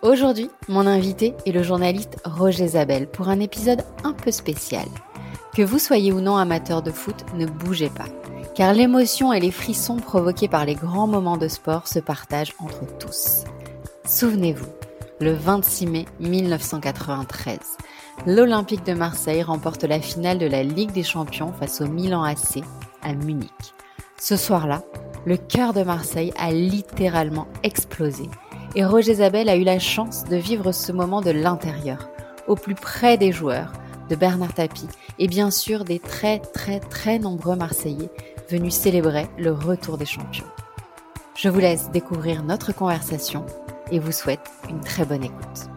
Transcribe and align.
Aujourd'hui, 0.00 0.48
mon 0.68 0.86
invité 0.86 1.34
est 1.44 1.50
le 1.50 1.64
journaliste 1.64 2.18
Roger 2.24 2.68
Zabel 2.68 3.08
pour 3.08 3.28
un 3.28 3.40
épisode 3.40 3.82
un 4.04 4.12
peu 4.12 4.30
spécial. 4.30 4.86
Que 5.56 5.62
vous 5.62 5.80
soyez 5.80 6.12
ou 6.12 6.20
non 6.20 6.36
amateur 6.36 6.82
de 6.82 6.92
foot, 6.92 7.26
ne 7.34 7.46
bougez 7.46 7.88
pas, 7.88 8.06
car 8.54 8.74
l'émotion 8.74 9.32
et 9.32 9.40
les 9.40 9.50
frissons 9.50 9.96
provoqués 9.96 10.46
par 10.46 10.64
les 10.64 10.76
grands 10.76 11.08
moments 11.08 11.36
de 11.36 11.48
sport 11.48 11.88
se 11.88 11.98
partagent 11.98 12.54
entre 12.60 12.86
tous. 13.00 13.42
Souvenez-vous, 14.06 14.68
le 15.20 15.32
26 15.32 15.86
mai 15.86 16.04
1993, 16.20 17.58
l'Olympique 18.24 18.86
de 18.86 18.94
Marseille 18.94 19.42
remporte 19.42 19.82
la 19.82 20.00
finale 20.00 20.38
de 20.38 20.46
la 20.46 20.62
Ligue 20.62 20.92
des 20.92 21.02
Champions 21.02 21.52
face 21.52 21.80
au 21.80 21.88
Milan 21.88 22.22
AC 22.22 22.62
à 23.02 23.14
Munich. 23.14 23.74
Ce 24.16 24.36
soir-là, 24.36 24.84
le 25.26 25.36
cœur 25.36 25.72
de 25.72 25.82
Marseille 25.82 26.32
a 26.38 26.52
littéralement 26.52 27.48
explosé 27.64 28.30
et 28.74 28.84
Roger 28.84 29.14
Zabel 29.14 29.48
a 29.48 29.56
eu 29.56 29.64
la 29.64 29.78
chance 29.78 30.24
de 30.24 30.36
vivre 30.36 30.72
ce 30.72 30.92
moment 30.92 31.20
de 31.20 31.30
l'intérieur, 31.30 32.08
au 32.46 32.54
plus 32.54 32.74
près 32.74 33.16
des 33.16 33.32
joueurs, 33.32 33.72
de 34.08 34.16
Bernard 34.16 34.54
Tapie 34.54 34.88
et 35.18 35.28
bien 35.28 35.50
sûr 35.50 35.84
des 35.84 35.98
très 35.98 36.38
très 36.38 36.80
très 36.80 37.18
nombreux 37.18 37.56
Marseillais 37.56 38.10
venus 38.48 38.74
célébrer 38.74 39.26
le 39.36 39.52
retour 39.52 39.98
des 39.98 40.06
champions. 40.06 40.46
Je 41.34 41.48
vous 41.48 41.60
laisse 41.60 41.90
découvrir 41.90 42.42
notre 42.42 42.74
conversation 42.74 43.44
et 43.90 43.98
vous 43.98 44.12
souhaite 44.12 44.40
une 44.68 44.80
très 44.80 45.04
bonne 45.04 45.24
écoute. 45.24 45.68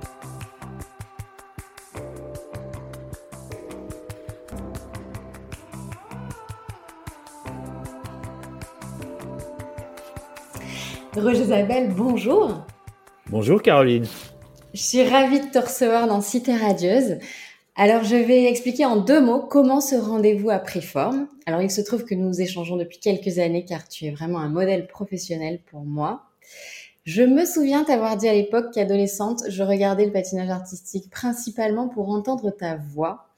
Roger 11.17 11.43
Zabel, 11.43 11.93
bonjour. 11.93 12.65
Bonjour 13.31 13.61
Caroline. 13.61 14.05
Je 14.73 14.81
suis 14.81 15.07
ravie 15.07 15.39
de 15.39 15.49
te 15.49 15.57
recevoir 15.57 16.05
dans 16.05 16.19
Cité 16.19 16.53
Radieuse. 16.53 17.17
Alors, 17.77 18.03
je 18.03 18.17
vais 18.17 18.43
expliquer 18.43 18.83
en 18.83 18.97
deux 18.97 19.21
mots 19.21 19.39
comment 19.39 19.79
ce 19.79 19.95
rendez-vous 19.95 20.49
a 20.49 20.59
pris 20.59 20.81
forme. 20.81 21.29
Alors, 21.45 21.61
il 21.61 21.71
se 21.71 21.79
trouve 21.79 22.03
que 22.03 22.13
nous 22.13 22.41
échangeons 22.41 22.75
depuis 22.75 22.99
quelques 22.99 23.39
années 23.39 23.63
car 23.63 23.87
tu 23.87 24.03
es 24.03 24.11
vraiment 24.11 24.39
un 24.39 24.49
modèle 24.49 24.85
professionnel 24.85 25.61
pour 25.71 25.85
moi. 25.85 26.23
Je 27.05 27.23
me 27.23 27.45
souviens 27.45 27.85
t'avoir 27.85 28.17
dit 28.17 28.27
à 28.27 28.33
l'époque 28.33 28.73
qu'adolescente, 28.73 29.43
je 29.47 29.63
regardais 29.63 30.07
le 30.07 30.11
patinage 30.11 30.49
artistique 30.49 31.09
principalement 31.09 31.87
pour 31.87 32.09
entendre 32.09 32.51
ta 32.51 32.75
voix. 32.75 33.29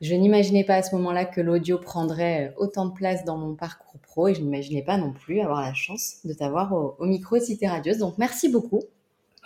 Je 0.00 0.14
n'imaginais 0.14 0.64
pas 0.64 0.76
à 0.76 0.82
ce 0.82 0.94
moment-là 0.94 1.26
que 1.26 1.42
l'audio 1.42 1.76
prendrait 1.76 2.54
autant 2.56 2.86
de 2.86 2.94
place 2.94 3.26
dans 3.26 3.36
mon 3.36 3.54
parcours 3.54 4.00
pro 4.00 4.28
et 4.28 4.34
je 4.34 4.40
n'imaginais 4.40 4.82
pas 4.82 4.96
non 4.96 5.12
plus 5.12 5.42
avoir 5.42 5.60
la 5.60 5.74
chance 5.74 6.20
de 6.24 6.32
t'avoir 6.32 6.72
au, 6.72 7.04
micro 7.04 7.38
Cité 7.38 7.68
Radieuse. 7.68 7.98
Donc, 7.98 8.16
merci 8.16 8.48
beaucoup. 8.48 8.80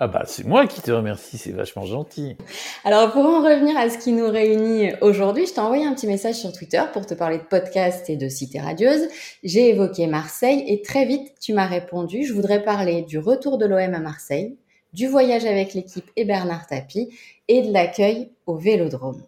Ah 0.00 0.06
bah 0.06 0.22
c'est 0.26 0.46
moi 0.46 0.68
qui 0.68 0.80
te 0.80 0.92
remercie, 0.92 1.38
c'est 1.38 1.50
vachement 1.50 1.84
gentil. 1.84 2.36
Alors 2.84 3.10
pour 3.10 3.24
en 3.24 3.42
revenir 3.42 3.76
à 3.76 3.90
ce 3.90 3.98
qui 3.98 4.12
nous 4.12 4.28
réunit 4.30 4.92
aujourd'hui, 5.00 5.44
je 5.44 5.54
t'ai 5.54 5.60
envoyé 5.60 5.84
un 5.84 5.92
petit 5.92 6.06
message 6.06 6.36
sur 6.36 6.52
Twitter 6.52 6.80
pour 6.92 7.04
te 7.04 7.14
parler 7.14 7.38
de 7.38 7.42
podcast 7.42 8.08
et 8.08 8.16
de 8.16 8.28
Cité 8.28 8.60
Radieuse. 8.60 9.08
J'ai 9.42 9.70
évoqué 9.70 10.06
Marseille 10.06 10.62
et 10.68 10.82
très 10.82 11.04
vite 11.04 11.32
tu 11.40 11.52
m'as 11.52 11.66
répondu, 11.66 12.24
je 12.24 12.32
voudrais 12.32 12.62
parler 12.62 13.02
du 13.02 13.18
retour 13.18 13.58
de 13.58 13.66
l'OM 13.66 13.92
à 13.92 13.98
Marseille, 13.98 14.56
du 14.92 15.08
voyage 15.08 15.44
avec 15.44 15.74
l'équipe 15.74 16.08
et 16.14 16.24
Bernard 16.24 16.68
Tapie 16.68 17.08
et 17.48 17.62
de 17.62 17.72
l'accueil 17.72 18.30
au 18.46 18.54
Vélodrome. 18.54 19.24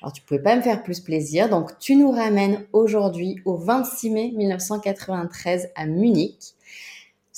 Alors 0.00 0.12
tu 0.12 0.22
pouvais 0.22 0.40
pas 0.40 0.54
me 0.54 0.62
faire 0.62 0.84
plus 0.84 1.00
plaisir, 1.00 1.48
donc 1.48 1.76
tu 1.80 1.96
nous 1.96 2.12
ramènes 2.12 2.64
aujourd'hui 2.72 3.40
au 3.44 3.56
26 3.56 4.10
mai 4.10 4.32
1993 4.36 5.70
à 5.74 5.86
Munich 5.86 6.54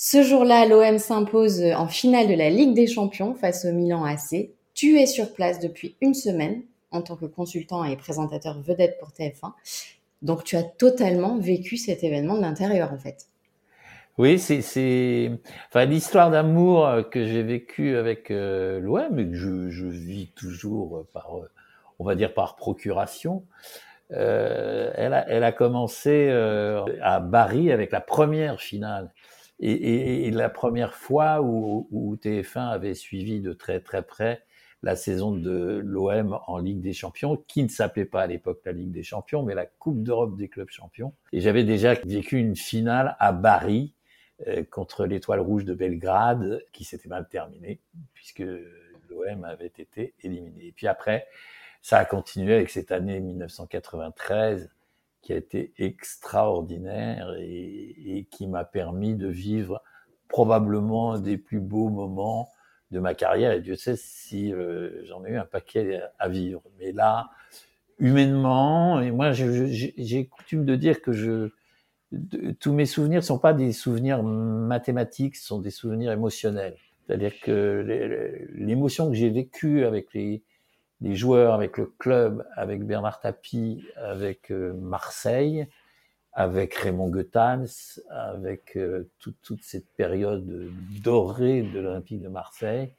ce 0.03 0.23
jour-là, 0.23 0.65
l'OM 0.65 0.97
s'impose 0.97 1.61
en 1.61 1.87
finale 1.87 2.27
de 2.27 2.33
la 2.33 2.49
Ligue 2.49 2.73
des 2.73 2.87
Champions 2.87 3.35
face 3.35 3.65
au 3.65 3.71
Milan 3.71 4.03
AC. 4.03 4.49
Tu 4.73 4.99
es 4.99 5.05
sur 5.05 5.31
place 5.31 5.59
depuis 5.59 5.95
une 6.01 6.15
semaine 6.15 6.63
en 6.89 7.03
tant 7.03 7.15
que 7.15 7.27
consultant 7.27 7.83
et 7.83 7.95
présentateur 7.95 8.59
vedette 8.61 8.97
pour 8.97 9.09
TF1. 9.09 9.51
Donc 10.23 10.43
tu 10.43 10.55
as 10.55 10.63
totalement 10.63 11.37
vécu 11.37 11.77
cet 11.77 12.03
événement 12.03 12.35
de 12.35 12.41
l'intérieur 12.41 12.91
en 12.91 12.97
fait. 12.97 13.27
Oui, 14.17 14.39
c'est 14.39 15.29
l'histoire 15.75 16.31
d'amour 16.31 16.89
que 17.11 17.27
j'ai 17.27 17.43
vécue 17.43 17.95
avec 17.95 18.31
euh, 18.31 18.79
l'OM 18.79 19.19
et 19.19 19.27
que 19.27 19.35
je, 19.35 19.85
vis 19.85 20.31
toujours 20.35 21.05
par, 21.13 21.35
on 21.99 22.05
va 22.05 22.15
dire 22.15 22.33
par 22.33 22.55
procuration. 22.55 23.43
Euh, 24.13 24.91
elle, 24.95 25.43
a, 25.43 25.51
commencé 25.51 26.27
euh, 26.29 26.83
à 27.03 27.21
Paris 27.21 27.71
avec 27.71 27.91
la 27.91 28.01
première 28.01 28.59
finale 28.59 29.11
et, 29.61 29.71
et, 29.71 30.27
et, 30.27 30.31
la 30.31 30.49
première 30.49 30.95
fois 30.95 31.41
où, 31.41 31.87
où, 31.91 32.15
TF1 32.15 32.69
avait 32.69 32.95
suivi 32.95 33.41
de 33.41 33.53
très 33.53 33.79
très 33.79 34.03
près 34.03 34.43
la 34.83 34.95
saison 34.95 35.31
de 35.31 35.81
l'OM 35.85 36.39
en 36.47 36.57
Ligue 36.57 36.81
des 36.81 36.93
Champions, 36.93 37.37
qui 37.47 37.63
ne 37.63 37.67
s'appelait 37.67 38.05
pas 38.05 38.23
à 38.23 38.27
l'époque 38.27 38.61
la 38.65 38.71
Ligue 38.71 38.91
des 38.91 39.03
Champions, 39.03 39.43
mais 39.43 39.53
la 39.53 39.67
Coupe 39.67 40.01
d'Europe 40.01 40.35
des 40.35 40.49
clubs 40.49 40.69
champions. 40.69 41.13
Et 41.31 41.41
j'avais 41.41 41.63
déjà 41.63 41.93
vécu 41.93 42.39
une 42.39 42.55
finale 42.55 43.15
à 43.19 43.31
Bari 43.31 43.93
euh, 44.47 44.63
contre 44.63 45.05
l'Étoile 45.05 45.39
Rouge 45.39 45.65
de 45.65 45.75
Belgrade, 45.75 46.63
qui 46.71 46.83
s'était 46.83 47.09
mal 47.09 47.27
terminée, 47.29 47.79
puisque 48.15 48.43
l'OM 49.09 49.43
avait 49.43 49.67
été 49.67 50.15
éliminé. 50.23 50.65
Et 50.65 50.71
puis 50.71 50.87
après, 50.87 51.27
ça 51.83 51.99
a 51.99 52.05
continué 52.05 52.55
avec 52.55 52.71
cette 52.71 52.91
année 52.91 53.19
1993 53.19 54.71
qui 55.21 55.33
a 55.33 55.37
été 55.37 55.73
extraordinaire 55.77 57.33
et, 57.39 58.27
qui 58.31 58.47
m'a 58.47 58.63
permis 58.63 59.15
de 59.15 59.27
vivre 59.27 59.81
probablement 60.27 61.19
des 61.19 61.37
plus 61.37 61.59
beaux 61.59 61.89
moments 61.89 62.49
de 62.91 62.99
ma 62.99 63.13
carrière. 63.13 63.51
Et 63.51 63.61
Dieu 63.61 63.75
sait 63.75 63.95
si 63.95 64.53
euh, 64.53 65.05
j'en 65.05 65.25
ai 65.25 65.31
eu 65.31 65.37
un 65.37 65.45
paquet 65.45 66.01
à 66.19 66.29
vivre. 66.29 66.61
Mais 66.79 66.91
là, 66.91 67.29
humainement, 67.99 68.99
et 69.01 69.11
moi 69.11 69.31
j'ai 69.31 70.25
coutume 70.27 70.65
de 70.65 70.75
dire 70.75 71.01
que 71.01 71.11
je, 71.11 71.49
tous 72.59 72.73
mes 72.73 72.85
souvenirs 72.85 73.23
sont 73.23 73.39
pas 73.39 73.53
des 73.53 73.71
souvenirs 73.71 74.23
mathématiques, 74.23 75.35
ce 75.35 75.45
sont 75.45 75.59
des 75.59 75.71
souvenirs 75.71 76.11
émotionnels. 76.11 76.75
C'est-à-dire 77.05 77.39
que 77.41 78.47
l'émotion 78.55 79.09
que 79.09 79.15
j'ai 79.15 79.29
vécue 79.29 79.85
avec 79.85 80.13
les, 80.13 80.43
les 81.01 81.15
joueurs, 81.15 81.53
avec 81.53 81.77
le 81.77 81.87
club, 81.97 82.45
avec 82.55 82.85
Bernard 82.85 83.19
Tapie, 83.19 83.83
avec 83.95 84.51
euh, 84.51 84.73
Marseille, 84.73 85.67
avec 86.33 86.75
Raymond 86.75 87.09
Goethals, 87.09 87.99
avec 88.09 88.77
euh, 88.77 89.09
toute, 89.19 89.63
cette 89.63 89.91
période 89.93 90.71
dorée 91.03 91.63
de 91.63 91.79
l'Olympique 91.79 92.21
de 92.21 92.29
Marseille. 92.29 92.93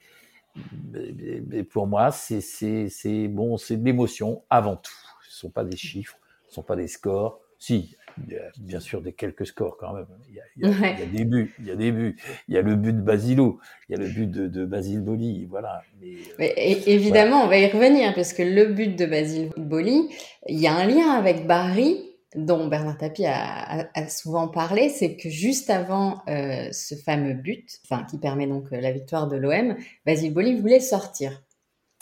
Pour 1.70 1.86
moi, 1.86 2.10
c'est 2.10 3.28
bon, 3.28 3.56
c'est 3.56 3.76
de 3.76 3.84
l'émotion 3.84 4.42
avant 4.50 4.76
tout. 4.76 4.92
Ce 5.22 5.28
ne 5.28 5.48
sont 5.48 5.50
pas 5.50 5.64
des 5.64 5.76
chiffres, 5.76 6.18
ce 6.44 6.50
ne 6.50 6.54
sont 6.54 6.62
pas 6.62 6.76
des 6.76 6.88
scores. 6.88 7.40
Si, 7.58 7.96
il 8.26 8.34
y 8.34 8.36
a 8.36 8.50
bien 8.58 8.80
sûr 8.80 9.02
des 9.02 9.12
quelques 9.12 9.46
scores 9.46 9.76
quand 9.78 9.92
même. 9.92 10.06
Il 10.28 10.34
y 10.34 10.40
a, 10.40 10.42
il 10.56 10.62
y 10.62 10.66
a, 10.66 10.80
ouais. 10.80 10.94
il 10.98 11.00
y 11.00 11.02
a 11.02 11.18
des 11.18 11.24
buts, 11.24 11.54
il 11.58 11.66
y 11.66 11.70
a 11.70 11.76
des 11.76 11.92
buts. 11.92 12.16
Il 12.48 12.54
y 12.54 12.58
a 12.58 12.62
le 12.62 12.76
but 12.76 12.92
de 12.92 13.02
Basilo, 13.02 13.58
il 13.88 13.92
y 13.92 13.94
a 13.94 14.02
le 14.02 14.08
but 14.08 14.30
de, 14.30 14.46
de 14.48 14.64
Basile 14.64 15.00
Boli, 15.00 15.46
voilà. 15.46 15.82
Mais, 16.00 16.14
Mais 16.38 16.54
évidemment, 16.86 17.44
voilà. 17.44 17.46
on 17.46 17.48
va 17.48 17.58
y 17.58 17.66
revenir 17.66 18.14
parce 18.14 18.32
que 18.32 18.42
le 18.42 18.66
but 18.66 18.96
de 18.96 19.06
Basile 19.06 19.50
Boli, 19.56 20.08
il 20.48 20.60
y 20.60 20.66
a 20.66 20.74
un 20.74 20.86
lien 20.86 21.10
avec 21.10 21.46
Barry 21.46 22.08
dont 22.34 22.66
Bernard 22.66 22.98
Tapie 22.98 23.26
a, 23.26 23.80
a, 23.82 23.86
a 23.94 24.08
souvent 24.08 24.48
parlé, 24.48 24.88
c'est 24.88 25.16
que 25.16 25.28
juste 25.28 25.68
avant 25.70 26.22
euh, 26.28 26.68
ce 26.72 26.94
fameux 26.94 27.34
but, 27.34 27.80
enfin 27.84 28.04
qui 28.04 28.18
permet 28.18 28.46
donc 28.46 28.72
euh, 28.72 28.80
la 28.80 28.90
victoire 28.92 29.28
de 29.28 29.36
l'OM, 29.36 29.76
Basile 30.06 30.32
Boli 30.32 30.58
voulait 30.58 30.80
sortir. 30.80 31.42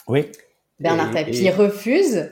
Oui. 0.06 0.26
Bernard 0.78 1.10
et, 1.10 1.24
Tapie 1.24 1.46
et... 1.46 1.50
refuse 1.50 2.30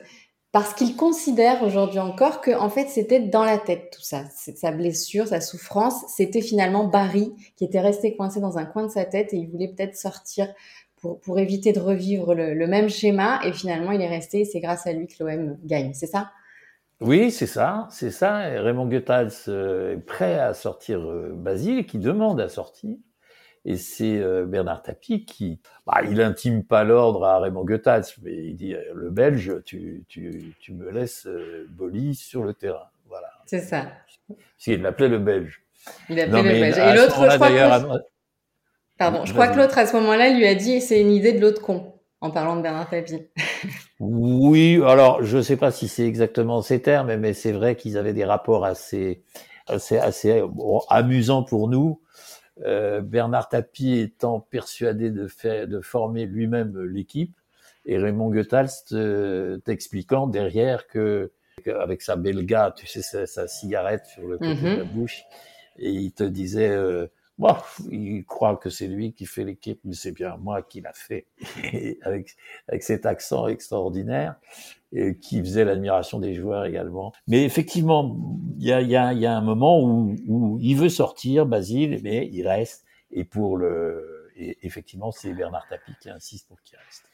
parce 0.52 0.74
qu'il 0.74 0.96
considère 0.96 1.62
aujourd'hui 1.62 1.98
encore 1.98 2.40
que 2.40 2.50
en 2.50 2.70
fait 2.70 2.88
c'était 2.88 3.20
dans 3.20 3.44
la 3.44 3.58
tête 3.58 3.92
tout 3.94 4.02
ça, 4.02 4.24
sa 4.30 4.70
blessure, 4.70 5.26
sa 5.26 5.40
souffrance, 5.40 6.04
c'était 6.08 6.40
finalement 6.40 6.84
Barry 6.84 7.32
qui 7.56 7.64
était 7.64 7.80
resté 7.80 8.16
coincé 8.16 8.40
dans 8.40 8.58
un 8.58 8.64
coin 8.64 8.84
de 8.86 8.90
sa 8.90 9.04
tête 9.04 9.32
et 9.34 9.36
il 9.36 9.48
voulait 9.50 9.68
peut-être 9.68 9.96
sortir 9.96 10.48
pour, 10.96 11.20
pour 11.20 11.38
éviter 11.38 11.72
de 11.72 11.80
revivre 11.80 12.34
le, 12.34 12.54
le, 12.54 12.66
même 12.66 12.88
schéma. 12.88 13.40
Et 13.44 13.52
finalement 13.52 13.92
il 13.92 14.00
est 14.00 14.08
resté 14.08 14.40
et 14.40 14.44
c'est 14.44 14.60
grâce 14.60 14.86
à 14.86 14.92
lui 14.92 15.06
que 15.06 15.22
l'OM 15.22 15.56
gagne, 15.64 15.92
c'est 15.94 16.06
ça? 16.06 16.30
Oui, 17.00 17.30
c'est 17.30 17.46
ça, 17.46 17.86
c'est 17.90 18.10
ça. 18.10 18.50
Et 18.50 18.58
Raymond 18.58 18.88
Goethals 18.88 19.30
euh, 19.46 19.94
est 19.94 20.00
prêt 20.00 20.38
à 20.38 20.52
sortir 20.52 20.98
euh, 20.98 21.32
Basile, 21.32 21.86
qui 21.86 21.98
demande 21.98 22.40
à 22.40 22.48
sortir. 22.48 22.96
Et 23.64 23.76
c'est 23.76 24.18
euh, 24.18 24.46
Bernard 24.46 24.82
Tapie 24.82 25.24
qui, 25.24 25.60
bah, 25.86 26.00
il 26.08 26.20
intime 26.20 26.64
pas 26.64 26.84
l'ordre 26.84 27.24
à 27.24 27.38
Raymond 27.38 27.64
Goethals, 27.64 28.04
mais 28.22 28.34
il 28.34 28.56
dit 28.56 28.74
le 28.94 29.10
Belge, 29.10 29.62
tu, 29.64 30.04
tu, 30.08 30.54
tu 30.60 30.72
me 30.72 30.90
laisses 30.90 31.26
euh, 31.26 31.66
Boli 31.70 32.14
sur 32.14 32.44
le 32.44 32.54
terrain. 32.54 32.88
Voilà. 33.08 33.28
C'est 33.46 33.60
ça. 33.60 33.86
Il 34.66 34.82
l'appelait 34.82 35.08
le 35.08 35.18
Belge. 35.18 35.62
Il 36.08 36.20
appelait 36.20 36.42
le 36.42 36.48
Belge. 36.48 36.78
Et 36.78 36.96
l'autre, 36.96 37.30
je 37.30 37.36
crois 37.36 37.48
que... 37.48 38.02
Pardon, 38.98 39.24
je 39.24 39.32
crois 39.32 39.48
que 39.48 39.56
l'autre 39.56 39.78
à 39.78 39.86
ce 39.86 39.94
moment-là 39.96 40.30
lui 40.30 40.44
a 40.46 40.56
dit 40.56 40.80
c'est 40.80 41.00
une 41.00 41.12
idée 41.12 41.32
de 41.32 41.40
l'autre 41.40 41.62
con 41.62 41.94
en 42.20 42.30
parlant 42.30 42.56
de 42.56 42.62
Bernard 42.62 42.90
Tapie. 42.90 43.28
oui, 44.00 44.80
alors 44.84 45.22
je 45.22 45.36
ne 45.36 45.42
sais 45.42 45.56
pas 45.56 45.70
si 45.70 45.86
c'est 45.86 46.06
exactement 46.06 46.62
ces 46.62 46.82
termes, 46.82 47.14
mais 47.16 47.32
c'est 47.32 47.52
vrai 47.52 47.76
qu'ils 47.76 47.96
avaient 47.96 48.12
des 48.12 48.24
rapports 48.24 48.64
assez, 48.64 49.22
assez, 49.68 49.98
assez 49.98 50.42
amusants 50.88 51.44
pour 51.44 51.68
nous. 51.68 52.00
Euh, 52.64 53.00
Bernard 53.00 53.48
Tapie 53.48 53.98
étant 53.98 54.40
persuadé 54.40 55.10
de, 55.10 55.28
faire, 55.28 55.68
de 55.68 55.80
former 55.80 56.26
lui-même 56.26 56.78
l'équipe, 56.84 57.36
et 57.86 57.98
Raymond 57.98 58.30
Goethals 58.30 59.60
t'expliquant 59.64 60.26
derrière 60.26 60.86
que, 60.88 61.32
avec 61.66 62.02
sa 62.02 62.16
belga, 62.16 62.74
tu 62.76 62.86
sais, 62.86 63.02
sa, 63.02 63.48
cigarette 63.48 64.06
sur 64.06 64.26
le 64.26 64.38
côté 64.38 64.54
de 64.54 64.76
la 64.78 64.84
mhm. 64.84 64.90
bouche, 64.90 65.22
et 65.78 65.90
il 65.90 66.12
te 66.12 66.24
disait 66.24 66.70
euh, 66.70 67.06
Bon, 67.38 67.54
il 67.92 68.24
croit 68.24 68.56
que 68.56 68.68
c'est 68.68 68.88
lui 68.88 69.12
qui 69.12 69.24
fait 69.24 69.44
l'équipe, 69.44 69.80
mais 69.84 69.94
c'est 69.94 70.10
bien 70.10 70.36
moi 70.38 70.60
qui 70.62 70.80
l'a 70.80 70.92
fait, 70.92 71.26
avec, 72.02 72.36
avec 72.66 72.82
cet 72.82 73.06
accent 73.06 73.46
extraordinaire, 73.46 74.34
et 74.92 75.18
qui 75.18 75.40
faisait 75.40 75.64
l'admiration 75.64 76.18
des 76.18 76.34
joueurs 76.34 76.64
également. 76.64 77.12
Mais 77.26 77.44
effectivement, 77.44 78.16
il 78.58 78.66
y 78.66 78.96
a, 78.96 79.36
un 79.36 79.40
moment 79.42 79.82
où, 79.82 80.58
il 80.60 80.76
veut 80.76 80.88
sortir, 80.88 81.46
Basile, 81.46 82.00
mais 82.02 82.28
il 82.32 82.46
reste. 82.46 82.84
Et 83.10 83.24
pour 83.24 83.56
le, 83.56 84.30
effectivement, 84.62 85.10
c'est 85.10 85.32
Bernard 85.32 85.66
Tapie 85.68 85.92
qui 86.00 86.10
insiste 86.10 86.48
pour 86.48 86.60
qu'il 86.62 86.78
reste. 86.78 87.04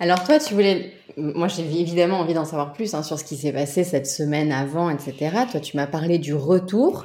Alors 0.00 0.22
toi, 0.24 0.38
tu 0.38 0.54
voulais, 0.54 0.92
moi 1.16 1.48
j'ai 1.48 1.62
évidemment 1.80 2.20
envie 2.20 2.34
d'en 2.34 2.44
savoir 2.44 2.72
plus 2.72 2.94
hein, 2.94 3.02
sur 3.02 3.18
ce 3.18 3.24
qui 3.24 3.36
s'est 3.36 3.52
passé 3.52 3.82
cette 3.82 4.06
semaine 4.06 4.52
avant, 4.52 4.90
etc. 4.90 5.36
Toi, 5.50 5.60
tu 5.60 5.76
m'as 5.76 5.86
parlé 5.86 6.18
du 6.18 6.34
retour. 6.34 7.04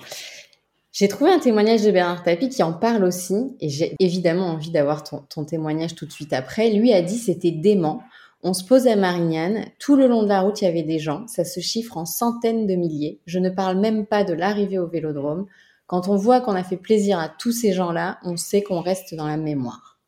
J'ai 0.91 1.07
trouvé 1.07 1.31
un 1.31 1.39
témoignage 1.39 1.81
de 1.81 1.89
Bernard 1.89 2.21
Tapie 2.21 2.49
qui 2.49 2.61
en 2.61 2.71
parle 2.71 3.03
aussi, 3.03 3.55
et 3.59 3.69
j'ai 3.69 3.95
évidemment 3.99 4.47
envie 4.49 4.69
d'avoir 4.69 5.03
ton, 5.03 5.43
témoignage 5.43 5.95
tout 5.95 6.05
de 6.05 6.11
suite 6.11 6.33
après. 6.33 6.69
Lui 6.69 6.93
a 6.93 7.01
dit 7.01 7.17
c'était 7.17 7.51
dément. 7.51 8.03
On 8.45 8.53
se 8.53 8.65
pose 8.65 8.87
à 8.87 8.97
Marignane, 8.97 9.65
tout 9.79 9.95
le 9.95 10.05
long 10.07 10.23
de 10.23 10.27
la 10.27 10.41
route 10.41 10.61
il 10.61 10.65
y 10.65 10.67
avait 10.67 10.83
des 10.83 10.99
gens, 10.99 11.25
ça 11.27 11.45
se 11.45 11.61
chiffre 11.61 11.95
en 11.95 12.05
centaines 12.05 12.67
de 12.67 12.75
milliers. 12.75 13.21
Je 13.25 13.39
ne 13.39 13.49
parle 13.49 13.79
même 13.79 14.05
pas 14.05 14.25
de 14.25 14.33
l'arrivée 14.33 14.79
au 14.79 14.87
Vélodrome. 14.87 15.45
Quand 15.87 16.09
on 16.09 16.17
voit 16.17 16.41
qu'on 16.41 16.55
a 16.55 16.63
fait 16.63 16.77
plaisir 16.77 17.19
à 17.19 17.29
tous 17.29 17.53
ces 17.53 17.71
gens-là, 17.71 18.19
on 18.23 18.35
sait 18.35 18.61
qu'on 18.61 18.81
reste 18.81 19.15
dans 19.15 19.27
la 19.27 19.37
mémoire. 19.37 19.99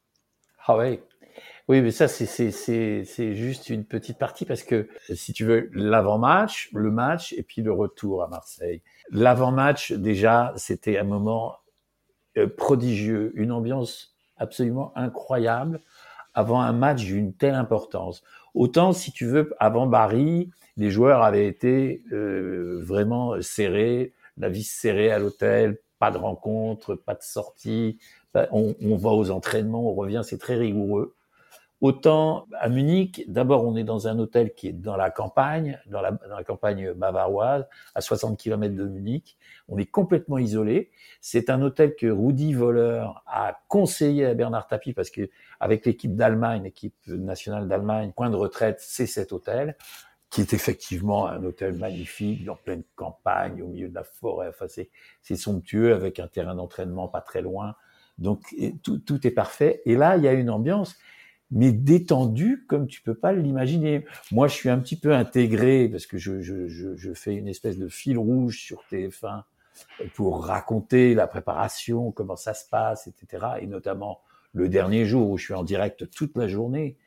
Ah 0.67 0.77
oui, 0.77 0.99
oui, 1.69 1.81
mais 1.81 1.91
ça, 1.91 2.07
c'est 2.09 3.35
juste 3.35 3.69
une 3.69 3.85
petite 3.85 4.19
partie 4.19 4.45
parce 4.45 4.63
que, 4.63 4.89
si 5.13 5.31
tu 5.31 5.45
veux, 5.45 5.69
l'avant-match, 5.73 6.69
le 6.73 6.91
match 6.91 7.33
et 7.33 7.43
puis 7.43 7.61
le 7.61 7.71
retour 7.71 8.21
à 8.21 8.27
Marseille. 8.27 8.81
L'avant-match, 9.11 9.93
déjà, 9.93 10.53
c'était 10.57 10.97
un 10.97 11.03
moment 11.03 11.55
euh, 12.37 12.47
prodigieux, 12.47 13.31
une 13.35 13.51
ambiance 13.51 14.15
absolument 14.37 14.91
incroyable 14.95 15.81
avant 16.35 16.61
un 16.61 16.73
match 16.73 17.03
d'une 17.03 17.33
telle 17.33 17.55
importance. 17.55 18.23
Autant, 18.53 18.93
si 18.93 19.11
tu 19.11 19.25
veux, 19.25 19.53
avant 19.59 19.89
Paris, 19.89 20.51
les 20.77 20.91
joueurs 20.91 21.23
avaient 21.23 21.47
été 21.47 22.03
euh, 22.11 22.79
vraiment 22.83 23.41
serrés, 23.41 24.13
la 24.37 24.49
vis 24.49 24.69
serrée 24.69 25.11
à 25.11 25.19
l'hôtel, 25.19 25.79
pas 25.97 26.11
de 26.11 26.17
rencontre, 26.17 26.95
pas 26.95 27.15
de 27.15 27.23
sortie, 27.23 27.97
on, 28.51 28.75
on 28.81 28.95
va 28.95 29.11
aux 29.11 29.31
entraînements, 29.31 29.89
on 29.89 29.93
revient, 29.93 30.21
c'est 30.23 30.37
très 30.37 30.55
rigoureux. 30.55 31.15
Autant 31.85 32.47
à 32.59 32.67
Munich, 32.67 33.25
d'abord 33.27 33.63
on 33.63 33.75
est 33.75 33.83
dans 33.83 34.07
un 34.07 34.17
hôtel 34.17 34.55
qui 34.55 34.69
est 34.69 34.73
dans 34.73 34.97
la 34.97 35.11
campagne, 35.11 35.79
dans 35.85 36.01
la, 36.01 36.43
campagne 36.43 36.93
bavaroise, 36.93 37.67
à 37.93 38.01
60 38.01 38.39
km 38.39 38.73
de 38.73 38.85
Munich. 38.85 39.37
On 39.67 39.77
est 39.77 39.85
complètement 39.85 40.39
isolé. 40.39 40.89
C'est 41.21 41.51
un 41.51 41.61
hôtel 41.61 41.95
que 41.95 42.07
Rudi 42.07 42.55
Voller 42.55 43.05
a 43.27 43.59
conseillé 43.67 44.25
à 44.25 44.33
Bernard 44.33 44.65
Tapie 44.65 44.93
parce 44.93 45.11
que 45.11 45.29
avec 45.59 45.85
l'équipe 45.85 46.15
d'Allemagne, 46.15 46.63
l'équipe 46.63 46.95
nationale 47.05 47.67
d'Allemagne, 47.67 48.13
point 48.15 48.31
de 48.31 48.35
retraite, 48.35 48.77
c'est 48.79 49.05
cet 49.05 49.31
hôtel 49.31 49.77
qui 50.31 50.41
est 50.41 50.53
effectivement 50.53 51.27
un 51.27 51.43
hôtel 51.43 51.73
magnifique, 51.73 52.49
en 52.49 52.55
pleine 52.55 52.81
campagne, 52.95 53.61
au 53.61 53.67
milieu 53.67 53.89
de 53.89 53.93
la 53.93 54.03
forêt. 54.03 54.47
Enfin, 54.49 54.65
c'est 55.21 55.35
somptueux, 55.35 55.93
avec 55.93 56.19
un 56.19 56.27
terrain 56.27 56.55
d'entraînement 56.55 57.07
pas 57.07 57.21
très 57.21 57.43
loin. 57.43 57.75
Donc, 58.17 58.55
tout 58.81 59.27
est 59.27 59.31
parfait. 59.31 59.83
Et 59.85 59.95
là, 59.95 60.17
il 60.17 60.23
y 60.23 60.27
a 60.27 60.33
une 60.33 60.49
ambiance 60.49 60.95
mais 61.55 61.71
détendu 61.71 62.65
comme 62.67 62.85
tu 62.85 63.01
peux 63.01 63.15
pas 63.15 63.33
l'imaginer. 63.33 64.05
Moi, 64.31 64.47
je 64.47 64.53
suis 64.53 64.69
un 64.69 64.77
petit 64.77 64.99
peu 64.99 65.15
intégré 65.15 65.89
parce 65.89 66.05
que 66.05 66.17
je, 66.17 66.41
je, 66.41 66.67
je, 66.67 66.95
je, 66.95 67.13
fais 67.13 67.33
une 67.33 67.47
espèce 67.47 67.77
de 67.77 67.87
fil 67.87 68.17
rouge 68.17 68.59
sur 68.59 68.83
TF1 68.91 69.43
pour 70.13 70.45
raconter 70.45 71.15
la 71.15 71.27
préparation, 71.27 72.11
comment 72.11 72.35
ça 72.35 72.53
se 72.53 72.69
passe, 72.69 73.07
etc. 73.07 73.45
Et 73.61 73.67
notamment 73.67 74.21
le 74.53 74.69
dernier 74.69 75.05
jour 75.05 75.29
où 75.29 75.37
je 75.37 75.45
suis 75.45 75.53
en 75.53 75.63
direct 75.63 76.09
toute 76.11 76.37
la 76.37 76.47
journée 76.47 76.97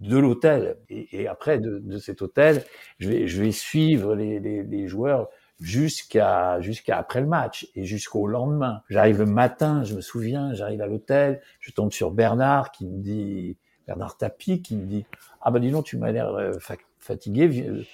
de 0.00 0.18
l'hôtel. 0.18 0.78
Et, 0.90 1.28
après, 1.28 1.60
de, 1.60 1.78
de, 1.78 1.98
cet 1.98 2.22
hôtel, 2.22 2.64
je 2.98 3.08
vais, 3.08 3.28
je 3.28 3.40
vais 3.40 3.52
suivre 3.52 4.16
les, 4.16 4.40
les, 4.40 4.64
les 4.64 4.88
joueurs 4.88 5.28
jusqu'à 5.60 6.60
jusqu'à 6.60 6.98
après 6.98 7.20
le 7.20 7.28
match 7.28 7.68
et 7.76 7.84
jusqu'au 7.84 8.26
lendemain. 8.26 8.82
J'arrive 8.90 9.20
le 9.20 9.26
matin, 9.26 9.84
je 9.84 9.94
me 9.94 10.00
souviens, 10.00 10.52
j'arrive 10.54 10.80
à 10.80 10.88
l'hôtel, 10.88 11.40
je 11.60 11.70
tombe 11.70 11.92
sur 11.92 12.10
Bernard 12.10 12.72
qui 12.72 12.84
me 12.86 12.98
dit 12.98 13.56
Bernard 13.86 14.16
Tapie 14.16 14.62
qui 14.62 14.76
me 14.76 14.86
dit 14.86 15.04
ah 15.40 15.50
ben 15.50 15.60
dis 15.60 15.70
donc 15.70 15.84
tu 15.84 15.96
m'as 15.96 16.12
l'air 16.12 16.28
euh, 16.28 16.52
fatigué. 16.98 17.66
Euh, 17.68 17.84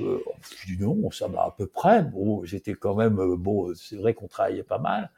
euh, 0.00 0.18
je 0.58 0.74
dis 0.74 0.82
non 0.82 1.10
ça 1.10 1.28
va 1.28 1.42
à 1.42 1.54
peu 1.56 1.66
près. 1.66 2.02
Bon 2.02 2.44
j'étais 2.44 2.74
quand 2.74 2.94
même 2.94 3.16
bon 3.36 3.72
c'est 3.74 3.96
vrai 3.96 4.14
qu'on 4.14 4.26
travaillait 4.26 4.62
pas 4.62 4.78
mal 4.78 5.10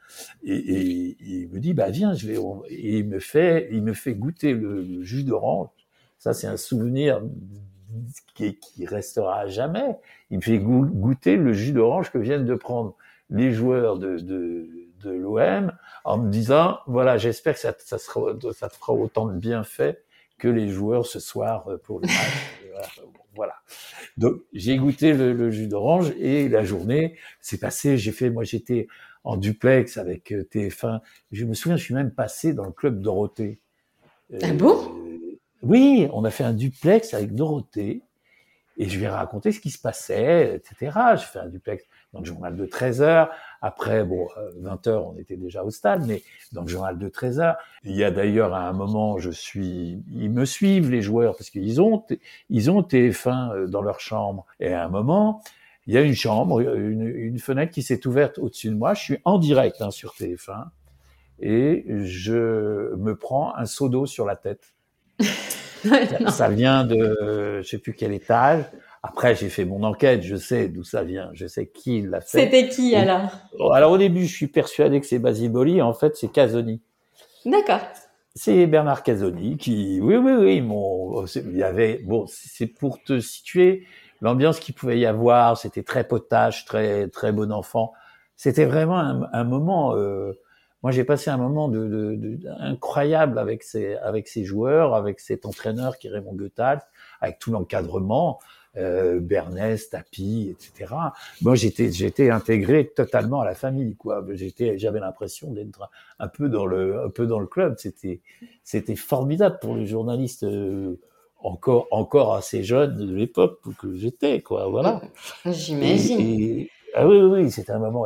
et, 0.43 1.17
il 1.19 1.49
me 1.49 1.59
dit 1.59 1.73
bah 1.73 1.89
viens 1.89 2.13
je 2.13 2.27
vais 2.27 2.37
et 2.69 2.99
il 2.99 3.07
me 3.07 3.19
fait 3.19 3.69
il 3.71 3.81
me 3.81 3.93
fait 3.93 4.13
goûter 4.13 4.53
le, 4.53 5.03
jus 5.03 5.23
d'orange. 5.23 5.69
Ça 6.19 6.33
c'est 6.33 6.47
un 6.47 6.57
souvenir 6.57 7.21
qui, 8.35 8.57
restera 8.85 9.39
à 9.39 9.47
jamais. 9.47 9.97
Il 10.29 10.37
me 10.37 10.41
fait 10.41 10.59
goûter 10.59 11.35
le 11.35 11.53
jus 11.53 11.73
d'orange 11.73 12.11
que 12.11 12.17
viennent 12.17 12.45
de 12.45 12.55
prendre 12.55 12.95
les 13.29 13.51
joueurs 13.51 13.97
de, 13.97 14.17
de, 14.17 14.69
de 15.03 15.11
l'OM 15.11 15.71
en 16.03 16.17
me 16.17 16.29
disant 16.29 16.79
voilà 16.87 17.17
j'espère 17.17 17.55
que 17.55 17.59
ça, 17.59 17.73
ça, 17.79 17.97
sera, 17.97 18.33
ça 18.53 18.69
te 18.69 18.75
fera 18.75 18.93
autant 18.93 19.27
de 19.27 19.33
bienfaits 19.33 19.97
que 20.41 20.47
les 20.47 20.69
joueurs 20.69 21.05
ce 21.05 21.19
soir 21.19 21.67
euh, 21.67 21.77
pour 21.77 21.99
le 21.99 22.07
match. 22.07 23.01
voilà. 23.35 23.53
Donc 24.17 24.41
j'ai 24.53 24.75
goûté 24.77 25.13
le, 25.13 25.51
jus 25.51 25.67
d'orange 25.67 26.11
et 26.19 26.49
la 26.49 26.65
journée 26.65 27.15
s'est 27.39 27.59
passée. 27.59 27.97
J'ai 27.97 28.11
fait, 28.11 28.31
moi 28.31 28.43
j'étais 28.43 28.87
en 29.23 29.37
duplex 29.37 29.97
avec 29.97 30.33
euh, 30.33 30.47
TF1. 30.51 31.01
Je 31.31 31.45
me 31.45 31.53
souviens, 31.53 31.77
je 31.77 31.83
suis 31.83 31.93
même 31.93 32.11
passé 32.11 32.53
dans 32.53 32.65
le 32.65 32.71
club 32.71 33.01
Dorothée. 33.01 33.59
ah 34.41 34.51
bon? 34.53 34.91
Euh, 35.05 35.37
Oui, 35.61 36.07
on 36.11 36.25
a 36.25 36.31
fait 36.31 36.43
un 36.43 36.53
duplex 36.53 37.13
avec 37.13 37.35
Dorothée 37.35 38.01
et 38.77 38.89
je 38.89 38.97
lui 38.97 39.05
ai 39.05 39.09
raconté 39.09 39.51
ce 39.51 39.59
qui 39.59 39.69
se 39.69 39.79
passait, 39.79 40.55
etc. 40.55 40.97
J'ai 41.17 41.25
fait 41.25 41.39
un 41.39 41.49
duplex 41.49 41.85
dans 42.13 42.19
le 42.19 42.25
journal 42.25 42.55
de 42.55 42.65
13 42.65 43.01
heures. 43.01 43.29
Après, 43.61 44.03
bon, 44.03 44.27
20 44.57 44.87
euh, 44.87 44.91
heures, 44.91 45.07
on 45.07 45.17
était 45.17 45.37
déjà 45.37 45.63
au 45.63 45.69
stade, 45.69 46.05
mais 46.07 46.23
dans 46.51 46.61
le 46.61 46.67
journal 46.67 46.97
de 46.97 47.09
13 47.09 47.39
heures. 47.39 47.57
Il 47.83 47.95
y 47.95 48.03
a 48.03 48.11
d'ailleurs 48.11 48.53
à 48.53 48.67
un 48.67 48.73
moment, 48.73 49.17
je 49.17 49.29
suis, 49.29 50.03
ils 50.11 50.29
me 50.29 50.45
suivent 50.45 50.89
les 50.89 51.01
joueurs 51.01 51.35
parce 51.35 51.49
qu'ils 51.49 51.81
ont, 51.81 52.03
ils 52.49 52.71
ont 52.71 52.81
TF1 52.81 53.53
euh, 53.53 53.67
dans 53.67 53.81
leur 53.81 53.99
chambre. 53.99 54.45
Et 54.59 54.73
à 54.73 54.85
un 54.85 54.89
moment, 54.89 55.41
il 55.87 55.93
y 55.93 55.97
a 55.97 56.01
une 56.01 56.15
chambre, 56.15 56.59
une, 56.61 57.07
une 57.07 57.39
fenêtre 57.39 57.71
qui 57.71 57.83
s'est 57.83 58.05
ouverte 58.07 58.37
au-dessus 58.37 58.69
de 58.69 58.75
moi. 58.75 58.93
Je 58.93 59.01
suis 59.01 59.17
en 59.25 59.39
direct 59.39 59.81
hein, 59.81 59.91
sur 59.91 60.13
TF1 60.13 60.65
et 61.41 61.85
je 62.03 62.95
me 62.95 63.15
prends 63.15 63.55
un 63.55 63.65
seau 63.65 63.89
d'eau 63.89 64.05
sur 64.05 64.25
la 64.25 64.35
tête. 64.35 64.73
ça 66.29 66.49
vient 66.49 66.83
de, 66.85 67.61
je 67.61 67.67
sais 67.67 67.79
plus 67.79 67.93
quel 67.93 68.13
étage. 68.13 68.63
Après, 69.03 69.33
j'ai 69.33 69.49
fait 69.49 69.65
mon 69.65 69.83
enquête, 69.83 70.21
je 70.21 70.35
sais 70.35 70.67
d'où 70.67 70.83
ça 70.83 71.03
vient, 71.03 71.31
je 71.33 71.47
sais 71.47 71.67
qui 71.67 72.01
l'a 72.01 72.21
fait. 72.21 72.41
C'était 72.41 72.69
qui 72.69 72.95
alors? 72.95 73.31
Alors 73.73 73.91
au 73.91 73.97
début, 73.97 74.25
je 74.25 74.35
suis 74.35 74.47
persuadé 74.47 75.01
que 75.01 75.07
c'est 75.07 75.17
Basiboli, 75.17 75.81
en 75.81 75.93
fait, 75.93 76.15
c'est 76.15 76.31
Casoni. 76.31 76.81
D'accord. 77.45 77.81
C'est 78.35 78.67
Bernard 78.67 79.03
Casoni 79.03 79.57
qui, 79.57 79.99
oui, 80.01 80.15
oui, 80.15 80.33
oui, 80.33 80.61
mon, 80.61 81.25
il 81.25 81.57
y 81.57 81.63
avait, 81.63 81.99
bon, 82.03 82.25
c'est 82.27 82.67
pour 82.67 83.01
te 83.03 83.19
situer 83.19 83.85
l'ambiance 84.21 84.59
qu'il 84.59 84.75
pouvait 84.75 84.99
y 84.99 85.05
avoir. 85.05 85.57
C'était 85.57 85.83
très 85.83 86.07
potache, 86.07 86.65
très, 86.65 87.07
très 87.09 87.31
bon 87.31 87.51
enfant. 87.51 87.93
C'était 88.37 88.65
vraiment 88.65 88.99
un, 88.99 89.27
un 89.33 89.43
moment. 89.43 89.95
Euh, 89.95 90.39
moi, 90.83 90.91
j'ai 90.91 91.03
passé 91.03 91.29
un 91.29 91.37
moment 91.37 91.67
de, 91.67 91.87
de, 91.87 92.15
de, 92.15 92.49
incroyable 92.59 93.37
avec 93.37 93.63
ces, 93.63 93.95
avec 93.95 94.27
ces 94.27 94.45
joueurs, 94.45 94.95
avec 94.95 95.19
cet 95.19 95.45
entraîneur 95.45 95.97
qui 95.97 96.07
est 96.07 96.11
Raymond 96.11 96.33
Goethals, 96.33 96.81
avec 97.19 97.39
tout 97.39 97.51
l'encadrement. 97.51 98.39
Euh, 98.77 99.19
Bernès, 99.19 99.89
Tapi, 99.89 100.49
etc. 100.49 100.93
Moi, 101.41 101.55
j'étais, 101.55 101.91
j'étais 101.91 102.29
intégré 102.29 102.87
totalement 102.87 103.41
à 103.41 103.45
la 103.45 103.53
famille, 103.53 103.97
quoi. 103.97 104.25
J'étais, 104.31 104.77
j'avais 104.77 105.01
l'impression 105.01 105.51
d'être 105.51 105.89
un 106.19 106.29
peu 106.29 106.47
dans 106.47 106.65
le, 106.65 107.03
un 107.03 107.09
peu 107.09 107.27
dans 107.27 107.39
le 107.39 107.47
club. 107.47 107.75
C'était, 107.77 108.21
c'était 108.63 108.95
formidable 108.95 109.59
pour 109.61 109.75
le 109.75 109.83
journaliste 109.85 110.43
euh, 110.43 110.95
encore, 111.35 111.87
encore 111.91 112.33
assez 112.33 112.63
jeune 112.63 112.95
de 112.95 113.13
l'époque 113.13 113.59
que 113.77 113.93
j'étais, 113.95 114.41
quoi. 114.41 114.67
Voilà. 114.69 115.01
J'imagine. 115.45 116.67
Ah 116.93 117.07
oui, 117.09 117.17
oui, 117.17 117.41
oui 117.43 117.51
c'était 117.51 117.73
un 117.73 117.79
moment 117.79 118.05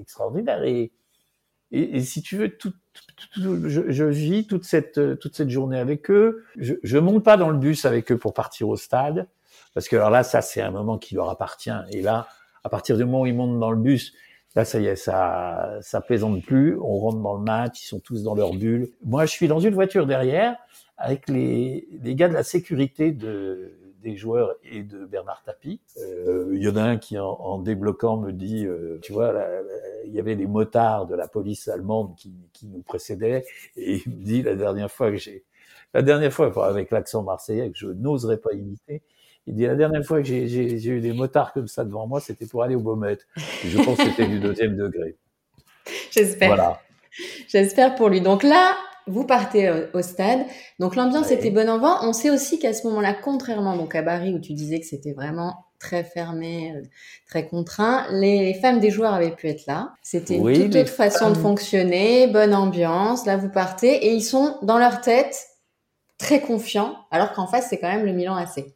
extraordinaire. 0.00 0.62
Et, 0.64 0.92
et, 1.72 2.00
si 2.00 2.22
tu 2.22 2.38
veux, 2.38 2.56
tout, 2.56 2.72
je, 3.36 3.90
je, 3.90 4.04
vis 4.04 4.46
toute 4.46 4.64
cette, 4.64 5.18
toute 5.18 5.36
cette 5.36 5.50
journée 5.50 5.78
avec 5.78 6.10
eux. 6.10 6.44
Je, 6.56 6.74
je 6.82 6.96
monte 6.96 7.22
pas 7.22 7.36
dans 7.36 7.50
le 7.50 7.58
bus 7.58 7.84
avec 7.84 8.12
eux 8.12 8.16
pour 8.16 8.32
partir 8.32 8.68
au 8.70 8.76
stade. 8.76 9.28
Parce 9.74 9.88
que 9.88 9.96
alors 9.96 10.10
là, 10.10 10.22
ça, 10.22 10.40
c'est 10.40 10.62
un 10.62 10.70
moment 10.70 10.98
qui 10.98 11.14
leur 11.14 11.28
appartient. 11.28 11.70
Et 11.90 12.00
là, 12.00 12.28
à 12.62 12.68
partir 12.68 12.96
du 12.96 13.04
moment 13.04 13.22
où 13.22 13.26
ils 13.26 13.34
montent 13.34 13.58
dans 13.58 13.70
le 13.70 13.76
bus, 13.76 14.14
là, 14.54 14.64
ça 14.64 14.80
y 14.80 14.86
est, 14.86 14.96
ça, 14.96 15.78
ça 15.80 16.00
plaisante 16.00 16.42
plus. 16.42 16.78
On 16.80 16.96
rentre 16.98 17.18
dans 17.18 17.34
le 17.34 17.42
match, 17.42 17.82
ils 17.82 17.88
sont 17.88 18.00
tous 18.00 18.22
dans 18.22 18.34
leur 18.34 18.52
bulle. 18.54 18.90
Moi, 19.04 19.26
je 19.26 19.32
suis 19.32 19.48
dans 19.48 19.60
une 19.60 19.74
voiture 19.74 20.06
derrière 20.06 20.56
avec 20.96 21.28
les, 21.28 21.88
les 22.02 22.14
gars 22.14 22.28
de 22.28 22.34
la 22.34 22.44
sécurité 22.44 23.10
de, 23.10 23.72
des 24.04 24.16
joueurs 24.16 24.54
et 24.62 24.82
de 24.82 25.06
Bernard 25.06 25.42
Tapie. 25.42 25.80
Euh, 25.96 26.50
il 26.52 26.62
y 26.62 26.68
en 26.68 26.76
a 26.76 26.82
un 26.82 26.98
qui, 26.98 27.18
en, 27.18 27.58
débloquant, 27.58 28.18
me 28.18 28.32
dit, 28.32 28.66
euh, 28.66 28.98
tu 29.02 29.12
vois, 29.12 29.34
il 30.04 30.12
y 30.12 30.20
avait 30.20 30.36
des 30.36 30.46
motards 30.46 31.06
de 31.06 31.16
la 31.16 31.26
police 31.26 31.66
allemande 31.66 32.14
qui, 32.16 32.32
qui 32.52 32.68
nous 32.68 32.82
précédaient, 32.82 33.44
et 33.76 34.02
il 34.06 34.12
me 34.12 34.22
dit 34.22 34.42
la 34.42 34.54
dernière 34.54 34.90
fois 34.90 35.10
que 35.10 35.16
j'ai, 35.16 35.44
la 35.94 36.02
dernière 36.02 36.32
fois, 36.32 36.52
avec 36.68 36.90
l'accent 36.90 37.22
marseillais 37.22 37.70
que 37.70 37.78
je 37.78 37.86
n'oserais 37.86 38.36
pas 38.36 38.52
imiter, 38.52 39.02
il 39.46 39.54
dit 39.54 39.66
la 39.66 39.74
dernière 39.74 40.04
fois 40.04 40.22
que 40.22 40.26
j'ai 40.26 40.86
eu 40.86 41.00
des 41.00 41.12
motards 41.12 41.52
comme 41.52 41.68
ça 41.68 41.84
devant 41.84 42.06
moi, 42.06 42.20
c'était 42.20 42.46
pour 42.46 42.62
aller 42.62 42.74
au 42.74 42.80
Baumette. 42.80 43.26
Je 43.64 43.76
pense 43.82 43.98
que 43.98 44.04
c'était 44.04 44.26
du 44.26 44.40
deuxième 44.40 44.76
degré. 44.76 45.16
J'espère. 46.10 46.48
Voilà. 46.48 46.80
J'espère 47.48 47.94
pour 47.94 48.08
lui. 48.08 48.20
Donc 48.20 48.42
là, 48.42 48.74
vous 49.06 49.24
partez 49.24 49.68
euh, 49.68 49.86
au 49.92 50.02
stade. 50.02 50.40
Donc 50.78 50.96
l'ambiance 50.96 51.30
était 51.30 51.50
bonne 51.50 51.68
en 51.68 51.78
vent. 51.78 51.98
On 52.02 52.12
sait 52.12 52.30
aussi 52.30 52.58
qu'à 52.58 52.72
ce 52.72 52.86
moment-là, 52.86 53.14
contrairement 53.14 53.76
donc 53.76 53.94
à 53.94 54.02
Paris 54.02 54.32
où 54.34 54.38
tu 54.38 54.54
disais 54.54 54.80
que 54.80 54.86
c'était 54.86 55.12
vraiment 55.12 55.66
très 55.78 56.04
fermé, 56.04 56.72
euh, 56.74 56.82
très 57.28 57.46
contraint, 57.46 58.06
les 58.10 58.54
femmes 58.54 58.80
des 58.80 58.90
joueurs 58.90 59.12
avaient 59.12 59.34
pu 59.34 59.48
être 59.48 59.66
là. 59.66 59.92
C'était 60.02 60.36
une 60.36 60.70
toute 60.70 60.76
autre 60.76 60.88
façon 60.88 61.30
de 61.30 61.36
fonctionner, 61.36 62.26
bonne 62.28 62.54
ambiance. 62.54 63.26
Là, 63.26 63.36
vous 63.36 63.50
partez 63.50 64.06
et 64.06 64.14
ils 64.14 64.22
sont 64.22 64.56
dans 64.62 64.78
leur 64.78 65.02
tête 65.02 65.36
très 66.16 66.40
confiants, 66.40 66.96
alors 67.10 67.32
qu'en 67.32 67.46
face, 67.46 67.66
c'est 67.68 67.78
quand 67.78 67.92
même 67.92 68.06
le 68.06 68.12
Milan 68.12 68.36
AC. 68.36 68.73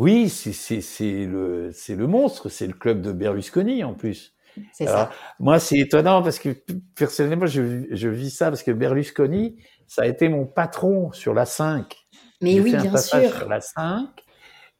Oui, 0.00 0.30
c'est 0.30 1.26
le, 1.26 1.72
le 1.88 2.06
monstre, 2.06 2.48
c'est 2.48 2.66
le 2.66 2.72
club 2.72 3.02
de 3.02 3.12
Berlusconi 3.12 3.84
en 3.84 3.92
plus. 3.92 4.34
C'est 4.72 4.86
ça. 4.86 5.10
Moi, 5.38 5.60
c'est 5.60 5.76
étonnant 5.76 6.22
parce 6.22 6.38
que 6.38 6.56
personnellement, 6.96 7.44
je, 7.44 7.84
je, 7.90 8.08
vis 8.08 8.30
ça 8.30 8.48
parce 8.48 8.62
que 8.62 8.70
Berlusconi, 8.70 9.58
ça 9.86 10.02
a 10.02 10.06
été 10.06 10.30
mon 10.30 10.46
patron 10.46 11.12
sur 11.12 11.34
la 11.34 11.44
5. 11.44 11.94
Mais 12.40 12.58
oui, 12.60 12.74
bien 12.74 12.96
sûr. 12.96 13.30
Sur 13.30 13.48
la 13.50 13.60
5. 13.60 14.08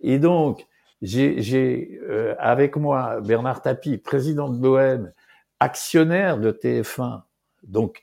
Et 0.01 0.19
donc, 0.19 0.67
j'ai 1.03 2.01
euh, 2.09 2.35
avec 2.39 2.77
moi 2.77 3.21
Bernard 3.21 3.61
Tapie, 3.61 3.99
président 3.99 4.49
de 4.49 4.63
l'OM, 4.63 5.13
actionnaire 5.61 6.39
de 6.39 6.51
TF1. 6.51 7.25
Donc, 7.65 8.01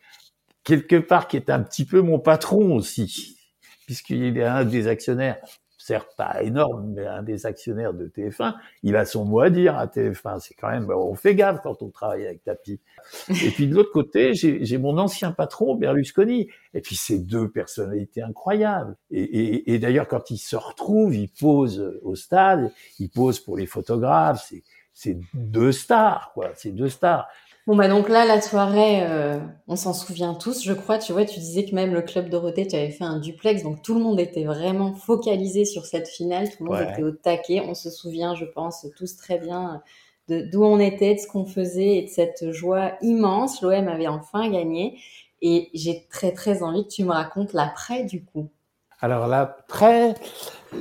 quelque 0.64 0.98
part, 0.98 1.28
qui 1.28 1.38
est 1.38 1.50
un 1.50 1.64
petit 1.64 1.86
peu 1.86 2.02
mon 2.02 2.20
patron 2.20 2.76
aussi, 2.76 3.40
puisqu'il 3.88 4.38
est 4.38 4.44
un 4.44 4.66
des 4.66 4.88
actionnaires 4.88 5.40
certes 5.88 6.16
pas 6.18 6.44
énorme, 6.44 6.92
mais 6.94 7.08
un 7.08 7.24
des 7.24 7.46
actionnaires 7.46 7.94
de 7.94 8.08
TF1, 8.08 8.56
il 8.84 8.98
a 8.98 9.06
son 9.06 9.24
mot 9.24 9.40
à 9.40 9.50
dire 9.50 9.78
à 9.78 9.88
TF1. 9.88 10.42
C'est 10.42 10.54
quand 10.54 10.70
même, 10.70 10.92
on 10.92 11.16
fait 11.16 11.34
gaffe 11.34 11.62
quand 11.64 11.82
on 11.82 11.90
travaille 11.90 12.26
avec 12.26 12.44
Tapi. 12.44 12.82
Et 13.30 13.52
puis 13.52 13.68
de 13.68 13.76
l'autre 13.76 13.94
côté, 13.94 14.34
j'ai 14.34 14.78
mon 14.78 14.98
ancien 14.98 15.32
patron, 15.32 15.76
Berlusconi. 15.76 16.50
Et 16.74 16.82
puis 16.82 16.98
ces 16.98 17.20
deux 17.20 17.50
personnalités 17.50 18.22
incroyables. 18.22 18.98
Et, 19.12 19.22
et, 19.22 19.74
et 19.74 19.80
d'ailleurs, 19.80 20.10
quand 20.10 20.30
ils 20.30 20.38
se 20.38 20.58
retrouvent, 20.58 21.16
ils 21.16 21.30
posent 21.30 21.98
au 22.02 22.16
stade, 22.16 22.74
ils 23.00 23.10
posent 23.10 23.40
pour 23.40 23.58
les 23.58 23.66
photographes. 23.66 24.52
C'est 24.94 25.18
deux 25.34 25.72
stars, 25.72 26.32
quoi. 26.34 26.52
C'est 26.56 26.72
deux 26.72 26.90
stars. 26.90 27.30
Bon 27.68 27.76
bah 27.76 27.90
donc 27.90 28.08
là 28.08 28.26
la 28.26 28.40
soirée, 28.40 29.02
euh, 29.04 29.40
on 29.68 29.76
s'en 29.76 29.94
souvient 29.94 30.34
tous, 30.34 30.64
je 30.64 30.72
crois. 30.72 30.98
Tu 31.00 31.12
vois, 31.12 31.26
tu 31.26 31.38
disais 31.42 31.66
que 31.66 31.76
même 31.76 31.94
le 31.94 32.02
club 32.02 32.30
Dorothée, 32.30 32.66
tu 32.66 32.78
avais 32.78 32.92
fait 32.92 33.04
un 33.04 33.20
duplex, 33.20 33.62
donc 33.64 33.82
tout 33.82 33.94
le 33.94 34.00
monde 34.00 34.22
était 34.22 34.46
vraiment 34.46 34.94
focalisé 34.94 35.66
sur 35.66 35.86
cette 35.86 36.08
finale, 36.08 36.50
tout 36.50 36.64
le 36.64 36.72
monde 36.72 36.90
était 36.90 37.04
au 37.04 37.12
taquet. 37.12 37.62
On 37.68 37.74
se 37.74 37.90
souvient, 37.90 38.36
je 38.36 38.46
pense, 38.46 38.88
tous 38.96 39.18
très 39.18 39.38
bien 39.38 39.82
de 40.30 40.42
d'où 40.50 40.64
on 40.64 40.80
était, 40.80 41.16
de 41.16 41.20
ce 41.20 41.28
qu'on 41.28 41.46
faisait 41.46 41.98
et 41.98 42.04
de 42.04 42.08
cette 42.08 42.54
joie 42.54 42.94
immense. 43.02 43.62
L'OM 43.62 43.90
avait 43.90 44.08
enfin 44.08 44.50
gagné, 44.50 44.98
et 45.42 45.70
j'ai 45.74 46.08
très 46.10 46.32
très 46.32 46.64
envie 46.64 46.84
que 46.86 46.94
tu 46.94 47.04
me 47.04 47.12
racontes 47.12 47.52
l'après 47.52 48.06
du 48.06 48.24
coup. 48.24 48.50
Alors 49.00 49.28
l'après, 49.28 50.16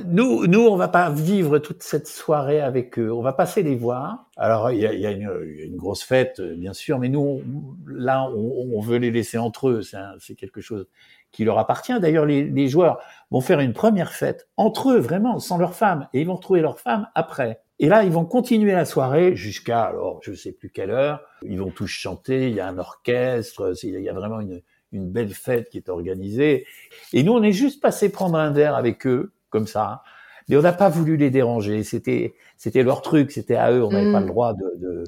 nous, 0.05 0.47
nous, 0.47 0.61
on 0.61 0.75
va 0.75 0.87
pas 0.87 1.11
vivre 1.11 1.59
toute 1.59 1.83
cette 1.83 2.07
soirée 2.07 2.61
avec 2.61 2.97
eux. 2.97 3.11
On 3.11 3.21
va 3.21 3.31
passer 3.31 3.61
les 3.61 3.75
voir. 3.75 4.25
Alors 4.37 4.71
il 4.71 4.79
y 4.79 4.87
a, 4.87 4.93
y 4.93 5.05
a, 5.05 5.11
une, 5.11 5.75
grosse 5.75 6.03
fête, 6.03 6.41
bien 6.41 6.73
sûr, 6.73 6.97
mais 6.97 7.09
nous, 7.09 7.43
là, 7.87 8.27
on, 8.29 8.75
on, 8.75 8.81
veut 8.81 8.97
les 8.97 9.11
laisser 9.11 9.37
entre 9.37 9.69
eux. 9.69 9.81
C'est 10.19 10.35
quelque 10.35 10.61
chose 10.61 10.87
qui 11.31 11.45
leur 11.45 11.59
appartient. 11.59 11.99
D'ailleurs, 11.99 12.25
les, 12.25 12.43
les, 12.43 12.67
joueurs 12.67 12.99
vont 13.29 13.41
faire 13.41 13.59
une 13.59 13.73
première 13.73 14.11
fête 14.11 14.47
entre 14.57 14.91
eux, 14.91 14.99
vraiment, 14.99 15.39
sans 15.39 15.59
leurs 15.59 15.75
femmes, 15.75 16.07
et 16.13 16.21
ils 16.21 16.27
vont 16.27 16.37
trouver 16.37 16.61
leurs 16.61 16.79
femmes 16.79 17.07
après. 17.13 17.61
Et 17.79 17.89
là, 17.89 18.03
ils 18.03 18.11
vont 18.11 18.25
continuer 18.25 18.71
la 18.71 18.85
soirée 18.85 19.35
jusqu'à, 19.35 19.83
alors, 19.83 20.19
je 20.23 20.33
sais 20.33 20.51
plus 20.51 20.71
quelle 20.71 20.89
heure. 20.89 21.21
Ils 21.43 21.59
vont 21.59 21.69
tous 21.69 21.85
chanter. 21.85 22.49
Il 22.49 22.55
y 22.55 22.59
a 22.59 22.67
un 22.67 22.79
orchestre. 22.79 23.73
Il 23.83 24.01
y 24.01 24.09
a 24.09 24.13
vraiment 24.13 24.39
une 24.39 24.61
une 24.91 25.09
belle 25.09 25.33
fête 25.33 25.69
qui 25.69 25.77
est 25.77 25.89
organisée. 25.89 26.65
Et 27.13 27.23
nous, 27.23 27.33
on 27.33 27.43
est 27.43 27.51
juste 27.51 27.81
passé 27.81 28.09
prendre 28.09 28.37
un 28.37 28.51
verre 28.51 28.75
avec 28.75 29.05
eux, 29.07 29.31
comme 29.49 29.67
ça. 29.67 30.03
Mais 30.47 30.55
on 30.55 30.61
n'a 30.61 30.73
pas 30.73 30.89
voulu 30.89 31.17
les 31.17 31.29
déranger. 31.29 31.83
C'était, 31.83 32.35
c'était 32.57 32.83
leur 32.83 33.01
truc, 33.01 33.31
c'était 33.31 33.55
à 33.55 33.71
eux. 33.71 33.83
On 33.83 33.91
n'avait 33.91 34.11
pas 34.11 34.19
le 34.19 34.25
mm. 34.25 34.29
droit 34.29 34.53
de, 34.53 34.73
de 34.77 35.03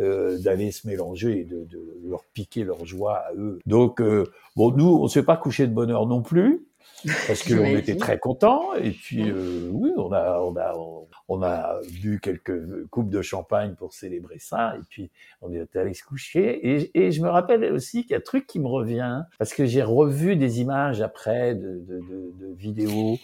euh, 0.00 0.38
d'aller 0.38 0.72
se 0.72 0.88
mélanger 0.88 1.40
et 1.40 1.44
de, 1.44 1.64
de, 1.64 2.08
leur 2.08 2.24
piquer 2.32 2.64
leur 2.64 2.84
joie 2.84 3.18
à 3.28 3.34
eux. 3.34 3.60
Donc, 3.64 4.00
euh, 4.00 4.24
bon, 4.56 4.72
nous, 4.72 4.86
on 4.88 5.06
s'est 5.06 5.22
pas 5.22 5.36
couché 5.36 5.68
de 5.68 5.72
bonheur 5.72 6.06
non 6.06 6.20
plus 6.20 6.66
parce 7.26 7.42
qu'on 7.48 7.64
était 7.64 7.96
très 7.96 8.18
contents. 8.18 8.74
Et 8.74 8.90
puis, 8.90 9.30
euh, 9.30 9.68
oui, 9.72 9.90
on 9.96 10.12
a, 10.12 10.40
on 10.40 10.56
a, 10.56 10.74
on 11.28 11.42
a 11.42 11.80
bu 12.02 12.20
quelques 12.20 12.86
coupes 12.88 13.10
de 13.10 13.22
champagne 13.22 13.74
pour 13.74 13.92
célébrer 13.92 14.38
ça, 14.38 14.76
et 14.76 14.82
puis 14.88 15.10
on 15.42 15.52
est 15.52 15.76
allé 15.76 15.94
se 15.94 16.04
coucher. 16.04 16.68
Et, 16.68 17.06
et 17.06 17.12
je 17.12 17.22
me 17.22 17.28
rappelle 17.28 17.64
aussi 17.72 18.02
qu'il 18.02 18.12
y 18.12 18.14
a 18.14 18.18
un 18.18 18.20
truc 18.20 18.46
qui 18.46 18.58
me 18.58 18.68
revient, 18.68 19.22
parce 19.38 19.54
que 19.54 19.64
j'ai 19.66 19.82
revu 19.82 20.36
des 20.36 20.60
images 20.60 21.00
après 21.00 21.54
de, 21.54 21.78
de, 21.80 22.00
de, 22.00 22.32
de 22.40 22.54
vidéos. 22.54 23.18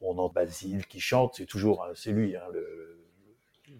On 0.00 0.18
entend 0.18 0.32
Basile 0.34 0.84
qui 0.86 0.98
chante, 0.98 1.34
c'est 1.36 1.46
toujours, 1.46 1.86
c'est 1.94 2.10
lui, 2.10 2.36
hein, 2.36 2.42
le, 2.52 2.98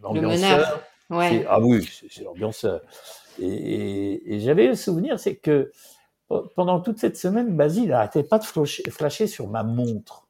l'ambianceur. 0.02 0.82
Ouais. 1.10 1.44
Ah 1.48 1.60
oui, 1.60 1.88
c'est 2.10 2.22
l'ambianceur. 2.22 2.80
Et, 3.40 3.46
et, 3.46 4.34
et 4.34 4.40
j'avais 4.40 4.68
le 4.68 4.74
souvenir, 4.74 5.18
c'est 5.18 5.36
que 5.36 5.72
pendant 6.54 6.80
toute 6.80 6.98
cette 6.98 7.16
semaine, 7.16 7.56
Basile 7.56 7.88
n'arrêtait 7.88 8.22
pas 8.22 8.38
de 8.38 8.44
flasher, 8.44 8.82
flasher 8.90 9.26
sur 9.26 9.48
ma 9.48 9.62
montre. 9.62 10.26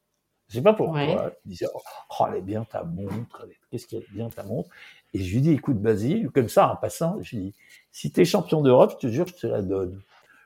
Je 0.48 0.56
sais 0.56 0.62
pas 0.62 0.74
pourquoi. 0.74 1.32
Il 1.46 1.48
disait, 1.48 1.66
oh, 1.74 2.24
elle 2.28 2.36
est 2.36 2.42
bien 2.42 2.64
ta 2.64 2.84
montre. 2.84 3.46
Qu'est-ce 3.70 3.86
qu'elle 3.86 4.02
est 4.02 4.12
bien 4.12 4.28
ta 4.28 4.42
montre? 4.42 4.68
Et 5.14 5.18
je 5.18 5.34
lui 5.34 5.40
dis, 5.40 5.52
écoute, 5.52 5.80
Basile, 5.80 6.30
comme 6.30 6.48
ça, 6.48 6.70
en 6.72 6.76
passant, 6.76 7.16
je 7.22 7.36
lui 7.36 7.42
dis, 7.44 7.54
si 7.90 8.12
t'es 8.12 8.24
champion 8.24 8.60
d'Europe, 8.60 8.92
je 8.92 9.06
te 9.06 9.10
jure, 9.10 9.26
je 9.26 9.34
te 9.34 9.46
la 9.46 9.62
donne. 9.62 10.00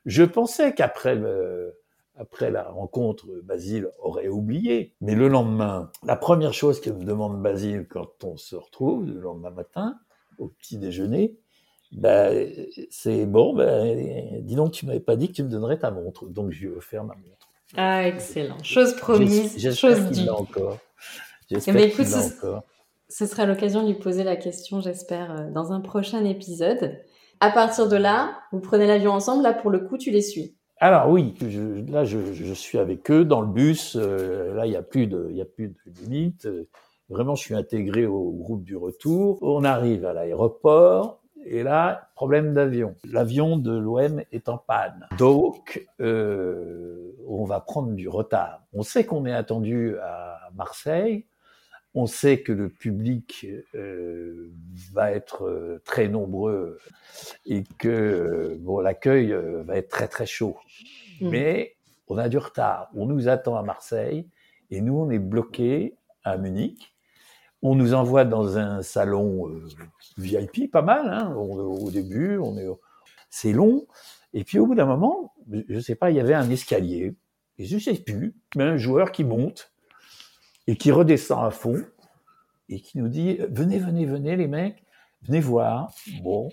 Je 0.04 0.22
pensais 0.22 0.74
qu'après 0.74 1.16
le, 1.16 1.76
après 2.16 2.50
la 2.50 2.64
rencontre, 2.64 3.26
Basile 3.42 3.90
aurait 3.98 4.28
oublié. 4.28 4.94
Mais 5.00 5.14
le 5.14 5.28
lendemain, 5.28 5.90
la 6.04 6.16
première 6.16 6.54
chose 6.54 6.80
que 6.80 6.90
me 6.90 7.04
demande 7.04 7.42
Basile 7.42 7.86
quand 7.88 8.24
on 8.24 8.36
se 8.36 8.54
retrouve, 8.56 9.06
le 9.06 9.20
lendemain 9.20 9.50
matin, 9.50 9.98
au 10.38 10.48
petit 10.48 10.78
déjeuner, 10.78 11.36
ben, 11.92 12.50
c'est 12.90 13.26
bon, 13.26 13.54
ben, 13.54 14.42
dis 14.42 14.54
donc, 14.54 14.72
tu 14.72 14.86
m'avais 14.86 15.00
pas 15.00 15.16
dit 15.16 15.28
que 15.28 15.34
tu 15.34 15.42
me 15.42 15.48
donnerais 15.48 15.78
ta 15.78 15.90
montre. 15.90 16.26
Donc, 16.26 16.50
je 16.50 16.60
lui 16.60 16.66
ai 16.66 16.76
offert 16.76 17.04
ma 17.04 17.14
montre. 17.14 17.48
Ah, 17.76 18.06
excellent. 18.06 18.62
Chose 18.62 18.94
promise, 18.96 19.74
chose 19.74 20.10
due. 20.10 20.28
encore. 20.28 20.78
J'espère 21.50 21.76
eh 21.76 21.78
ben, 21.78 21.90
qu'il 21.90 22.10
l'a 22.10 22.26
encore. 22.26 22.64
Ce 23.08 23.26
sera 23.26 23.46
l'occasion 23.46 23.82
de 23.82 23.88
lui 23.88 23.98
poser 23.98 24.24
la 24.24 24.36
question, 24.36 24.80
j'espère, 24.80 25.30
euh, 25.30 25.50
dans 25.50 25.72
un 25.72 25.80
prochain 25.80 26.24
épisode. 26.24 26.98
À 27.38 27.50
partir 27.50 27.88
de 27.88 27.96
là, 27.96 28.36
vous 28.50 28.60
prenez 28.60 28.86
l'avion 28.86 29.12
ensemble. 29.12 29.42
Là, 29.42 29.52
pour 29.52 29.70
le 29.70 29.80
coup, 29.80 29.96
tu 29.96 30.10
les 30.10 30.22
suis. 30.22 30.56
Alors 30.78 31.08
oui, 31.08 31.34
je, 31.40 31.90
là, 31.90 32.04
je, 32.04 32.32
je, 32.32 32.52
suis 32.52 32.78
avec 32.78 33.10
eux 33.10 33.24
dans 33.24 33.40
le 33.40 33.46
bus. 33.46 33.96
Euh, 33.96 34.54
là, 34.54 34.66
il 34.66 34.70
n'y 34.70 34.76
a 34.76 34.82
plus 34.82 35.06
de, 35.06 35.28
il 35.30 35.36
y 35.36 35.40
a 35.40 35.44
plus 35.44 35.68
de 35.68 35.76
limite. 36.02 36.48
Vraiment, 37.08 37.34
je 37.34 37.42
suis 37.42 37.54
intégré 37.54 38.06
au 38.06 38.32
groupe 38.32 38.64
du 38.64 38.76
retour. 38.76 39.38
On 39.42 39.64
arrive 39.64 40.04
à 40.04 40.12
l'aéroport. 40.12 41.22
Et 41.48 41.62
là, 41.62 42.10
problème 42.16 42.54
d'avion. 42.54 42.96
L'avion 43.08 43.56
de 43.56 43.70
l'OM 43.70 44.20
est 44.32 44.48
en 44.48 44.58
panne. 44.58 45.06
Donc, 45.16 45.86
euh, 46.00 47.12
on 47.28 47.44
va 47.44 47.60
prendre 47.60 47.92
du 47.92 48.08
retard. 48.08 48.66
On 48.72 48.82
sait 48.82 49.06
qu'on 49.06 49.26
est 49.26 49.32
attendu 49.32 49.96
à 49.98 50.50
Marseille. 50.54 51.24
on 51.94 52.06
sait 52.06 52.40
que 52.42 52.52
le 52.52 52.68
public 52.68 53.46
euh, 53.74 54.50
va 54.92 55.12
être 55.12 55.46
euh, 55.46 55.80
très 55.84 56.08
nombreux 56.08 56.78
et 57.46 57.62
que 57.78 58.58
bon, 58.60 58.80
l'accueil 58.80 59.32
va 59.64 59.76
être 59.76 59.88
très 59.88 60.08
très 60.08 60.26
chaud. 60.26 60.56
Mm. 61.20 61.30
Mais 61.30 61.76
on 62.08 62.18
a 62.18 62.28
du 62.28 62.38
retard. 62.38 62.90
On 62.94 63.06
nous 63.06 63.28
attend 63.28 63.56
à 63.56 63.62
Marseille 63.62 64.28
et 64.70 64.80
nous, 64.80 64.98
on 64.98 65.10
est 65.10 65.20
bloqués 65.20 65.94
à 66.24 66.36
Munich. 66.38 66.95
On 67.68 67.74
nous 67.74 67.94
envoie 67.94 68.24
dans 68.24 68.58
un 68.58 68.80
salon 68.82 69.50
VIP, 70.18 70.70
pas 70.70 70.82
mal. 70.82 71.08
Hein. 71.08 71.34
au 71.34 71.90
début, 71.90 72.38
on 72.38 72.56
est, 72.56 72.68
c'est 73.28 73.52
long. 73.52 73.88
Et 74.32 74.44
puis 74.44 74.60
au 74.60 74.66
bout 74.66 74.76
d'un 74.76 74.86
moment, 74.86 75.34
je 75.50 75.80
sais 75.80 75.96
pas, 75.96 76.12
il 76.12 76.16
y 76.16 76.20
avait 76.20 76.34
un 76.34 76.48
escalier. 76.48 77.16
Et 77.58 77.64
je 77.64 77.76
sais 77.76 77.94
plus, 77.94 78.36
mais 78.54 78.62
un 78.62 78.76
joueur 78.76 79.10
qui 79.10 79.24
monte 79.24 79.72
et 80.68 80.76
qui 80.76 80.92
redescend 80.92 81.44
à 81.44 81.50
fond 81.50 81.84
et 82.68 82.80
qui 82.80 82.98
nous 82.98 83.08
dit 83.08 83.38
venez, 83.50 83.80
venez, 83.80 84.06
venez 84.06 84.36
les 84.36 84.46
mecs, 84.46 84.84
venez 85.22 85.40
voir. 85.40 85.92
Bon, 86.22 86.48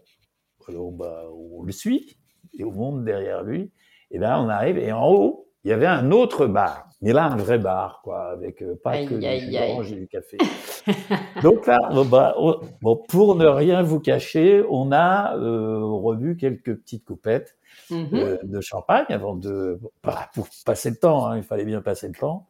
alors 0.67 0.91
bah, 0.91 1.25
on 1.31 1.61
le 1.61 1.71
suit 1.71 2.17
et 2.57 2.63
on 2.63 2.71
monte 2.71 3.03
derrière 3.03 3.43
lui. 3.43 3.71
Et 4.09 4.17
là, 4.17 4.41
on 4.41 4.49
arrive 4.49 4.79
et 4.79 4.91
en 4.91 5.07
haut, 5.07 5.42
il 5.63 5.69
y 5.69 5.73
avait 5.73 5.87
un 5.87 6.11
autre 6.11 6.45
bar, 6.45 6.89
mais 7.01 7.13
là 7.13 7.25
un 7.25 7.37
vrai 7.37 7.57
bar, 7.57 8.01
quoi, 8.03 8.31
avec 8.31 8.61
euh, 8.61 8.75
pas 8.83 9.05
que 9.05 9.15
du 9.15 9.57
orange 9.57 9.91
et 9.91 9.95
du 9.95 10.07
café. 10.07 10.37
Donc 11.41 11.67
là, 11.67 11.77
bah, 12.05 12.35
bon, 12.81 13.03
pour 13.07 13.35
ne 13.35 13.45
rien 13.45 13.81
vous 13.81 13.99
cacher, 13.99 14.63
on 14.69 14.91
a 14.91 15.37
euh, 15.37 15.79
revu 15.81 16.35
quelques 16.35 16.75
petites 16.75 17.05
coupettes 17.05 17.55
mmh 17.89 18.03
euh, 18.13 18.37
de 18.43 18.61
champagne 18.61 19.05
avant 19.09 19.35
de, 19.35 19.79
bah, 20.03 20.29
pour 20.33 20.47
passer 20.65 20.89
le 20.89 20.97
temps. 20.97 21.27
Hein, 21.27 21.37
il 21.37 21.43
fallait 21.43 21.65
bien 21.65 21.81
passer 21.81 22.07
le 22.07 22.13
temps. 22.13 22.47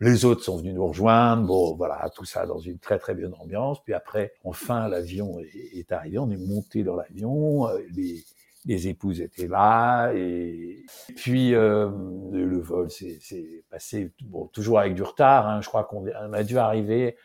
Les 0.00 0.24
autres 0.24 0.42
sont 0.42 0.58
venus 0.58 0.74
nous 0.74 0.86
rejoindre. 0.86 1.46
Bon, 1.46 1.74
voilà, 1.76 2.10
tout 2.14 2.24
ça 2.24 2.46
dans 2.46 2.58
une 2.58 2.78
très 2.78 2.98
très 2.98 3.14
bonne 3.14 3.34
ambiance. 3.40 3.82
Puis 3.82 3.94
après, 3.94 4.34
enfin, 4.44 4.88
l'avion 4.88 5.38
est, 5.40 5.90
arrivé. 5.92 6.18
On 6.18 6.30
est 6.30 6.36
monté 6.36 6.82
dans 6.82 6.96
l'avion. 6.96 7.68
Euh, 7.68 7.78
les, 7.94 8.22
les 8.64 8.88
épouses 8.88 9.20
étaient 9.20 9.46
là. 9.46 10.12
Et 10.14 10.84
puis 11.16 11.54
euh, 11.54 11.90
le 12.32 12.58
vol 12.60 12.90
s'est 12.90 13.64
passé 13.70 14.12
bon, 14.22 14.46
toujours 14.48 14.78
avec 14.78 14.94
du 14.94 15.02
retard. 15.02 15.48
Hein. 15.48 15.60
Je 15.60 15.68
crois 15.68 15.84
qu'on 15.84 16.06
a 16.06 16.42
dû 16.42 16.58
arriver 16.58 17.16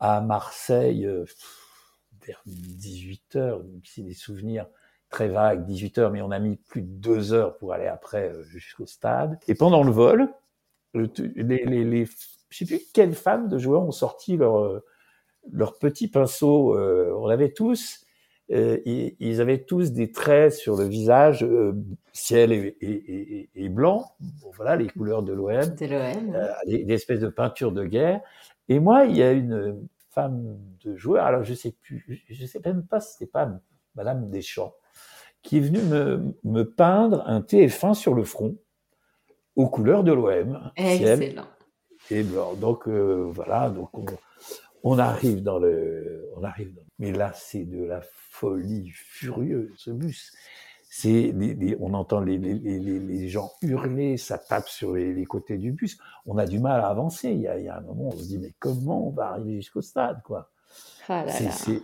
à 0.00 0.20
Marseille 0.20 1.06
euh, 1.06 1.24
vers 2.26 2.42
18 2.46 3.36
heures. 3.36 3.62
C'est 3.84 4.02
des 4.02 4.14
souvenirs 4.14 4.66
très 5.10 5.28
vagues, 5.28 5.64
18 5.64 5.98
heures, 5.98 6.10
mais 6.10 6.22
on 6.22 6.30
a 6.30 6.38
mis 6.38 6.56
plus 6.56 6.82
de 6.82 6.88
deux 6.88 7.32
heures 7.32 7.56
pour 7.56 7.72
aller 7.72 7.86
après 7.86 8.32
jusqu'au 8.44 8.86
stade. 8.86 9.38
Et 9.48 9.54
pendant 9.54 9.82
le 9.82 9.90
vol, 9.90 10.28
les, 10.94 11.64
les, 11.64 11.84
les, 11.84 12.04
je 12.04 12.58
sais 12.58 12.64
plus 12.64 12.80
quelles 12.92 13.14
femmes 13.14 13.48
de 13.48 13.58
joueurs 13.58 13.82
ont 13.82 13.92
sorti 13.92 14.36
leur 14.36 14.58
euh, 14.58 14.84
leur 15.50 15.78
petit 15.78 16.08
pinceau. 16.08 16.76
Euh, 16.76 17.14
on 17.18 17.28
avait 17.28 17.52
tous, 17.52 18.04
euh, 18.50 18.78
ils, 18.84 19.40
avaient 19.40 19.62
tous 19.64 19.92
des 19.92 20.10
traits 20.10 20.54
sur 20.54 20.76
le 20.76 20.84
visage, 20.84 21.44
euh, 21.44 21.74
ciel 22.12 22.52
et, 22.52 22.76
et, 22.80 23.50
et, 23.54 23.68
blanc. 23.68 24.12
Bon, 24.20 24.50
voilà 24.56 24.76
les 24.76 24.88
couleurs 24.88 25.22
de 25.22 25.32
l'OM. 25.32 25.60
des, 25.76 26.84
des, 26.84 26.94
espèces 26.94 27.20
de 27.20 27.28
peintures 27.28 27.72
de 27.72 27.84
guerre. 27.84 28.20
Et 28.68 28.80
moi, 28.80 29.04
il 29.04 29.16
y 29.16 29.22
a 29.22 29.32
une 29.32 29.86
femme 30.10 30.58
de 30.84 30.96
joueur. 30.96 31.26
Alors 31.26 31.44
je 31.44 31.54
sais 31.54 31.74
plus, 31.82 32.24
je 32.28 32.46
sais 32.46 32.60
même 32.64 32.84
pas 32.86 33.00
si 33.00 33.12
c'était 33.12 33.30
pas 33.30 33.50
Madame 33.94 34.30
Deschamps 34.30 34.72
qui 35.42 35.58
est 35.58 35.60
venue 35.60 35.82
me, 35.82 36.34
me 36.44 36.62
peindre 36.64 37.22
un 37.26 37.40
TF1 37.40 37.94
sur 37.94 38.14
le 38.14 38.24
front 38.24 38.56
aux 39.56 39.68
couleurs 39.68 40.04
de 40.04 40.12
l'OM. 40.12 40.70
Excellent. 40.76 41.44
Et 42.10 42.22
donc 42.22 42.88
euh, 42.88 43.26
voilà, 43.30 43.70
donc 43.70 43.96
on, 43.98 44.04
on, 44.82 44.98
arrive 44.98 45.42
dans 45.42 45.58
le, 45.58 46.28
on 46.36 46.44
arrive. 46.44 46.74
Dans, 46.74 46.82
mais 46.98 47.12
là, 47.12 47.32
c'est 47.34 47.64
de 47.64 47.84
la 47.84 48.00
folie 48.30 48.90
furieuse. 48.92 49.70
Ce 49.76 49.90
bus, 49.90 50.32
c'est, 50.90 51.34
on 51.80 51.94
entend 51.94 52.20
les, 52.20 52.38
les, 52.38 52.54
les, 52.54 52.98
les, 52.98 53.28
gens 53.28 53.52
hurler, 53.62 54.16
ça 54.16 54.38
tape 54.38 54.68
sur 54.68 54.94
les, 54.94 55.24
côtés 55.24 55.58
du 55.58 55.72
bus. 55.72 55.98
On 56.26 56.38
a 56.38 56.46
du 56.46 56.58
mal 56.58 56.80
à 56.80 56.88
avancer. 56.88 57.30
Il 57.30 57.40
y 57.40 57.48
a, 57.48 57.58
il 57.58 57.66
y 57.66 57.68
a 57.68 57.76
un 57.76 57.82
moment, 57.82 58.08
on 58.08 58.16
se 58.16 58.24
dit 58.24 58.38
mais 58.38 58.54
comment 58.58 59.08
on 59.08 59.10
va 59.10 59.28
arriver 59.30 59.56
jusqu'au 59.56 59.82
stade, 59.82 60.22
quoi? 60.22 60.50
Ah 61.08 61.24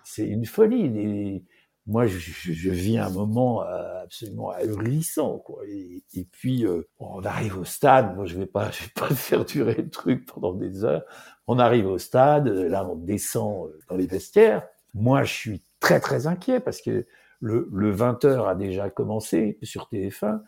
C'est 0.04 0.26
une 0.26 0.44
folie 0.44 1.42
moi, 1.86 2.06
je, 2.06 2.18
je, 2.18 2.70
vis 2.70 2.96
un 2.96 3.10
moment 3.10 3.62
euh, 3.62 4.04
absolument 4.04 4.50
ahurissant, 4.50 5.38
quoi. 5.38 5.62
Et, 5.66 6.26
puis, 6.32 6.64
euh, 6.66 6.88
on 6.98 7.22
arrive 7.24 7.58
au 7.58 7.64
stade. 7.64 8.16
Moi, 8.16 8.24
je 8.24 8.38
vais 8.38 8.46
pas, 8.46 8.70
je 8.72 8.84
vais 8.84 8.92
pas 8.94 9.14
faire 9.14 9.44
durer 9.44 9.74
le 9.74 9.90
truc 9.90 10.26
pendant 10.26 10.54
des 10.54 10.84
heures. 10.84 11.04
On 11.46 11.58
arrive 11.58 11.86
au 11.86 11.98
stade. 11.98 12.48
Là, 12.48 12.88
on 12.88 12.96
descend 12.96 13.68
euh, 13.68 13.78
dans 13.88 13.96
les 13.96 14.06
vestiaires. 14.06 14.66
Moi, 14.94 15.24
je 15.24 15.32
suis 15.32 15.62
très, 15.78 16.00
très 16.00 16.26
inquiet 16.26 16.60
parce 16.60 16.80
que 16.80 17.06
le, 17.40 17.68
le 17.70 17.90
20 17.90 18.24
heures 18.24 18.48
a 18.48 18.54
déjà 18.54 18.88
commencé 18.88 19.58
sur 19.62 19.88
TF1 19.92 20.40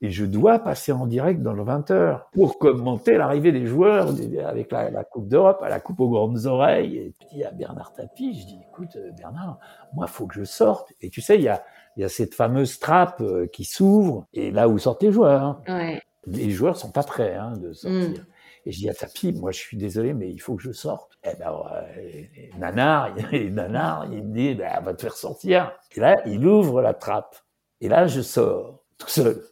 et 0.00 0.10
je 0.10 0.24
dois 0.24 0.58
passer 0.58 0.92
en 0.92 1.06
direct 1.06 1.40
dans 1.40 1.52
le 1.52 1.62
20h 1.62 2.24
pour 2.32 2.58
commenter 2.58 3.16
l'arrivée 3.16 3.52
des 3.52 3.66
joueurs 3.66 4.08
avec 4.44 4.70
la, 4.70 4.90
la 4.90 5.04
Coupe 5.04 5.28
d'Europe, 5.28 5.62
à 5.62 5.68
la 5.68 5.80
Coupe 5.80 6.00
aux 6.00 6.10
grandes 6.10 6.46
oreilles. 6.46 6.98
Et 6.98 7.14
puis 7.18 7.44
à 7.44 7.50
Bernard 7.52 7.92
Tapie, 7.94 8.38
je 8.38 8.46
dis, 8.46 8.58
écoute 8.68 8.96
euh, 8.96 9.10
Bernard, 9.16 9.58
moi, 9.94 10.06
faut 10.06 10.26
que 10.26 10.34
je 10.34 10.44
sorte. 10.44 10.92
Et 11.00 11.10
tu 11.10 11.20
sais, 11.20 11.36
il 11.36 11.42
y 11.42 11.48
a, 11.48 11.64
y 11.96 12.04
a 12.04 12.08
cette 12.08 12.34
fameuse 12.34 12.78
trappe 12.78 13.20
euh, 13.20 13.46
qui 13.46 13.64
s'ouvre, 13.64 14.26
et 14.34 14.50
là 14.50 14.68
où 14.68 14.78
sortent 14.78 15.02
les 15.02 15.12
joueurs. 15.12 15.62
Ouais. 15.68 16.02
Les 16.26 16.50
joueurs 16.50 16.76
sont 16.76 16.90
pas 16.90 17.02
prêts 17.02 17.36
hein, 17.36 17.56
de 17.56 17.72
sortir. 17.72 18.20
Mm. 18.20 18.26
Et 18.66 18.72
je 18.72 18.78
dis 18.78 18.88
à 18.88 18.94
Tapie, 18.94 19.32
moi 19.32 19.52
je 19.52 19.58
suis 19.58 19.76
désolé, 19.76 20.14
mais 20.14 20.30
il 20.30 20.38
faut 20.38 20.54
que 20.56 20.62
je 20.62 20.72
sorte. 20.72 21.18
Eh 21.22 21.36
ben, 21.38 21.50
euh, 21.50 22.22
Nanar, 22.58 23.14
Nanar, 23.32 24.06
il 24.12 24.24
me 24.24 24.34
dit, 24.34 24.54
ben, 24.54 24.80
va 24.82 24.94
te 24.94 25.02
faire 25.02 25.16
sortir. 25.16 25.72
Et 25.94 26.00
là, 26.00 26.16
il 26.26 26.46
ouvre 26.46 26.82
la 26.82 26.94
trappe. 26.94 27.36
Et 27.80 27.88
là, 27.88 28.06
je 28.06 28.22
sors, 28.22 28.82
tout 28.98 29.08
seul. 29.08 29.42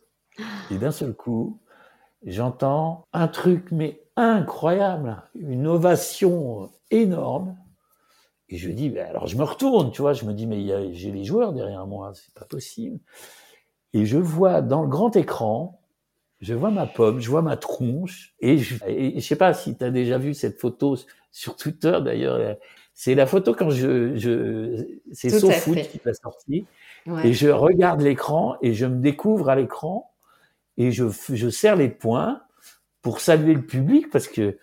Et 0.71 0.79
d'un 0.79 0.90
seul 0.90 1.14
coup, 1.14 1.59
j'entends 2.25 3.07
un 3.12 3.29
truc, 3.29 3.71
mais 3.71 4.03
incroyable, 4.16 5.23
une 5.35 5.66
ovation 5.66 6.71
énorme. 6.90 7.57
Et 8.49 8.59
je 8.59 8.71
dis, 8.71 8.90
ben 8.90 9.07
alors 9.07 9.27
je 9.27 9.37
me 9.37 9.45
retourne, 9.45 9.90
tu 9.92 10.03
vois, 10.03 10.12
je 10.12 10.25
me 10.25 10.33
dis, 10.35 10.47
mais 10.47 10.92
j'ai 10.95 11.11
les 11.11 11.25
joueurs 11.25 11.53
derrière 11.53 11.87
moi, 11.87 12.12
c'est 12.14 12.35
pas 12.35 12.45
possible. 12.45 12.99
Et 13.95 14.05
je 14.07 14.18
vois 14.18 14.61
dans 14.62 14.83
le 14.83 14.88
grand 14.88 15.16
écran, 15.16 15.81
je 16.40 16.55
vois 16.55 16.71
ma 16.71 16.87
pomme, 16.87 17.21
je 17.21 17.31
vois 17.31 17.42
ma 17.42 17.57
tronche, 17.57 18.35
et 18.40 18.59
je, 18.59 18.77
et 18.87 19.21
je 19.21 19.27
sais 19.27 19.37
pas 19.37 19.55
si 19.55 19.77
tu 19.77 19.85
as 19.85 19.90
déjà 19.90 20.18
vu 20.18 20.35
cette 20.35 20.59
photo 20.61 20.97
sur 21.31 21.57
Twitter 21.57 21.99
d'ailleurs, 22.05 22.57
c'est 22.95 23.14
la 23.14 23.27
photo 23.27 23.55
quand 23.55 23.71
je, 23.71 24.16
je 24.16 24.99
c'est 25.12 25.31
SoFoot 25.31 25.79
qui 25.88 26.01
l'a 26.05 26.14
sorti, 26.14 26.66
et 27.25 27.33
je 27.33 27.49
regarde 27.49 28.01
l'écran 28.03 28.57
et 28.61 28.75
je 28.75 28.87
me 28.87 29.01
découvre 29.01 29.49
à 29.49 29.57
l'écran 29.57 30.12
et 30.76 30.92
je, 30.92 31.04
je 31.32 31.48
serre 31.48 31.76
les 31.76 31.88
poings 31.88 32.42
pour 33.02 33.20
saluer 33.20 33.54
le 33.54 33.66
public 33.66 34.11
parce 34.11 34.28
que 34.28 34.58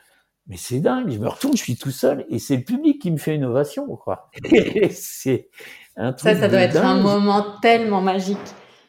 mais 0.50 0.58
c'est 0.58 0.80
dingue, 0.80 1.12
je 1.12 1.20
me 1.20 1.28
retourne, 1.28 1.56
je 1.56 1.62
suis 1.62 1.78
tout 1.78 1.92
seul 1.92 2.26
et 2.28 2.40
c'est 2.40 2.58
le 2.58 2.64
public 2.64 3.00
qui 3.00 3.12
me 3.12 3.18
fait 3.18 3.36
une 3.36 3.46
ovation, 3.46 3.96
quoi. 3.96 4.32
c'est 4.90 5.50
un 5.96 6.12
truc 6.12 6.34
Ça, 6.34 6.40
ça 6.40 6.48
doit 6.48 6.62
être 6.62 6.84
un 6.84 7.00
moment 7.00 7.60
tellement 7.62 8.02
magique. 8.02 8.38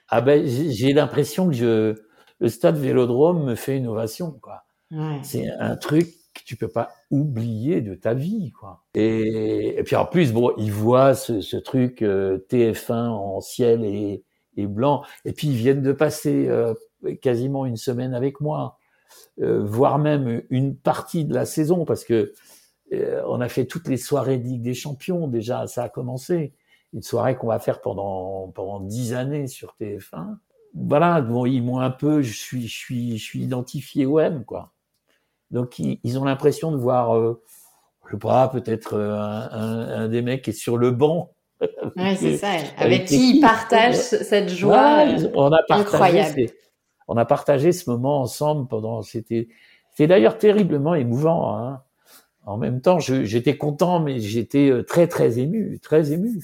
Ah 0.09 0.23
ben, 0.23 0.45
j'ai 0.47 0.95
l'impression 0.95 1.49
que 1.49 1.55
je, 1.55 1.95
le 2.41 2.49
stade 2.49 2.79
Vélodrome 2.79 3.45
me 3.45 3.55
fait 3.55 3.77
une 3.77 3.89
ovation, 3.89 4.33
quoi. 4.41 4.65
Ouais. 4.91 5.21
C'est 5.23 5.49
un 5.59 5.77
truc 5.77 6.09
que 6.35 6.41
tu 6.47 6.57
peux 6.57 6.69
pas 6.69 6.89
oublier 7.11 7.83
de 7.83 7.95
ta 7.95 8.15
vie, 8.15 8.53
quoi. 8.53 8.83
Et, 8.95 9.79
et 9.79 9.83
puis 9.83 9.97
en 9.97 10.07
plus, 10.07 10.33
bon, 10.33 10.53
ils 10.57 10.73
voient 10.73 11.15
ce, 11.15 11.43
ce 11.43 11.59
truc 11.59 12.01
euh, 12.01 12.39
TF1 12.49 13.09
en 13.09 13.41
ciel 13.41 13.85
et, 13.85 14.25
et 14.57 14.67
blanc, 14.67 15.03
et 15.27 15.33
puis 15.33 15.49
ils 15.49 15.57
viennent 15.57 15.83
de 15.83 15.93
passer 15.93 16.49
euh, 16.49 16.73
quasiment 17.21 17.67
une 17.67 17.77
semaine 17.77 18.15
avec 18.15 18.41
moi, 18.41 18.79
euh, 19.41 19.63
voire 19.65 19.99
même 19.99 20.43
une 20.51 20.77
partie 20.77 21.25
de 21.25 21.35
la 21.35 21.45
saison, 21.45 21.85
parce 21.85 22.05
que 22.05 22.33
euh, 22.93 23.23
on 23.27 23.41
a 23.41 23.49
fait 23.49 23.67
toutes 23.67 23.89
les 23.89 23.97
soirées 23.97 24.39
de 24.39 24.45
Ligue 24.45 24.63
des 24.63 24.75
Champions 24.75 25.29
déjà, 25.29 25.67
ça 25.67 25.85
a 25.85 25.89
commencé. 25.89 26.53
Une 26.93 27.03
soirée 27.03 27.37
qu'on 27.37 27.47
va 27.47 27.61
faire 27.61 27.81
pendant 27.81 28.49
pendant 28.49 28.81
dix 28.81 29.15
années 29.15 29.47
sur 29.47 29.77
TF1. 29.81 30.39
Voilà, 30.75 31.21
bon, 31.21 31.47
ils 31.47 31.63
m'ont 31.63 31.79
un 31.79 31.91
peu, 31.91 32.21
je 32.21 32.37
suis, 32.37 32.67
je 32.67 32.77
suis, 32.77 33.19
je 33.19 33.23
suis 33.23 33.43
identifié 33.43 34.07
OM, 34.07 34.45
quoi. 34.45 34.73
Donc 35.53 35.79
ils, 35.79 36.19
ont 36.19 36.25
l'impression 36.25 36.73
de 36.73 36.77
voir, 36.77 37.17
euh, 37.17 37.43
je 38.07 38.13
sais 38.13 38.19
pas, 38.19 38.49
peut-être 38.49 38.99
un, 38.99 39.49
un, 39.53 40.03
un, 40.03 40.09
des 40.09 40.23
mecs 40.23 40.43
qui 40.43 40.51
est 40.51 40.53
sur 40.53 40.77
le 40.77 40.91
banc 40.91 41.33
oui, 41.97 42.17
c'est 42.17 42.37
ça. 42.37 42.53
Avec, 42.79 43.07
qui 43.07 43.37
ils 43.37 43.41
partagent 43.41 43.97
cette 43.97 44.49
joie 44.49 45.05
on 45.35 45.53
a 45.53 45.61
incroyable 45.71 46.47
on 47.11 47.17
a 47.17 47.25
partagé 47.25 47.73
ce 47.73 47.91
moment 47.91 48.21
ensemble 48.21 48.69
pendant. 48.69 49.03
C'était, 49.03 49.49
c'était 49.91 50.07
d'ailleurs 50.07 50.39
terriblement 50.39 50.95
émouvant. 50.95 51.57
Hein. 51.57 51.83
En 52.47 52.57
même 52.57 52.81
temps, 52.81 53.01
j'étais 53.01 53.59
content, 53.59 53.99
mais 53.99 54.21
j'étais 54.21 54.71
euh, 54.71 54.85
très 54.85 55.09
très 55.09 55.41
ému, 55.41 55.81
très 55.81 56.13
ému. 56.13 56.41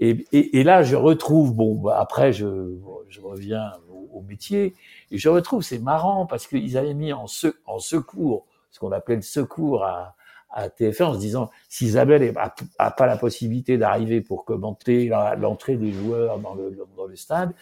Et, 0.00 0.26
et, 0.32 0.58
et 0.58 0.64
là, 0.64 0.82
je 0.82 0.96
retrouve. 0.96 1.54
Bon, 1.54 1.76
bah, 1.76 1.98
après, 2.00 2.32
je, 2.32 2.76
je 3.08 3.20
reviens 3.20 3.70
au, 3.88 4.18
au, 4.18 4.22
métier 4.22 4.74
et 5.12 5.18
je 5.18 5.28
retrouve. 5.28 5.62
C'est 5.62 5.78
marrant 5.78 6.26
parce 6.26 6.48
qu'ils 6.48 6.76
avaient 6.76 6.94
mis 6.94 7.12
en, 7.12 7.26
en 7.66 7.78
secours 7.78 8.46
ce 8.72 8.80
qu'on 8.80 8.90
appelait 8.90 9.16
le 9.16 9.22
secours 9.22 9.84
à, 9.84 10.16
à 10.50 10.68
TF1 10.68 11.04
en 11.04 11.14
se 11.14 11.18
disant 11.20 11.50
si 11.68 11.84
Isabelle 11.84 12.34
a, 12.78 12.90
pas 12.90 13.06
la 13.06 13.16
possibilité 13.16 13.78
d'arriver 13.78 14.20
pour 14.20 14.44
commenter 14.44 15.12
l'entrée 15.38 15.76
des 15.76 15.92
joueurs 15.92 16.40
dans 16.40 16.54
le, 16.54 16.76
dans 16.96 17.06
le 17.06 17.14
stade, 17.14 17.52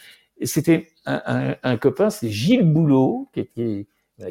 c'était 0.46 0.88
un, 1.06 1.22
un, 1.26 1.56
un, 1.62 1.76
copain, 1.76 2.10
c'est 2.10 2.28
Gilles 2.28 2.64
Boulot, 2.64 3.28
qui 3.32 3.40
était 3.40 3.86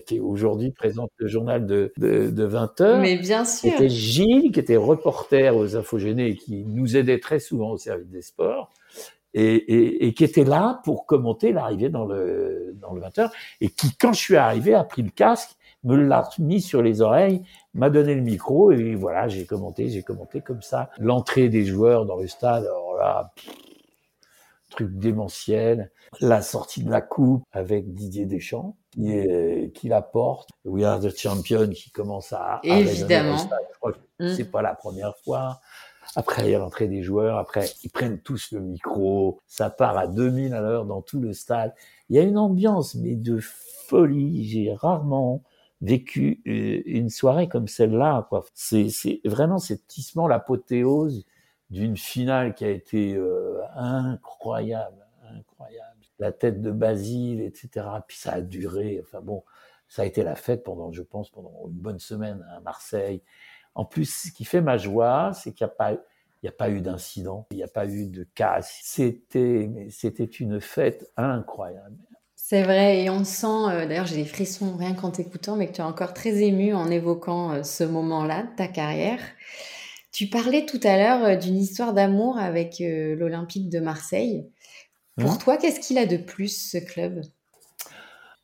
qui 0.05 0.19
aujourd'hui 0.19 0.71
présente 0.71 1.09
le 1.17 1.27
journal 1.27 1.65
de, 1.65 1.91
de, 1.97 2.29
de 2.29 2.43
20 2.43 2.81
heures. 2.81 2.99
Mais 2.99 3.17
bien 3.17 3.45
sûr. 3.45 3.71
C'était 3.71 3.89
Gilles, 3.89 4.51
qui 4.51 4.59
était 4.59 4.75
reporter 4.75 5.55
aux 5.55 5.75
Infogénés 5.75 6.27
et 6.27 6.35
qui 6.35 6.63
nous 6.65 6.95
aidait 6.95 7.19
très 7.19 7.39
souvent 7.39 7.71
au 7.71 7.77
service 7.77 8.09
des 8.09 8.21
sports. 8.21 8.71
Et, 9.35 9.55
et, 9.55 10.07
et 10.07 10.13
qui 10.13 10.23
était 10.23 10.43
là 10.43 10.81
pour 10.83 11.05
commenter 11.05 11.51
l'arrivée 11.51 11.89
dans 11.89 12.05
le, 12.05 12.75
dans 12.81 12.93
le 12.93 13.01
20 13.01 13.19
heures. 13.19 13.31
Et 13.61 13.69
qui, 13.69 13.95
quand 13.95 14.13
je 14.13 14.19
suis 14.19 14.37
arrivé, 14.37 14.73
a 14.73 14.83
pris 14.83 15.03
le 15.03 15.11
casque, 15.11 15.51
me 15.83 15.95
l'a 15.95 16.27
mis 16.39 16.61
sur 16.61 16.81
les 16.81 17.01
oreilles, 17.01 17.41
m'a 17.73 17.89
donné 17.89 18.15
le 18.15 18.21
micro, 18.21 18.71
et 18.71 18.95
voilà, 18.95 19.27
j'ai 19.27 19.45
commenté, 19.45 19.87
j'ai 19.87 20.03
commenté 20.03 20.41
comme 20.41 20.61
ça. 20.61 20.89
L'entrée 20.99 21.47
des 21.47 21.63
joueurs 21.63 22.05
dans 22.05 22.17
le 22.17 22.27
stade, 22.27 22.63
alors 22.63 22.95
là, 22.97 23.31
truc 24.69 24.97
démentiel. 24.97 25.91
La 26.21 26.41
sortie 26.41 26.83
de 26.83 26.89
la 26.89 27.01
coupe 27.01 27.43
avec 27.51 27.93
Didier 27.93 28.25
Deschamps, 28.25 28.77
qui, 28.91 29.11
est, 29.11 29.73
qui 29.73 29.89
la 29.89 30.01
porte. 30.01 30.49
We 30.65 30.83
are 30.85 30.99
the 30.99 31.15
champion 31.15 31.69
qui 31.69 31.91
commence 31.91 32.33
à... 32.33 32.59
Évidemment. 32.63 33.37
Mm. 34.19 34.33
c'est 34.35 34.51
pas 34.51 34.61
la 34.61 34.75
première 34.75 35.15
fois. 35.23 35.59
Après, 36.15 36.47
il 36.47 36.51
y 36.51 36.55
a 36.55 36.59
l'entrée 36.59 36.87
des 36.87 37.03
joueurs. 37.03 37.37
Après, 37.37 37.65
ils 37.83 37.89
prennent 37.89 38.19
tous 38.19 38.51
le 38.51 38.59
micro. 38.59 39.39
Ça 39.47 39.69
part 39.69 39.97
à 39.97 40.07
2000 40.07 40.53
à 40.53 40.61
l'heure 40.61 40.85
dans 40.85 41.01
tout 41.01 41.19
le 41.19 41.33
stade. 41.33 41.73
Il 42.09 42.15
y 42.15 42.19
a 42.19 42.23
une 42.23 42.37
ambiance, 42.37 42.95
mais 42.95 43.15
de 43.15 43.39
folie. 43.39 44.45
J'ai 44.45 44.73
rarement 44.73 45.43
vécu 45.81 46.41
euh, 46.47 46.81
une 46.85 47.09
soirée 47.09 47.47
comme 47.47 47.67
celle-là. 47.67 48.27
C'est 48.53 49.21
vraiment 49.25 49.59
c'est 49.59 49.87
tissement 49.87 50.27
l'apothéose 50.27 51.25
d'une 51.69 51.97
finale 51.97 52.55
qui 52.55 52.65
a 52.65 52.69
été 52.69 53.15
euh, 53.15 53.61
incroyable, 53.75 55.05
incroyable. 55.23 55.99
La 56.19 56.31
tête 56.31 56.61
de 56.61 56.71
Basile, 56.71 57.41
etc. 57.41 57.85
Puis 58.07 58.17
ça 58.17 58.33
a 58.33 58.41
duré. 58.41 59.01
Enfin 59.01 59.21
bon, 59.21 59.43
ça 59.87 60.01
a 60.01 60.05
été 60.05 60.23
la 60.23 60.35
fête 60.35 60.63
pendant, 60.63 60.91
je 60.91 61.01
pense, 61.01 61.29
pendant 61.29 61.53
une 61.67 61.79
bonne 61.79 61.99
semaine 61.99 62.45
à 62.55 62.59
Marseille. 62.59 63.21
En 63.75 63.85
plus, 63.85 64.27
ce 64.27 64.31
qui 64.31 64.45
fait 64.45 64.61
ma 64.61 64.77
joie, 64.77 65.31
c'est 65.33 65.53
qu'il 65.53 65.65
n'y 65.65 65.71
a 65.71 65.75
pas, 65.75 65.93
il 65.93 65.99
n'y 66.43 66.49
a 66.49 66.53
pas 66.53 66.69
eu 66.69 66.81
d'incident, 66.81 67.47
il 67.51 67.57
n'y 67.57 67.63
a 67.63 67.67
pas 67.67 67.87
eu 67.87 68.07
de 68.07 68.27
casse. 68.35 68.79
C'était, 68.83 69.69
c'était 69.89 70.25
une 70.25 70.59
fête 70.59 71.11
incroyable. 71.15 71.97
C'est 72.35 72.63
vrai, 72.63 73.03
et 73.03 73.09
on 73.11 73.23
sent, 73.23 73.45
euh, 73.45 73.85
d'ailleurs 73.85 74.07
j'ai 74.07 74.15
des 74.15 74.25
frissons 74.25 74.75
rien 74.75 74.95
qu'en 74.95 75.11
t'écoutant, 75.11 75.55
mais 75.55 75.67
que 75.67 75.73
tu 75.73 75.81
es 75.81 75.83
encore 75.83 76.15
très 76.15 76.41
ému 76.41 76.73
en 76.73 76.89
évoquant 76.89 77.51
euh, 77.51 77.63
ce 77.63 77.83
moment-là 77.83 78.43
de 78.43 78.55
ta 78.55 78.67
carrière. 78.67 79.19
Tu 80.11 80.27
parlais 80.27 80.65
tout 80.65 80.79
à 80.83 80.97
l'heure 80.97 81.23
euh, 81.23 81.35
d'une 81.35 81.57
histoire 81.57 81.93
d'amour 81.93 82.37
avec 82.37 82.81
euh, 82.81 83.15
l'Olympique 83.15 83.69
de 83.69 83.79
Marseille. 83.79 84.49
Pour 85.17 85.33
mmh. 85.33 85.37
toi, 85.37 85.57
qu'est-ce 85.57 85.79
qu'il 85.79 85.97
a 85.97 86.05
de 86.05 86.17
plus, 86.17 86.71
ce 86.71 86.77
club? 86.77 87.21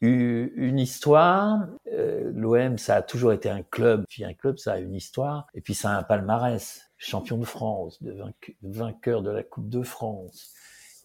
Une 0.01 0.77
histoire. 0.77 1.65
Euh, 1.91 2.31
L'OM, 2.35 2.77
ça 2.77 2.97
a 2.97 3.01
toujours 3.01 3.33
été 3.33 3.49
un 3.49 3.63
club. 3.63 4.05
Puis 4.07 4.23
un 4.23 4.33
club, 4.33 4.57
ça 4.59 4.73
a 4.73 4.77
une 4.77 4.93
histoire. 4.93 5.47
Et 5.55 5.61
puis 5.61 5.73
ça 5.73 5.91
a 5.91 5.97
un 5.97 6.03
palmarès. 6.03 6.81
Champion 6.97 7.37
de 7.37 7.45
France, 7.45 8.01
de 8.03 8.15
vainqueur 8.61 9.21
de 9.21 9.31
la 9.31 9.43
Coupe 9.43 9.69
de 9.69 9.81
France. 9.81 10.53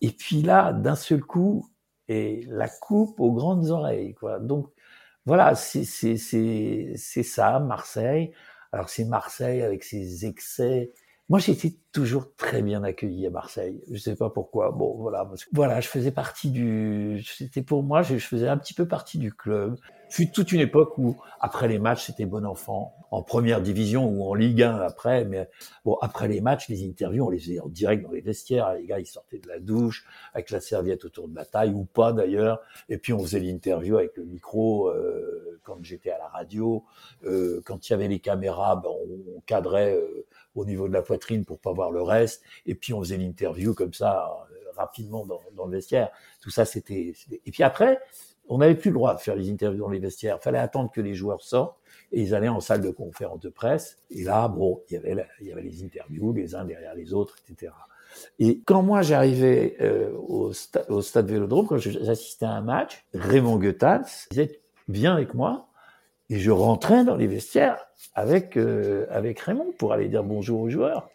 Et 0.03 0.11
puis 0.11 0.43
là, 0.43 0.73
d'un 0.73 0.97
seul 0.97 1.21
coup, 1.21 1.71
et 2.11 2.45
la 2.49 2.69
coupe 2.69 3.21
aux 3.21 3.33
grandes 3.33 3.71
oreilles. 3.71 4.15
Quoi. 4.15 4.41
Donc 4.41 4.71
voilà, 5.27 5.55
c'est 5.55 5.85
ça, 5.85 7.61
Marseille. 7.61 8.33
Alors 8.73 8.89
c'est 8.89 9.05
Marseille 9.05 9.63
avec 9.63 9.85
ses 9.85 10.27
excès. 10.27 10.93
Moi, 11.31 11.39
j'étais 11.39 11.77
toujours 11.93 12.35
très 12.35 12.61
bien 12.61 12.83
accueilli 12.83 13.25
à 13.25 13.31
Marseille. 13.31 13.81
Je 13.89 13.99
sais 13.99 14.17
pas 14.17 14.31
pourquoi. 14.31 14.73
Bon, 14.73 14.97
voilà, 14.97 15.31
voilà, 15.53 15.81
je 15.81 15.87
faisais 15.87 16.11
partie 16.11 16.51
du. 16.51 17.23
C'était 17.25 17.63
pour 17.63 17.85
moi, 17.85 18.03
je, 18.03 18.19
faisais 18.19 18.49
un 18.49 18.59
petit 18.59 18.75
peu 18.75 18.89
partie 18.89 19.17
du 19.19 19.33
club. 19.33 19.79
Fut 20.11 20.33
toute 20.33 20.51
une 20.51 20.61
époque 20.61 20.99
où, 20.99 21.17
après 21.39 21.69
les 21.69 21.79
matchs, 21.79 22.07
c'était 22.07 22.27
bon 22.27 22.45
enfant. 22.45 22.97
En 23.13 23.23
première 23.23 23.63
division 23.63 24.09
ou 24.09 24.25
en 24.25 24.35
Ligue 24.35 24.63
1 24.63 24.79
après, 24.79 25.25
mais 25.25 25.49
bon, 25.85 25.97
après 26.03 26.27
les 26.27 26.41
matchs, 26.41 26.69
les 26.69 26.85
interviews, 26.85 27.27
on 27.27 27.31
les 27.31 27.39
faisait 27.39 27.61
en 27.61 27.69
direct 27.69 28.03
dans 28.03 28.11
les 28.11 28.21
vestiaires. 28.21 28.75
Les 28.75 28.87
gars, 28.87 28.99
ils 28.99 29.07
sortaient 29.07 29.39
de 29.39 29.47
la 29.47 29.61
douche 29.61 30.05
avec 30.35 30.51
la 30.51 30.61
serviette 30.61 31.05
autour 31.05 31.29
de 31.29 31.37
la 31.37 31.45
taille 31.45 31.73
ou 31.73 31.85
pas 31.85 32.13
d'ailleurs. 32.13 32.61
Et 32.89 32.99
puis 32.99 33.13
on 33.13 33.21
faisait 33.21 33.39
l'interview 33.39 33.99
avec 33.99 34.17
le 34.17 34.25
micro 34.25 34.89
euh, 34.89 35.61
quand 35.63 35.79
j'étais 35.83 36.11
à 36.11 36.19
la 36.19 36.29
radio. 36.29 36.85
Euh, 37.25 37.63
quand 37.65 37.89
il 37.89 37.93
y 37.93 37.95
avait 37.95 38.09
les 38.09 38.19
caméras, 38.19 38.77
ben, 38.77 38.91
on, 38.91 39.41
cadrait 39.47 39.95
euh, 39.95 40.27
au 40.55 40.65
niveau 40.65 40.89
de 40.89 40.93
la 40.93 41.03
poitrine 41.03 41.45
pour 41.45 41.61
pas 41.61 41.73
voir 41.73 41.93
le 41.93 42.03
reste. 42.03 42.43
Et 42.67 42.75
puis 42.75 42.93
on 42.93 43.01
faisait 43.01 43.17
l'interview 43.17 43.75
comme 43.75 43.95
ça 43.95 44.29
euh, 44.51 44.71
rapidement 44.77 45.25
dans, 45.25 45.41
dans, 45.55 45.67
le 45.67 45.73
vestiaire. 45.73 46.11
Tout 46.41 46.51
ça, 46.51 46.65
c'était. 46.65 47.15
Et 47.45 47.51
puis 47.51 47.63
après, 47.63 48.01
on 48.51 48.59
n'avait 48.59 48.75
plus 48.75 48.91
le 48.91 48.95
droit 48.95 49.15
de 49.15 49.21
faire 49.21 49.37
les 49.37 49.49
interviews 49.49 49.85
dans 49.85 49.91
les 49.91 50.01
vestiaires. 50.01 50.39
Il 50.41 50.43
fallait 50.43 50.59
attendre 50.59 50.91
que 50.91 51.01
les 51.01 51.15
joueurs 51.15 51.41
sortent 51.41 51.77
et 52.13 52.21
ils 52.21 52.35
allaient 52.35 52.49
en 52.49 52.61
salle 52.61 52.83
de 52.83 52.91
conférence 52.91 53.41
de 53.41 53.49
presse. 53.49 53.99
Et 54.11 54.25
là, 54.25 54.49
bon, 54.49 54.83
il 54.91 54.95
y 54.95 54.97
avait, 54.97 55.25
il 55.41 55.47
y 55.47 55.53
avait 55.53 55.63
les 55.63 55.85
interviews 55.85 56.33
les 56.33 56.57
uns 56.57 56.65
derrière 56.65 56.95
les 56.95 57.15
autres, 57.15 57.37
etc. 57.49 57.73
Et 58.41 58.61
quand 58.67 58.83
moi 58.83 59.03
j'arrivais 59.03 59.77
euh, 59.81 60.11
au, 60.17 60.51
au, 60.89 61.03
stade 61.03 61.31
Vélodrome, 61.31 61.69
quand 61.69 61.79
j'assistais 61.79 62.45
à 62.45 62.51
un 62.51 62.61
match, 62.61 63.05
Raymond 63.15 63.57
Goethals 63.57 64.07
disait 64.33 64.61
viens 64.89 65.15
avec 65.15 65.35
moi, 65.35 65.69
et 66.29 66.41
je 66.41 66.51
rentrais 66.51 67.05
dans 67.05 67.15
les 67.15 67.29
vestiaires 67.29 67.87
avec 68.17 68.57
euh, 68.57 69.07
avec 69.11 69.39
Raymond 69.39 69.73
pour 69.79 69.93
aller 69.93 70.09
dire 70.09 70.25
bonjour 70.25 70.61
aux 70.61 70.69
joueurs. 70.69 71.09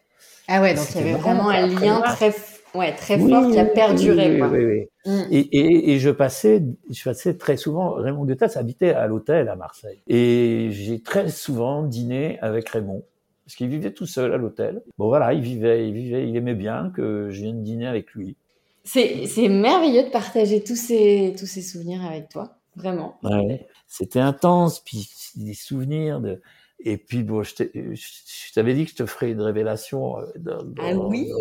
Ah 0.48 0.62
ouais, 0.62 0.74
donc 0.74 0.86
il 0.91 1.02
y 1.02 1.10
avait 1.10 1.19
vraiment 1.19 1.50
un 1.50 1.67
lien 1.67 2.00
très 2.02 2.34
ouais 2.74 2.95
très 2.95 3.19
fort 3.19 3.52
qui 3.52 3.60
a 3.60 3.65
perduré. 3.65 4.41
Oui, 4.41 4.48
oui, 4.50 4.65
oui. 4.65 4.89
Mm. 5.05 5.21
Et, 5.31 5.39
et, 5.39 5.91
et, 5.93 5.99
je 5.99 6.09
passais, 6.09 6.63
je 6.89 7.03
passais 7.03 7.37
très 7.37 7.57
souvent. 7.57 7.91
Raymond 7.91 8.25
Detas 8.25 8.53
habitait 8.55 8.91
à 8.91 9.07
l'hôtel 9.07 9.49
à 9.49 9.55
Marseille, 9.55 10.01
et 10.07 10.69
j'ai 10.71 11.01
très 11.01 11.29
souvent 11.29 11.83
dîné 11.83 12.39
avec 12.39 12.69
Raymond 12.69 13.03
parce 13.45 13.55
qu'il 13.55 13.67
vivait 13.67 13.93
tout 13.93 14.07
seul 14.07 14.33
à 14.33 14.37
l'hôtel. 14.37 14.81
Bon 14.97 15.07
voilà, 15.07 15.33
il 15.33 15.41
vivait, 15.41 15.87
il 15.87 15.93
vivait, 15.93 16.27
il 16.27 16.35
aimait 16.35 16.55
bien 16.55 16.91
que 16.95 17.29
je 17.29 17.41
vienne 17.41 17.61
dîner 17.61 17.87
avec 17.87 18.11
lui. 18.13 18.35
C'est 18.83 19.49
merveilleux 19.49 20.03
de 20.03 20.09
partager 20.09 20.63
tous 20.63 20.75
ces 20.75 21.35
tous 21.37 21.45
ces 21.45 21.61
souvenirs 21.61 22.03
avec 22.03 22.29
toi, 22.29 22.57
vraiment. 22.75 23.17
Ouais, 23.23 23.67
c'était 23.87 24.19
intense, 24.19 24.79
puis 24.79 25.09
des 25.35 25.53
souvenirs 25.53 26.19
de. 26.19 26.41
Et 26.79 26.97
puis 26.97 27.23
bon, 27.23 27.41
je 27.43 28.51
t'avais 28.53 28.73
dit 28.73 28.85
que 28.85 28.91
je 28.91 28.95
te 28.95 29.05
ferais 29.05 29.31
une 29.31 29.41
révélation 29.41 30.19
euh, 30.19 30.25
dans, 30.37 30.61
dans, 30.61 30.83
ah 30.83 30.93
oui. 30.93 31.31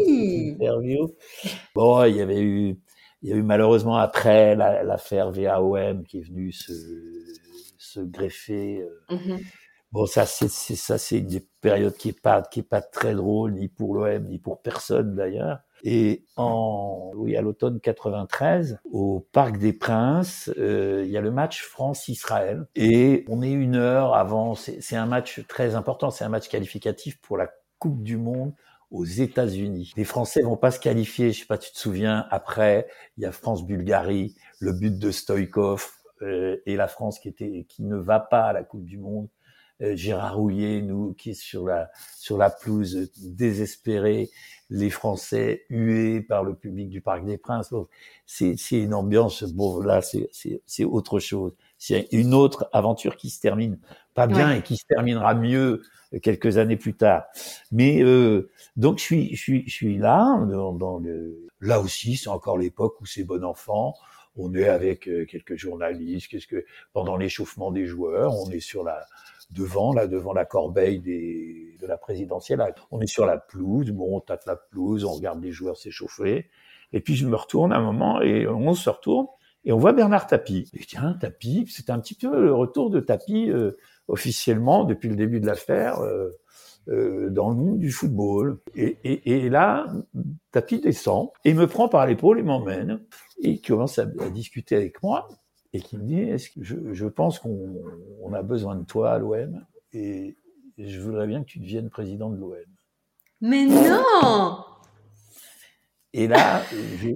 interview. 0.52 1.10
Bon, 1.74 2.04
il 2.04 2.16
y 2.16 2.20
avait 2.20 2.40
eu 2.40 2.78
il 3.24 3.30
y 3.30 3.32
a 3.32 3.36
eu 3.36 3.42
malheureusement 3.42 3.96
après 3.96 4.54
l'affaire 4.54 5.30
VAOM 5.30 6.04
qui 6.04 6.18
est 6.18 6.28
venue 6.28 6.52
se, 6.52 6.72
se 7.78 8.00
greffer. 8.00 8.82
Euh. 8.82 9.16
Mm-hmm. 9.16 9.40
Bon, 9.92 10.04
ça, 10.04 10.26
c'est 10.26 10.48
ça, 10.48 10.98
c'est 10.98 11.18
une 11.20 11.40
période 11.62 11.94
qui 11.94 12.10
est 12.10 12.20
pas 12.20 12.42
qui 12.42 12.60
est 12.60 12.68
pas 12.68 12.82
très 12.82 13.14
drôle 13.14 13.54
ni 13.54 13.68
pour 13.68 13.94
l'OM 13.94 14.24
ni 14.24 14.38
pour 14.38 14.60
personne 14.60 15.14
d'ailleurs. 15.14 15.60
Et 15.84 16.26
en 16.36 17.12
oui 17.14 17.34
à 17.36 17.40
l'automne 17.40 17.80
93 17.80 18.80
au 18.92 19.26
Parc 19.32 19.56
des 19.56 19.72
Princes, 19.72 20.50
euh, 20.58 21.02
il 21.06 21.10
y 21.10 21.16
a 21.16 21.22
le 21.22 21.30
match 21.30 21.62
France-Israël 21.62 22.66
et 22.74 23.24
on 23.28 23.40
est 23.40 23.52
une 23.52 23.76
heure 23.76 24.14
avant. 24.14 24.54
C'est 24.54 24.96
un 24.96 25.06
match 25.06 25.46
très 25.48 25.76
important. 25.76 26.10
C'est 26.10 26.24
un 26.24 26.28
match 26.28 26.48
qualificatif 26.48 27.18
pour 27.22 27.38
la 27.38 27.48
Coupe 27.78 28.02
du 28.02 28.18
Monde 28.18 28.52
aux 28.94 29.04
États-Unis. 29.04 29.92
Les 29.96 30.04
Français 30.04 30.42
vont 30.42 30.56
pas 30.56 30.70
se 30.70 30.78
qualifier, 30.78 31.32
je 31.32 31.40
sais 31.40 31.46
pas, 31.46 31.58
tu 31.58 31.72
te 31.72 31.78
souviens, 31.78 32.26
après, 32.30 32.86
il 33.18 33.24
y 33.24 33.26
a 33.26 33.32
France-Bulgarie, 33.32 34.36
le 34.60 34.72
but 34.72 34.96
de 34.96 35.10
Stoïkov 35.10 35.90
euh, 36.22 36.56
et 36.64 36.76
la 36.76 36.86
France 36.86 37.18
qui 37.18 37.28
était 37.28 37.66
qui 37.68 37.82
ne 37.82 37.96
va 37.96 38.20
pas 38.20 38.44
à 38.44 38.52
la 38.52 38.62
Coupe 38.62 38.84
du 38.84 38.98
monde. 38.98 39.28
Euh, 39.82 39.96
Gérard 39.96 40.36
Rouillet, 40.36 40.80
nous, 40.80 41.12
qui 41.14 41.30
est 41.30 41.34
sur 41.34 41.66
la 41.66 41.90
sur 42.16 42.38
la 42.38 42.50
pelouse, 42.50 43.10
désespéré, 43.18 44.30
les 44.70 44.90
Français 44.90 45.64
hués 45.68 46.20
par 46.20 46.44
le 46.44 46.54
public 46.54 46.88
du 46.88 47.00
Parc 47.00 47.24
des 47.24 47.36
Princes. 47.36 47.70
Bon, 47.70 47.88
c'est 48.26 48.56
une 48.70 48.94
ambiance. 48.94 49.42
Bon, 49.42 49.80
là, 49.80 50.02
c'est 50.02 50.30
c'est 50.66 50.84
autre 50.84 51.18
chose. 51.18 51.52
C'est 51.78 52.06
une 52.12 52.32
autre 52.32 52.68
aventure 52.72 53.16
qui 53.16 53.30
se 53.30 53.40
termine 53.40 53.80
pas 54.14 54.26
bien 54.26 54.54
et 54.54 54.62
qui 54.62 54.76
se 54.76 54.84
terminera 54.86 55.34
mieux 55.34 55.82
quelques 56.22 56.58
années 56.58 56.76
plus 56.76 56.94
tard. 56.94 57.24
Mais 57.72 58.02
euh, 58.02 58.50
donc 58.76 58.98
je 58.98 59.04
suis, 59.04 59.34
je 59.34 59.42
suis, 59.42 59.64
je 59.66 59.72
suis 59.72 59.98
là. 59.98 60.38
Dans, 60.46 60.72
dans 60.72 60.98
le... 60.98 61.48
Là 61.60 61.80
aussi, 61.80 62.16
c'est 62.16 62.28
encore 62.28 62.58
l'époque 62.58 63.00
où 63.00 63.06
c'est 63.06 63.24
bon 63.24 63.44
enfant. 63.44 63.94
On 64.36 64.54
est 64.54 64.68
avec 64.68 65.08
euh, 65.08 65.26
quelques 65.26 65.56
journalistes. 65.56 66.28
Qu'est-ce 66.28 66.46
que 66.46 66.64
pendant 66.92 67.16
l'échauffement 67.16 67.70
des 67.70 67.86
joueurs, 67.86 68.34
on 68.34 68.50
est 68.50 68.60
sur 68.60 68.84
la 68.84 69.04
devant 69.50 69.92
là 69.92 70.06
devant 70.06 70.32
la 70.32 70.44
corbeille 70.44 71.00
des, 71.00 71.76
de 71.80 71.86
la 71.86 71.96
présidentielle. 71.96 72.64
On 72.90 73.00
est 73.00 73.06
sur 73.06 73.26
la 73.26 73.38
pelouse. 73.38 73.90
Bon, 73.90 74.16
on 74.16 74.20
tâte 74.20 74.46
la 74.46 74.56
pelouse, 74.56 75.04
on 75.04 75.12
regarde 75.12 75.42
les 75.42 75.52
joueurs 75.52 75.76
s'échauffer. 75.76 76.50
Et 76.92 77.00
puis 77.00 77.16
je 77.16 77.26
me 77.26 77.36
retourne 77.36 77.72
un 77.72 77.80
moment 77.80 78.20
et 78.22 78.46
on 78.46 78.74
se 78.74 78.88
retourne 78.88 79.26
et 79.64 79.72
on 79.72 79.78
voit 79.78 79.92
Bernard 79.92 80.26
Tapie. 80.26 80.70
Et 80.74 80.84
tiens, 80.84 81.16
Tapie, 81.20 81.66
c'était 81.68 81.92
un 81.92 81.98
petit 81.98 82.14
peu 82.14 82.42
le 82.42 82.54
retour 82.54 82.90
de 82.90 83.00
Tapie. 83.00 83.50
Euh, 83.50 83.72
officiellement 84.08 84.84
depuis 84.84 85.08
le 85.08 85.16
début 85.16 85.40
de 85.40 85.46
l'affaire. 85.46 86.00
Euh, 86.00 86.30
euh, 86.88 87.30
dans 87.30 87.48
le 87.48 87.56
monde 87.56 87.78
du 87.78 87.90
football. 87.90 88.58
Et, 88.74 88.98
et, 89.04 89.46
et 89.46 89.48
là, 89.48 89.86
Tapi 90.50 90.80
descend 90.80 91.30
et 91.46 91.54
me 91.54 91.66
prend 91.66 91.88
par 91.88 92.06
l'épaule 92.06 92.38
et 92.38 92.42
m'emmène 92.42 93.00
et 93.42 93.58
commence 93.58 93.98
à, 93.98 94.04
discuter 94.04 94.76
avec 94.76 95.02
moi 95.02 95.26
et 95.72 95.80
qui 95.80 95.96
me 95.96 96.02
dit 96.02 96.20
est-ce 96.20 96.50
que 96.50 96.62
je, 96.62 96.92
je 96.92 97.06
pense 97.06 97.38
qu'on 97.38 97.82
on 98.20 98.34
a 98.34 98.42
besoin 98.42 98.76
de 98.76 98.84
toi 98.84 99.12
à 99.12 99.18
l'OM 99.18 99.64
et 99.94 100.36
je 100.76 101.00
voudrais 101.00 101.26
bien 101.26 101.40
que 101.40 101.46
tu 101.46 101.58
deviennes 101.58 101.88
président 101.88 102.28
de 102.28 102.36
l'OM. 102.36 102.54
Mais 103.40 103.64
non 103.64 104.56
Et 106.16 106.28
là, 106.28 106.62
je, 106.70 107.08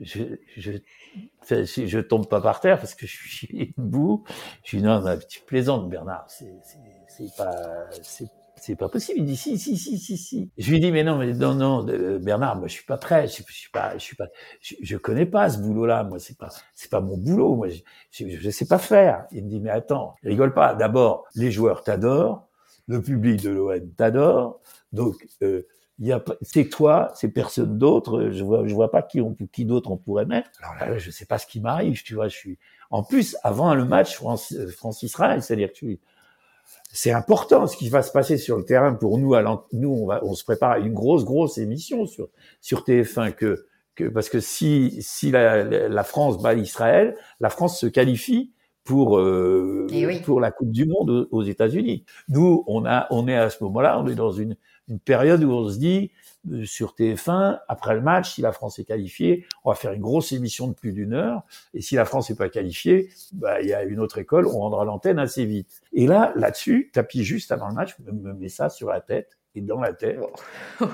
je, 0.00 0.22
je, 0.56 1.86
je, 1.86 1.98
tombe 2.00 2.28
pas 2.28 2.40
par 2.40 2.58
terre 2.58 2.76
parce 2.80 2.96
que 2.96 3.06
je 3.06 3.16
suis 3.16 3.72
debout. 3.78 4.24
Je 4.64 4.78
dis 4.78 4.82
non, 4.82 5.00
tu 5.28 5.40
plaisantes, 5.42 5.88
Bernard. 5.88 6.26
C'est 6.28 7.36
pas, 7.36 7.52
c'est 8.56 8.74
pas 8.74 8.88
possible. 8.88 9.20
Il 9.20 9.26
dit 9.26 9.36
si, 9.36 9.56
si, 9.60 9.76
si, 9.76 9.96
si, 9.96 10.16
si. 10.16 10.50
Je 10.58 10.70
lui 10.72 10.80
dis 10.80 10.90
mais 10.90 11.04
non, 11.04 11.18
mais 11.18 11.32
non, 11.32 11.54
non, 11.54 11.86
euh, 11.88 12.18
Bernard, 12.18 12.56
moi 12.58 12.66
je 12.66 12.72
suis 12.72 12.84
pas 12.84 12.96
prêt. 12.96 13.28
Je, 13.28 13.44
je 13.46 13.52
suis 13.52 13.70
pas, 13.70 13.96
je 13.96 14.02
suis 14.02 14.16
pas, 14.16 14.26
je, 14.60 14.74
je 14.82 14.96
connais 14.96 15.26
pas 15.26 15.48
ce 15.48 15.58
boulot-là. 15.58 16.02
Moi 16.02 16.18
c'est 16.18 16.36
pas, 16.36 16.48
c'est 16.74 16.90
pas 16.90 17.00
mon 17.00 17.16
boulot. 17.16 17.54
Moi 17.54 17.68
je, 17.68 18.28
je, 18.28 18.50
sais 18.50 18.66
pas 18.66 18.78
faire. 18.78 19.24
Il 19.30 19.44
me 19.44 19.50
dit 19.50 19.60
mais 19.60 19.70
attends, 19.70 20.16
rigole 20.24 20.52
pas. 20.52 20.74
D'abord, 20.74 21.26
les 21.36 21.52
joueurs 21.52 21.84
t'adorent, 21.84 22.48
le 22.88 23.00
public 23.00 23.40
de 23.40 23.50
l'OM 23.50 23.88
t'adore, 23.92 24.60
donc 24.92 25.14
euh, 25.42 25.62
y 26.06 26.12
a 26.12 26.22
c'est 26.40 26.68
toi, 26.68 27.12
c'est 27.14 27.28
personne 27.28 27.78
d'autre. 27.78 28.30
Je 28.30 28.44
vois, 28.44 28.66
je 28.66 28.74
vois 28.74 28.90
pas 28.90 29.02
qui 29.02 29.20
on, 29.20 29.36
qui 29.52 29.64
d'autre 29.64 29.90
on 29.90 29.96
pourrait 29.96 30.26
mettre. 30.26 30.50
Alors 30.62 30.74
là, 30.74 30.98
je 30.98 31.10
sais 31.10 31.26
pas 31.26 31.38
ce 31.38 31.46
qui 31.46 31.60
m'arrive. 31.60 32.02
Tu 32.02 32.14
vois, 32.14 32.28
je 32.28 32.36
suis. 32.36 32.58
En 32.90 33.02
plus, 33.02 33.36
avant 33.42 33.74
le 33.74 33.84
match 33.84 34.16
France, 34.16 34.54
France 34.76 35.02
Israël, 35.02 35.42
c'est-à-dire 35.42 35.68
que 35.68 35.74
tu, 35.74 36.00
c'est 36.92 37.12
important 37.12 37.66
ce 37.66 37.76
qui 37.76 37.88
va 37.88 38.02
se 38.02 38.12
passer 38.12 38.36
sur 38.36 38.56
le 38.56 38.64
terrain 38.64 38.94
pour 38.94 39.18
nous. 39.18 39.34
nous, 39.72 39.90
on 39.90 40.06
va, 40.06 40.24
on 40.24 40.34
se 40.34 40.44
prépare 40.44 40.72
à 40.72 40.78
une 40.78 40.92
grosse, 40.92 41.24
grosse 41.24 41.58
émission 41.58 42.06
sur 42.06 42.28
sur 42.60 42.84
TF1 42.84 43.32
que 43.32 43.66
que 43.94 44.04
parce 44.04 44.28
que 44.28 44.40
si 44.40 44.98
si 45.00 45.30
la, 45.30 45.64
la 45.64 46.04
France 46.04 46.40
bat 46.40 46.54
Israël, 46.54 47.16
la 47.40 47.50
France 47.50 47.78
se 47.78 47.86
qualifie 47.86 48.52
pour 48.84 49.18
euh, 49.18 49.86
eh 49.90 50.20
pour 50.20 50.40
la 50.40 50.50
Coupe 50.50 50.70
du 50.70 50.86
Monde 50.86 51.28
aux 51.30 51.42
États-Unis. 51.42 52.04
Nous, 52.28 52.64
on 52.66 52.84
a 52.84 53.06
on 53.10 53.28
est 53.28 53.36
à 53.36 53.48
ce 53.48 53.62
moment-là, 53.64 53.98
on 54.00 54.06
est 54.08 54.14
dans 54.14 54.32
une 54.32 54.56
une 54.88 54.98
période 54.98 55.42
où 55.44 55.50
on 55.50 55.68
se 55.68 55.78
dit 55.78 56.10
euh, 56.50 56.64
sur 56.64 56.94
TF1 56.94 57.60
après 57.68 57.94
le 57.94 58.00
match, 58.00 58.34
si 58.34 58.40
la 58.40 58.52
France 58.52 58.78
est 58.78 58.84
qualifiée, 58.84 59.46
on 59.64 59.70
va 59.70 59.76
faire 59.76 59.92
une 59.92 60.02
grosse 60.02 60.32
émission 60.32 60.68
de 60.68 60.72
plus 60.72 60.92
d'une 60.92 61.12
heure. 61.12 61.42
Et 61.74 61.80
si 61.80 61.94
la 61.94 62.04
France 62.04 62.30
n'est 62.30 62.36
pas 62.36 62.48
qualifiée, 62.48 63.10
bah 63.32 63.60
il 63.60 63.68
y 63.68 63.74
a 63.74 63.84
une 63.84 64.00
autre 64.00 64.18
école, 64.18 64.46
on 64.46 64.58
rendra 64.58 64.84
l'antenne 64.84 65.18
assez 65.18 65.44
vite. 65.44 65.82
Et 65.92 66.06
là, 66.06 66.32
là-dessus, 66.36 66.90
tapis 66.92 67.24
juste 67.24 67.52
avant 67.52 67.68
le 67.68 67.74
match, 67.74 67.96
me, 68.00 68.12
me 68.12 68.34
met 68.34 68.48
ça 68.48 68.68
sur 68.68 68.88
la 68.88 69.00
tête 69.00 69.38
et 69.54 69.60
dans 69.60 69.80
la 69.80 69.92
tête. 69.92 70.18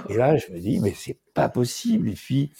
Et 0.08 0.16
là, 0.16 0.36
je 0.36 0.52
me 0.52 0.58
dis 0.58 0.80
mais 0.80 0.92
c'est 0.94 1.18
pas 1.34 1.48
possible. 1.48 2.08
Et 2.08 2.14
puis, 2.14 2.52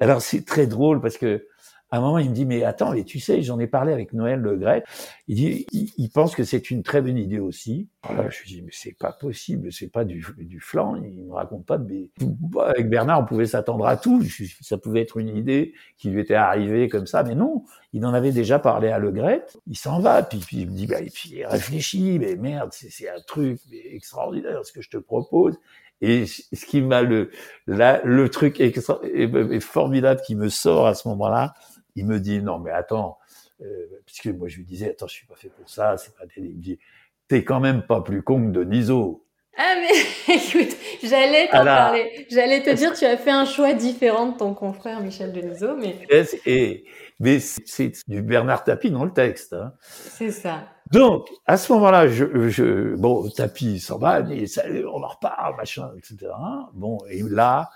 alors 0.00 0.20
c'est 0.20 0.44
très 0.44 0.66
drôle 0.66 1.00
parce 1.00 1.16
que 1.16 1.46
à 1.90 1.96
un 1.96 2.00
moment, 2.00 2.18
il 2.18 2.28
me 2.28 2.34
dit, 2.34 2.44
mais 2.44 2.64
attends, 2.64 2.92
et 2.92 3.04
tu 3.04 3.18
sais, 3.18 3.40
j'en 3.42 3.58
ai 3.58 3.66
parlé 3.66 3.94
avec 3.94 4.12
Noël 4.12 4.40
Le 4.40 4.56
Gret. 4.56 4.84
Il 5.26 5.36
dit, 5.36 5.66
il, 5.72 6.10
pense 6.10 6.34
que 6.34 6.44
c'est 6.44 6.70
une 6.70 6.82
très 6.82 7.00
bonne 7.00 7.16
idée 7.16 7.38
aussi. 7.38 7.88
Alors 8.02 8.30
je 8.30 8.42
lui 8.42 8.50
dis, 8.50 8.62
mais 8.62 8.72
c'est 8.72 8.96
pas 8.96 9.12
possible, 9.12 9.72
c'est 9.72 9.90
pas 9.90 10.04
du, 10.04 10.24
du 10.36 10.60
flanc. 10.60 10.96
Il 10.96 11.24
me 11.24 11.32
raconte 11.32 11.64
pas 11.64 11.78
de. 11.78 12.08
Avec 12.66 12.90
Bernard, 12.90 13.20
on 13.20 13.24
pouvait 13.24 13.46
s'attendre 13.46 13.86
à 13.86 13.96
tout. 13.96 14.22
Ça 14.60 14.76
pouvait 14.76 15.00
être 15.00 15.16
une 15.16 15.34
idée 15.34 15.72
qui 15.96 16.10
lui 16.10 16.20
était 16.20 16.34
arrivée 16.34 16.88
comme 16.88 17.06
ça, 17.06 17.22
mais 17.22 17.34
non. 17.34 17.64
Il 17.94 18.04
en 18.04 18.12
avait 18.12 18.32
déjà 18.32 18.58
parlé 18.58 18.88
à 18.88 18.98
Le 18.98 19.10
Gret. 19.10 19.46
Il 19.66 19.76
s'en 19.76 20.00
va, 20.00 20.22
puis, 20.22 20.44
il 20.52 20.70
me 20.70 20.72
dit, 20.72 20.86
bah, 20.86 21.00
et 21.00 21.10
puis 21.10 21.30
il 21.36 21.46
réfléchit, 21.46 22.18
mais 22.18 22.36
merde, 22.36 22.68
c'est 22.72 23.08
un 23.08 23.20
truc 23.26 23.60
extraordinaire 23.72 24.60
ce 24.62 24.72
que 24.72 24.82
je 24.82 24.90
te 24.90 24.98
propose. 24.98 25.58
Et 26.00 26.26
ce 26.26 26.66
qui 26.66 26.80
m'a 26.80 27.02
le, 27.02 27.30
le 27.66 28.26
truc 28.28 28.60
extra, 28.60 29.00
formidable 29.60 30.20
qui 30.24 30.36
me 30.36 30.48
sort 30.48 30.86
à 30.86 30.94
ce 30.94 31.08
moment-là, 31.08 31.54
il 31.96 32.06
me 32.06 32.18
dit 32.20 32.42
non 32.42 32.58
mais 32.58 32.70
attends, 32.70 33.18
euh, 33.60 33.86
puisque 34.06 34.26
moi 34.26 34.48
je 34.48 34.58
lui 34.58 34.64
disais 34.64 34.90
attends 34.90 35.06
je 35.06 35.14
suis 35.14 35.26
pas 35.26 35.36
fait 35.36 35.50
pour 35.50 35.68
ça, 35.68 35.96
c'est 35.96 36.14
pas 36.14 36.24
Il 36.36 36.56
me 36.56 36.62
dit 36.62 36.78
t'es 37.28 37.44
quand 37.44 37.60
même 37.60 37.82
pas 37.82 38.00
plus 38.00 38.22
con 38.22 38.46
que 38.46 38.52
Deniso. 38.52 39.24
Ah 39.60 39.74
mais 39.80 40.34
écoute, 40.34 40.76
j'allais 41.02 41.48
t'en 41.48 41.64
parler. 41.64 42.26
J'allais 42.30 42.62
te 42.62 42.70
dire 42.70 42.92
tu 42.94 43.04
as 43.04 43.16
fait 43.16 43.32
un 43.32 43.44
choix 43.44 43.72
différent 43.74 44.28
de 44.32 44.36
ton 44.36 44.54
confrère 44.54 45.00
Michel 45.00 45.32
Denisot, 45.32 45.76
mais. 45.76 45.96
Et, 46.46 46.84
mais 47.18 47.40
c'est 47.40 47.92
du 48.06 48.22
Bernard 48.22 48.62
Tapie 48.62 48.92
dans 48.92 49.04
le 49.04 49.12
texte. 49.12 49.54
Hein. 49.54 49.72
C'est 49.80 50.30
ça. 50.30 50.68
Donc, 50.92 51.28
à 51.44 51.56
ce 51.56 51.72
moment-là, 51.72 52.08
je, 52.08 52.48
je, 52.48 52.94
bon, 52.94 53.28
Tapie 53.30 53.80
s'en 53.80 53.98
va, 53.98 54.22
on 54.22 55.02
en 55.02 55.08
reparle, 55.08 55.56
machin, 55.56 55.90
etc. 55.98 56.30
Bon, 56.72 56.98
et 57.10 57.22
là, 57.22 57.70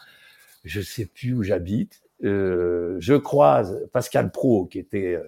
je 0.64 0.80
sais 0.80 1.06
plus 1.06 1.34
où 1.34 1.42
j'habite, 1.42 2.00
euh, 2.24 2.96
je 3.00 3.14
croise 3.14 3.88
Pascal 3.92 4.30
Pro, 4.30 4.66
qui 4.66 4.78
était 4.78 5.14
euh, 5.14 5.24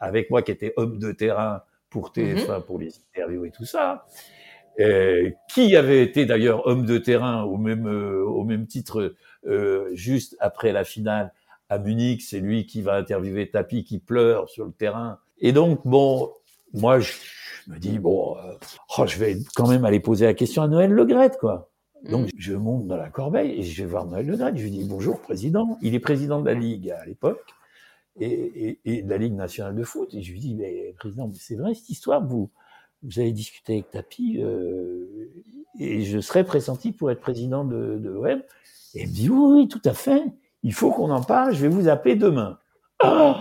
avec 0.00 0.30
moi, 0.30 0.42
qui 0.42 0.50
était 0.50 0.74
homme 0.76 0.98
de 0.98 1.12
terrain 1.12 1.62
pour 1.88 2.10
TF1, 2.10 2.56
mhm. 2.56 2.62
pour 2.64 2.78
les 2.78 2.92
interviews 3.10 3.44
et 3.46 3.50
tout 3.50 3.64
ça, 3.64 4.06
euh, 4.80 5.30
qui 5.48 5.76
avait 5.76 6.02
été 6.02 6.26
d'ailleurs 6.26 6.66
homme 6.66 6.84
de 6.84 6.98
terrain 6.98 7.44
au 7.44 7.56
même 7.56 7.86
au 7.86 8.44
même 8.44 8.66
titre 8.66 9.14
juste 9.92 10.36
après 10.40 10.72
la 10.72 10.84
finale 10.84 11.32
à 11.68 11.78
Munich. 11.78 12.22
C'est 12.22 12.40
lui 12.40 12.66
qui 12.66 12.82
va 12.82 12.96
interviewer 12.96 13.50
Tapi, 13.50 13.84
qui 13.84 13.98
pleure 13.98 14.48
sur 14.48 14.66
le 14.66 14.72
terrain. 14.72 15.18
Et 15.38 15.52
donc 15.52 15.86
bon, 15.86 16.32
moi 16.72 16.98
je 16.98 17.12
me 17.68 17.78
dis 17.78 17.98
bon, 17.98 18.36
oh, 18.98 19.06
je 19.06 19.18
vais 19.18 19.36
quand 19.54 19.68
même 19.68 19.84
aller 19.84 20.00
poser 20.00 20.26
la 20.26 20.34
question 20.34 20.62
à 20.62 20.68
Noël 20.68 20.90
Legrette, 20.90 21.38
quoi. 21.38 21.70
Donc, 22.08 22.26
mm. 22.26 22.30
je 22.36 22.54
monte 22.54 22.86
dans 22.86 22.96
la 22.96 23.10
corbeille 23.10 23.52
et 23.52 23.62
je 23.62 23.82
vais 23.82 23.88
voir 23.88 24.06
Noël 24.06 24.26
Le 24.26 24.36
Gret. 24.36 24.52
Je 24.54 24.62
lui 24.62 24.70
dis 24.70 24.84
bonjour, 24.84 25.20
président. 25.20 25.78
Il 25.82 25.94
est 25.94 26.00
président 26.00 26.40
de 26.40 26.46
la 26.46 26.54
Ligue 26.54 26.90
à 26.90 27.04
l'époque 27.04 27.54
et, 28.20 28.26
et, 28.26 28.80
et, 28.84 29.02
de 29.02 29.10
la 29.10 29.18
Ligue 29.18 29.34
nationale 29.34 29.74
de 29.74 29.84
foot. 29.84 30.12
Et 30.14 30.22
je 30.22 30.32
lui 30.32 30.40
dis, 30.40 30.54
mais 30.54 30.94
président, 30.98 31.30
c'est 31.34 31.56
vrai 31.56 31.74
cette 31.74 31.90
histoire, 31.90 32.24
vous, 32.24 32.50
vous 33.02 33.18
avez 33.18 33.32
discuté 33.32 33.74
avec 33.74 33.90
Tapi 33.90 34.38
euh, 34.42 35.30
et 35.78 36.02
je 36.02 36.20
serais 36.20 36.44
pressenti 36.44 36.92
pour 36.92 37.10
être 37.10 37.20
président 37.20 37.64
de, 37.64 37.98
de 37.98 38.10
l'OM. 38.10 38.42
Et 38.94 39.02
il 39.02 39.08
me 39.08 39.12
dit, 39.12 39.28
oui, 39.28 39.60
oui, 39.60 39.68
tout 39.68 39.82
à 39.84 39.94
fait. 39.94 40.22
Il 40.62 40.72
faut 40.72 40.90
qu'on 40.90 41.10
en 41.10 41.22
parle. 41.22 41.54
Je 41.54 41.62
vais 41.62 41.68
vous 41.68 41.88
appeler 41.88 42.16
demain. 42.16 42.58
Oh 43.02 43.34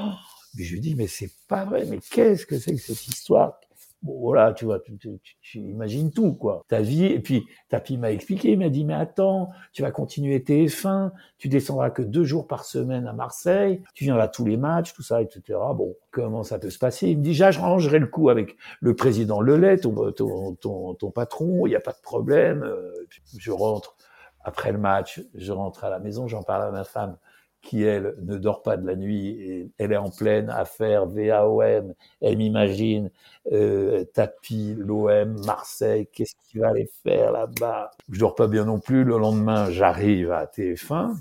mais 0.56 0.64
je 0.64 0.74
lui 0.74 0.82
dis, 0.82 0.96
mais 0.96 1.08
c'est 1.08 1.32
pas 1.48 1.66
vrai. 1.66 1.86
Mais 1.86 2.00
qu'est-ce 2.00 2.46
que 2.46 2.60
c'est 2.60 2.74
que 2.74 2.82
cette 2.82 3.08
histoire? 3.08 3.60
Bon, 4.04 4.20
voilà, 4.20 4.52
tu 4.52 4.66
vois, 4.66 4.80
tu, 4.82 4.98
tu, 4.98 5.10
tu, 5.42 5.60
imagines 5.60 6.12
tout, 6.12 6.34
quoi. 6.34 6.66
Ta 6.68 6.82
vie, 6.82 7.06
et 7.06 7.20
puis, 7.20 7.46
Tapi 7.70 7.98
m'a 7.98 8.12
expliqué, 8.12 8.52
il 8.52 8.60
m'a 8.60 8.68
dit, 8.68 8.84
mais 8.84 8.94
attends, 8.94 9.50
tu 9.72 9.82
vas 9.82 9.92
continuer 9.92 10.40
TF1, 10.40 11.12
tu 11.38 11.48
descendras 11.48 11.90
que 11.90 12.02
deux 12.02 12.26
jours 12.26 12.46
par 12.46 12.66
semaine 12.66 13.08
à 13.08 13.14
Marseille, 13.14 13.82
tu 13.96 14.04
viendras 14.04 14.28
tous 14.28 14.46
les 14.46 14.58
matchs, 14.58 14.94
tout 14.94 15.04
ça, 15.04 15.22
etc. 15.22 15.58
Bon, 15.74 15.96
comment 16.12 16.44
ça 16.44 16.60
peut 16.60 16.70
se 16.70 16.80
passer? 16.80 17.10
Il 17.10 17.20
me 17.20 17.24
dit, 17.24 17.34
j'arrangerai 17.34 18.00
le 18.00 18.08
coup 18.08 18.30
avec 18.30 18.58
le 18.82 18.94
président 18.94 19.40
Lelay, 19.40 19.78
ton, 19.78 20.12
ton, 20.12 20.56
ton, 20.56 20.94
ton 20.96 21.12
patron, 21.12 21.66
il 21.66 21.70
n'y 21.70 21.76
a 21.76 21.82
pas 21.82 21.94
de 21.94 22.02
problème. 22.04 22.64
Euh, 22.64 22.92
je 23.38 23.52
rentre 23.52 23.96
après 24.44 24.74
le 24.74 24.78
match, 24.78 25.22
je 25.34 25.54
rentre 25.54 25.86
à 25.86 25.90
la 25.90 26.00
maison, 26.00 26.28
j'en 26.28 26.44
parle 26.44 26.64
à 26.64 26.72
ma 26.72 26.84
femme 26.84 27.16
qui 27.64 27.82
elle 27.82 28.14
ne 28.22 28.38
dort 28.38 28.62
pas 28.62 28.76
de 28.76 28.86
la 28.86 28.96
nuit 28.96 29.30
et 29.42 29.72
elle 29.78 29.94
est 29.94 29.98
en 29.98 30.12
pleine 30.12 30.50
affaire 30.50 31.08
VAOM, 31.08 31.94
elle 32.22 32.38
m'imagine 32.38 33.10
euh, 33.52 34.04
tapis 34.14 34.76
l'OM, 34.78 35.42
Marseille, 35.46 36.08
qu'est-ce 36.12 36.36
qu'il 36.44 36.60
va 36.60 36.70
aller 36.70 36.90
faire 37.04 37.32
là-bas? 37.32 37.92
Je 38.12 38.20
dors 38.20 38.36
pas 38.36 38.48
bien 38.48 38.66
non 38.66 38.80
plus. 38.80 39.06
Le 39.06 39.18
lendemain, 39.18 39.72
j'arrive 39.72 40.32
à 40.32 40.46
TF1 40.46 41.16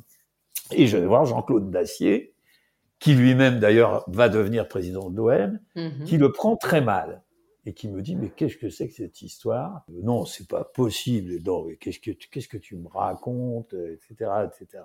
et 0.73 0.89
je 0.89 0.97
vais 0.99 1.07
voir 1.07 1.25
Jean-Claude 1.27 1.71
Dacier, 1.71 2.35
qui 2.99 3.15
lui-même 3.15 3.61
d'ailleurs 3.61 4.05
va 4.09 4.29
devenir 4.29 4.67
président 4.67 5.11
de 5.11 5.17
l'OM, 5.17 5.61
mhm. 5.77 6.05
qui 6.05 6.19
le 6.19 6.33
prend 6.33 6.57
très 6.57 6.81
mal 6.81 7.23
et 7.67 7.73
qui 7.73 7.89
me 7.89 8.03
dit 8.03 8.17
mais 8.17 8.31
qu'est-ce 8.31 8.57
que 8.57 8.69
c'est 8.69 8.89
que 8.89 8.95
cette 8.95 9.23
histoire? 9.23 9.85
Non, 9.89 10.25
c'est 10.25 10.49
pas 10.49 10.65
possible. 10.65 11.41
Non, 11.47 11.69
qu'est-ce 11.79 12.01
que 12.01 12.11
qu'est-ce 12.11 12.49
que 12.49 12.59
tu 12.59 12.75
me 12.75 12.89
racontes, 12.89 13.75
etc., 13.75 14.31
etc. 14.49 14.83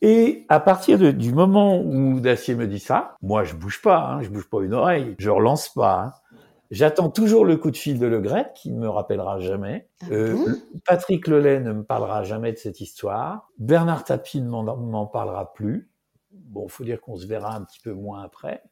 Et 0.00 0.44
à 0.48 0.60
partir 0.60 0.98
de, 0.98 1.10
du 1.10 1.32
moment 1.32 1.80
où 1.80 2.20
Dacier 2.20 2.54
me 2.54 2.66
dit 2.66 2.78
ça, 2.78 3.16
moi 3.22 3.44
je 3.44 3.54
bouge 3.54 3.80
pas, 3.80 3.98
hein, 3.98 4.22
je 4.22 4.28
bouge 4.28 4.48
pas 4.48 4.62
une 4.62 4.74
oreille, 4.74 5.14
je 5.18 5.30
relance 5.30 5.70
pas. 5.70 6.00
Hein. 6.00 6.12
J'attends 6.70 7.08
toujours 7.08 7.44
le 7.44 7.56
coup 7.56 7.70
de 7.70 7.76
fil 7.76 7.98
de 7.98 8.06
Le 8.06 8.20
Gret 8.20 8.50
qui 8.54 8.72
ne 8.72 8.80
me 8.80 8.88
rappellera 8.88 9.38
jamais. 9.38 9.88
Ah 10.02 10.06
euh, 10.10 10.56
Patrick 10.86 11.28
Lelay 11.28 11.60
ne 11.60 11.72
me 11.72 11.84
parlera 11.84 12.24
jamais 12.24 12.52
de 12.52 12.58
cette 12.58 12.80
histoire. 12.80 13.48
Bernard 13.58 14.04
Tapie 14.04 14.40
ne 14.40 14.48
m'en 14.48 15.06
parlera 15.06 15.52
plus. 15.52 15.90
Bon, 16.32 16.66
faut 16.68 16.84
dire 16.84 17.00
qu'on 17.00 17.16
se 17.16 17.26
verra 17.26 17.54
un 17.54 17.62
petit 17.62 17.80
peu 17.80 17.92
moins 17.92 18.22
après. 18.22 18.62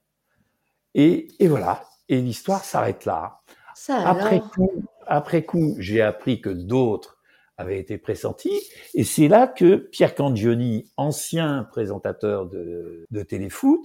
Et, 0.95 1.29
et 1.39 1.49
voilà. 1.49 1.85
Et 2.09 2.21
l'histoire 2.21 2.65
s'arrête 2.65 3.05
là. 3.05 3.41
Ça, 3.75 4.07
après 4.07 4.41
coup, 4.41 4.71
après 5.07 5.45
coup, 5.45 5.77
j'ai 5.79 6.03
appris 6.03 6.41
que 6.41 6.51
d'autres 6.51 7.19
avait 7.63 7.79
été 7.79 7.99
pressenti. 7.99 8.51
Et 8.95 9.05
c'est 9.05 9.29
là 9.29 9.47
que 9.47 9.77
Pierre 9.77 10.15
Candioni, 10.15 10.91
ancien 10.97 11.67
présentateur 11.71 12.47
de, 12.47 13.07
de 13.11 13.23
téléfoot 13.23 13.81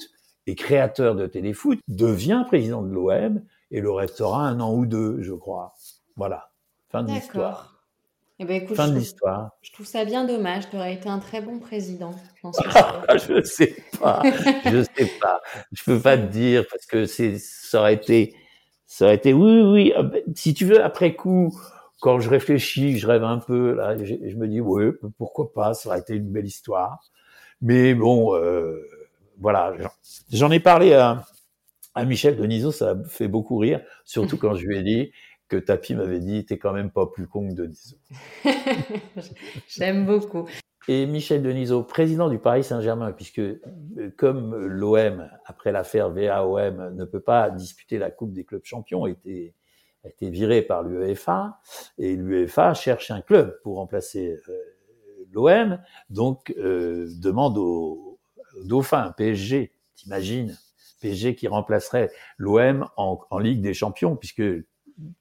et 0.46 0.56
créateur 0.56 1.16
de 1.16 1.28
téléfoot, 1.28 1.80
devient 1.88 2.44
président 2.48 2.82
de 2.82 2.92
l'OM 2.92 3.42
et 3.72 3.82
le 3.82 3.92
restera 3.92 4.48
un 4.48 4.60
an 4.60 4.74
ou 4.74 4.86
deux, 4.86 5.22
je 5.22 5.34
crois. 5.34 5.74
Voilà. 6.16 6.52
Fin 6.90 7.04
de 7.04 7.12
l'histoire. 7.12 7.78
Eh 8.40 8.46
ben, 8.46 8.62
écoute, 8.62 8.76
fin 8.76 8.88
de 8.88 8.98
l'histoire. 8.98 9.52
Je 9.62 9.72
trouve 9.72 9.88
ça 9.88 10.06
bien 10.06 10.24
dommage. 10.24 10.70
Tu 10.70 10.76
aurais 10.76 10.94
été 10.94 11.10
un 11.10 11.18
très 11.20 11.42
bon 11.42 11.60
président. 11.60 12.13
je 12.44 13.34
ne 13.34 13.42
sais 13.44 13.76
pas. 14.00 14.22
je 14.66 14.84
sais 14.96 15.12
pas. 15.20 15.42
Je 15.72 15.84
peux 15.84 16.00
pas 16.00 16.18
te 16.18 16.26
dire 16.28 16.66
parce 16.70 16.86
que 16.86 17.06
c'est, 17.06 17.40
ça 17.40 17.80
aurait 17.80 17.96
été, 17.96 18.36
ça 18.86 19.06
aurait 19.06 19.16
été, 19.16 19.34
oui, 19.34 19.62
oui. 19.62 19.94
Ah 19.96 20.04
ben, 20.04 20.22
si 20.36 20.54
tu 20.54 20.66
veux, 20.66 20.84
après 20.84 21.16
coup, 21.16 21.60
quand 22.00 22.20
je 22.20 22.30
réfléchis, 22.30 22.98
je 22.98 23.08
rêve 23.08 23.24
un 23.24 23.40
peu, 23.40 23.74
là, 23.74 23.98
je, 23.98 24.16
je 24.24 24.36
me 24.36 24.48
dis, 24.48 24.62
oui, 24.62 24.92
pourquoi 25.18 25.52
pas, 25.54 25.74
ça 25.74 25.90
aurait 25.90 26.00
été 26.00 26.16
une 26.16 26.32
belle 26.32 26.46
histoire. 26.46 27.00
Mais 27.62 27.94
bon, 27.96 28.36
euh, 28.36 28.88
voilà, 29.40 29.74
j'en 30.32 30.52
ai 30.52 30.60
parlé 30.60 30.94
à, 30.94 31.26
à 31.96 32.06
Michel 32.06 32.38
Denisot, 32.38 32.72
ça 32.72 32.92
a 32.92 33.04
fait 33.06 33.28
beaucoup 33.28 33.58
rire, 33.58 33.82
surtout 34.06 34.38
quand 34.40 34.56
je 34.56 34.66
lui 34.66 34.78
ai 34.78 34.84
dit 34.84 35.12
que 35.48 35.58
Tapi 35.58 35.96
m'avait 35.96 36.20
dit, 36.20 36.46
t'es 36.46 36.58
quand 36.58 36.74
même 36.74 36.92
pas 36.92 37.08
plus 37.08 37.26
con 37.26 37.50
que 37.50 37.54
Denisot. 37.54 37.98
J'aime 39.70 40.06
beaucoup. 40.06 40.46
Et 40.90 41.06
Michel 41.06 41.42
Denisot, 41.42 41.84
président 41.84 42.30
du 42.30 42.38
Paris 42.38 42.64
Saint-Germain, 42.64 43.12
puisque 43.12 43.42
comme 44.18 44.56
l'OM, 44.56 45.30
après 45.46 45.72
l'affaire 45.72 46.10
VAOM, 46.12 46.96
ne 46.96 47.06
peut 47.06 47.20
pas 47.20 47.50
disputer 47.50 47.98
la 47.98 48.12
Coupe 48.12 48.34
des 48.34 48.46
clubs 48.46 48.64
champions, 48.64 49.06
été, 49.06 49.54
a 50.04 50.10
été 50.10 50.30
viré 50.30 50.62
par 50.62 50.84
l'UEFA, 50.84 51.60
et 51.98 52.16
l'UEFA 52.16 52.74
cherche 52.74 53.12
un 53.12 53.22
club 53.22 53.60
pour 53.64 53.76
remplacer 53.76 54.40
euh, 54.50 54.78
l'OM, 55.32 55.80
donc 56.10 56.54
euh, 56.58 57.10
demande 57.20 57.58
au, 57.58 58.20
au 58.56 58.64
Dauphin, 58.64 59.14
PSG, 59.18 59.72
t'imagines 59.96 60.58
PSG 61.02 61.36
qui 61.36 61.48
remplacerait 61.48 62.12
l'OM 62.38 62.88
en, 62.98 63.20
en, 63.30 63.40
Ligue 63.40 63.62
des 63.62 63.74
Champions, 63.74 64.16
puisque 64.16 64.44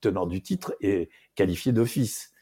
tenant 0.01 0.27
du 0.27 0.43
titre 0.43 0.75
est 0.81 1.11
qualifié 1.35 1.73
d'office. 1.73 2.33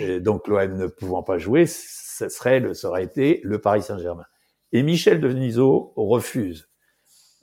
Eh 0.00 0.18
donc 0.18 0.48
l'OM 0.48 0.76
ne 0.76 0.86
pouvant 0.88 1.22
pas 1.22 1.38
jouer, 1.38 1.66
ce 1.66 2.28
serait, 2.28 2.74
ça 2.74 2.88
aurait 2.88 3.04
été 3.04 3.40
le 3.44 3.60
Paris 3.60 3.82
Saint-Germain. 3.82 4.26
Et 4.72 4.82
Michel 4.82 5.20
Denisot 5.20 5.92
refuse, 5.96 6.68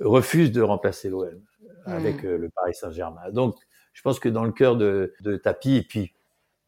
refuse 0.01 0.51
de 0.51 0.61
remplacer 0.61 1.09
l'OM 1.09 1.41
avec 1.85 2.23
mmh. 2.23 2.35
le 2.35 2.49
Paris 2.49 2.73
Saint-Germain. 2.73 3.31
Donc 3.31 3.55
je 3.97 4.03
pense 4.03 4.19
que 4.19 4.29
dans 4.29 4.43
le 4.43 4.51
cœur 4.51 4.75
de, 4.75 5.15
de 5.21 5.37
Tapi, 5.37 5.77
et 5.77 5.81
puis 5.81 6.13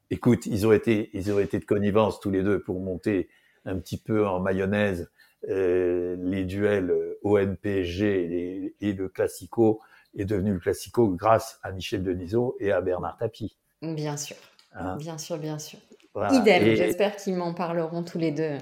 écoute, 0.10 0.48
ils 0.48 0.66
ont 0.66 0.72
été, 0.72 1.12
ils 1.14 1.32
ont 1.32 1.40
été 1.40 1.60
de 1.60 1.64
connivence 1.64 2.20
tous 2.20 2.32
les 2.32 2.42
deux 2.42 2.60
pour 2.60 2.80
monter 2.80 3.30
un 3.66 3.78
petit 3.78 3.98
peu 3.98 4.26
en 4.26 4.40
mayonnaise 4.40 5.12
euh, 5.48 6.16
les 6.22 6.44
duels 6.44 6.92
OM-PSG 7.22 8.06
et, 8.08 8.76
et, 8.82 8.94
le 8.94 9.10
Classico 9.10 9.80
est 10.18 10.26
devenu 10.26 10.54
le 10.54 10.60
Classico 10.60 11.08
grâce 11.10 11.60
à 11.62 11.72
Michel 11.72 12.04
Denisot 12.04 12.58
et 12.60 12.72
à 12.72 12.82
Bernard 12.82 13.16
Tapie. 13.18 13.56
Bien 13.84 14.18
sûr, 14.18 14.36
hein? 14.74 14.98
Bien 14.98 15.20
sûr, 15.20 15.38
bien 15.38 15.60
sûr. 15.60 15.78
Voilà. 16.16 16.34
Idem, 16.34 16.76
j'espère 16.76 17.16
qu'ils 17.16 17.36
m'en 17.36 17.54
parleront 17.54 18.02
tous 18.02 18.18
les 18.18 18.32
deux. 18.32 18.58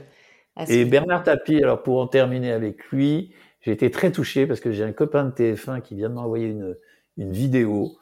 Et 0.67 0.83
Bernard 0.83 1.23
Tapie, 1.23 1.63
alors 1.63 1.83
pour 1.83 2.01
en 2.01 2.07
terminer 2.07 2.51
avec 2.51 2.83
lui, 2.87 3.33
j'ai 3.61 3.71
été 3.71 3.89
très 3.91 4.11
touché 4.11 4.45
parce 4.45 4.59
que 4.59 4.73
j'ai 4.73 4.83
un 4.83 4.91
copain 4.91 5.23
de 5.23 5.31
TF1 5.31 5.81
qui 5.81 5.95
vient 5.95 6.09
de 6.09 6.15
m'envoyer 6.15 6.47
une, 6.47 6.75
une 7.15 7.31
vidéo 7.31 7.97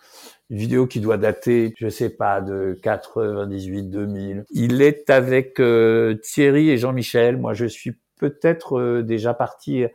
une 0.49 0.57
vidéo 0.57 0.87
qui 0.87 0.99
doit 0.99 1.17
dater, 1.17 1.73
je 1.77 1.89
sais 1.89 2.09
pas, 2.09 2.41
de 2.41 2.77
98, 2.83 3.89
2000. 3.89 4.45
Il 4.51 4.81
est 4.81 5.09
avec 5.09 5.59
euh, 5.59 6.15
Thierry 6.15 6.69
et 6.69 6.77
Jean-Michel. 6.77 7.37
Moi, 7.37 7.53
je 7.53 7.65
suis 7.65 7.97
peut-être 8.19 8.77
euh, 8.79 9.01
déjà 9.01 9.33
parti 9.33 9.85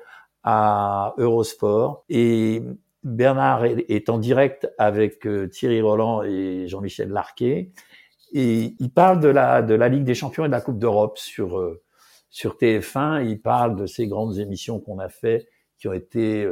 à 0.42 1.14
Eurosport 1.18 2.04
et 2.08 2.62
Bernard 3.04 3.64
est, 3.64 4.08
en 4.10 4.18
direct 4.18 4.68
avec 4.78 5.26
euh, 5.26 5.48
Thierry 5.48 5.80
Roland 5.80 6.22
et 6.22 6.66
Jean-Michel 6.66 7.10
Larquet 7.10 7.70
et 8.32 8.74
il 8.78 8.90
parle 8.90 9.20
de 9.20 9.28
la 9.28 9.60
de 9.62 9.74
la 9.74 9.88
Ligue 9.88 10.04
des 10.04 10.14
Champions 10.14 10.44
et 10.44 10.48
de 10.48 10.52
la 10.52 10.60
Coupe 10.60 10.78
d'Europe 10.78 11.18
sur 11.18 11.60
sur 12.30 12.56
TF1. 12.56 13.26
Il 13.26 13.40
parle 13.40 13.76
de 13.76 13.86
ces 13.86 14.06
grandes 14.06 14.38
émissions 14.38 14.80
qu'on 14.80 14.98
a 14.98 15.08
fait 15.08 15.46
qui 15.78 15.88
ont 15.88 15.92
été 15.92 16.46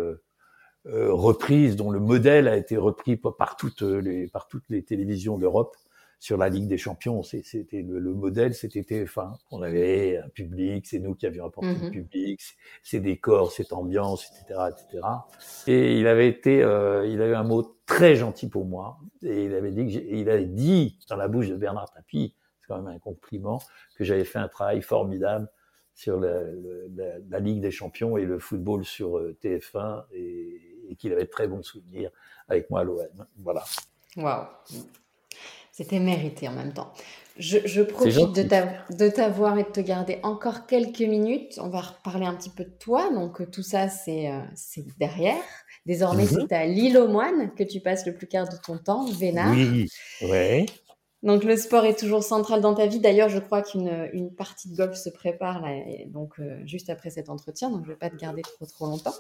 reprises, 0.91 1.77
dont 1.77 1.91
le 1.91 2.01
modèle 2.01 2.49
a 2.49 2.57
été 2.57 2.77
repris 2.77 3.17
par 3.17 3.57
toutes 3.57 3.83
les 3.83 4.29
par 4.29 4.49
toutes 4.49 4.69
les 4.69 4.83
télévisions 4.83 5.39
d'Europe 5.39 5.77
sur 6.21 6.37
la 6.37 6.49
Ligue 6.49 6.67
des 6.67 6.79
Champions, 6.79 7.23
c'était 7.23 7.83
le, 7.83 8.01
le, 8.01 8.13
modèle, 8.13 8.53
c'était 8.55 8.81
TF1. 8.81 9.37
On 9.53 9.63
avait 9.63 10.19
un 10.19 10.29
public, 10.29 10.87
c'est 10.87 10.99
nous 10.99 11.15
qui 11.15 11.27
avions 11.27 11.47
apporté 11.47 11.69
le 11.69 11.87
mhm. 11.87 11.91
public, 11.93 12.41
ces 12.83 12.99
décors, 12.99 13.53
cette 13.53 13.73
ambiance, 13.73 14.27
etc., 14.27 14.61
etc. 14.71 15.07
Et 15.69 15.99
il 15.99 16.09
avait 16.09 16.29
été, 16.29 16.63
euh, 16.63 17.07
il 17.07 17.23
a 17.23 17.29
eu 17.29 17.35
un 17.35 17.45
mot 17.45 17.79
très 17.87 18.17
gentil 18.17 18.49
pour 18.49 18.65
moi, 18.65 18.99
et 19.23 19.45
il 19.45 19.55
avait 19.55 19.71
dit, 19.71 19.87
que 19.87 20.05
il 20.13 20.29
avait 20.29 20.47
dit 20.47 20.99
dans 21.09 21.17
la 21.17 21.29
bouche 21.29 21.49
de 21.49 21.57
Bernard 21.57 21.91
Tapie, 21.93 22.35
c'est 22.61 22.67
quand 22.67 22.83
même 22.83 22.93
un 22.93 22.99
compliment, 22.99 23.61
que 23.97 24.03
j'avais 24.03 24.25
fait 24.25 24.41
un 24.41 24.49
travail 24.49 24.83
formidable 24.83 25.49
sur 25.95 26.19
la, 26.19 26.43
la, 26.43 27.19
la, 27.29 27.39
Ligue 27.41 27.61
des 27.61 27.73
Champions 27.73 28.17
et 28.17 28.25
le 28.25 28.39
football 28.39 28.85
sur 28.85 29.19
euh, 29.19 29.37
TF1, 29.43 30.05
et, 30.13 30.61
et 30.89 30.97
qu'il 30.97 31.13
avait 31.13 31.25
de 31.25 31.31
très 31.31 31.49
bons 31.49 31.63
souvenirs 31.63 32.11
avec 32.49 32.71
moi 32.71 32.81
à 32.81 32.85
l'OM. 32.85 33.27
Voilà. 33.39 33.65
Waouh. 34.17 34.47
C'était 35.73 36.01
mérité 36.01 36.49
en 36.49 36.53
même 36.53 36.73
temps. 36.73 36.93
Je, 37.39 37.59
je 37.65 37.83
profite 37.83 38.35
de 38.35 39.09
t'avoir 39.09 39.59
et 39.59 39.63
de 39.63 39.69
te 39.69 39.79
garder 39.79 40.19
encore 40.25 40.67
quelques 40.67 40.99
minutes. 41.03 41.61
On 41.63 41.69
va 41.69 41.83
reparler 41.83 42.27
un 42.27 42.35
petit 42.35 42.51
peu 42.51 42.65
de 42.65 42.75
toi. 42.81 43.13
Donc, 43.13 43.41
euh, 43.41 43.47
tout 43.47 43.63
ça, 43.63 43.89
c'est 43.89 44.29
euh, 44.29 44.41
derrière. 44.99 45.37
Désormais, 45.87 46.25
mhm. 46.25 46.47
c'est 46.49 46.53
à 46.57 46.67
l'île 46.67 46.99
aux 46.99 47.07
moines 47.07 47.55
que 47.55 47.63
tu 47.63 47.79
passes 47.79 48.07
le 48.07 48.15
plus 48.15 48.27
quart 48.27 48.49
de 48.49 48.57
ton 48.57 48.77
temps, 48.77 49.09
Vénard. 49.13 49.53
Oui, 49.53 49.89
ouais. 50.23 50.67
Donc, 51.23 51.43
le 51.45 51.57
sport 51.57 51.85
est 51.85 51.99
toujours 51.99 52.23
central 52.23 52.61
dans 52.61 52.75
ta 52.75 52.87
vie. 52.87 53.01
D'ailleurs, 53.01 53.29
je 53.29 53.39
crois 53.39 53.63
qu'une 53.63 54.09
une 54.13 54.33
partie 54.33 54.71
de 54.71 54.77
golf 54.77 54.95
se 54.95 55.09
prépare 55.09 55.61
là, 55.61 55.75
donc, 56.07 56.35
euh, 56.39 56.61
juste 56.65 56.91
après 56.91 57.11
cet 57.11 57.29
entretien. 57.29 57.71
Donc, 57.71 57.85
je 57.85 57.89
ne 57.89 57.95
vais 57.95 57.99
pas 57.99 58.11
te 58.11 58.17
garder 58.17 58.43
trop, 58.43 58.67
trop 58.67 58.87
longtemps. 58.87 59.15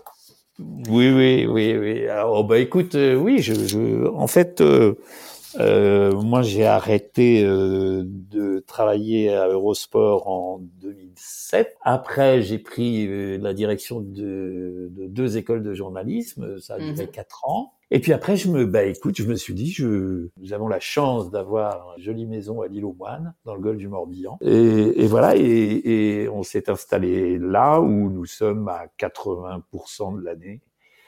Oui, 0.58 1.10
oui, 1.10 1.46
oui, 1.46 1.76
oui. 1.76 2.08
Alors, 2.08 2.44
bah, 2.44 2.58
écoute, 2.58 2.94
oui, 2.94 3.40
je, 3.40 3.54
je, 3.54 4.06
en 4.08 4.26
fait, 4.26 4.62
euh, 5.56 6.12
moi, 6.12 6.42
j'ai 6.42 6.66
arrêté 6.66 7.42
euh, 7.44 8.02
de 8.04 8.62
travailler 8.66 9.34
à 9.34 9.48
Eurosport 9.48 10.28
en 10.28 10.58
2007. 10.80 11.76
Après, 11.82 12.42
j'ai 12.42 12.58
pris 12.58 13.06
euh, 13.06 13.38
la 13.38 13.54
direction 13.54 14.00
de, 14.00 14.88
de, 14.90 15.06
deux 15.06 15.36
écoles 15.36 15.62
de 15.62 15.74
journalisme. 15.74 16.58
Ça 16.60 16.74
a 16.74 16.78
duré 16.78 17.06
mhm. 17.06 17.10
quatre 17.10 17.48
ans. 17.48 17.72
Et 17.90 18.00
puis 18.00 18.12
après, 18.12 18.36
je 18.36 18.50
me, 18.50 18.66
bah 18.66 18.84
écoute, 18.84 19.16
je 19.16 19.24
me 19.24 19.34
suis 19.34 19.54
dit, 19.54 19.70
je, 19.70 20.28
nous 20.36 20.52
avons 20.52 20.68
la 20.68 20.80
chance 20.80 21.30
d'avoir 21.30 21.94
une 21.96 22.02
jolie 22.02 22.26
maison 22.26 22.60
à 22.60 22.68
l'île 22.68 22.84
aux 22.84 22.92
Moines, 22.92 23.34
dans 23.44 23.54
le 23.54 23.60
golfe 23.60 23.78
du 23.78 23.88
Morbihan. 23.88 24.38
Et, 24.42 25.02
et 25.02 25.06
voilà, 25.06 25.36
et, 25.36 25.42
et 25.42 26.28
on 26.28 26.42
s'est 26.42 26.68
installé 26.68 27.38
là 27.38 27.80
où 27.80 28.10
nous 28.10 28.26
sommes 28.26 28.68
à 28.68 28.86
80% 28.98 30.18
de 30.18 30.24
l'année 30.24 30.60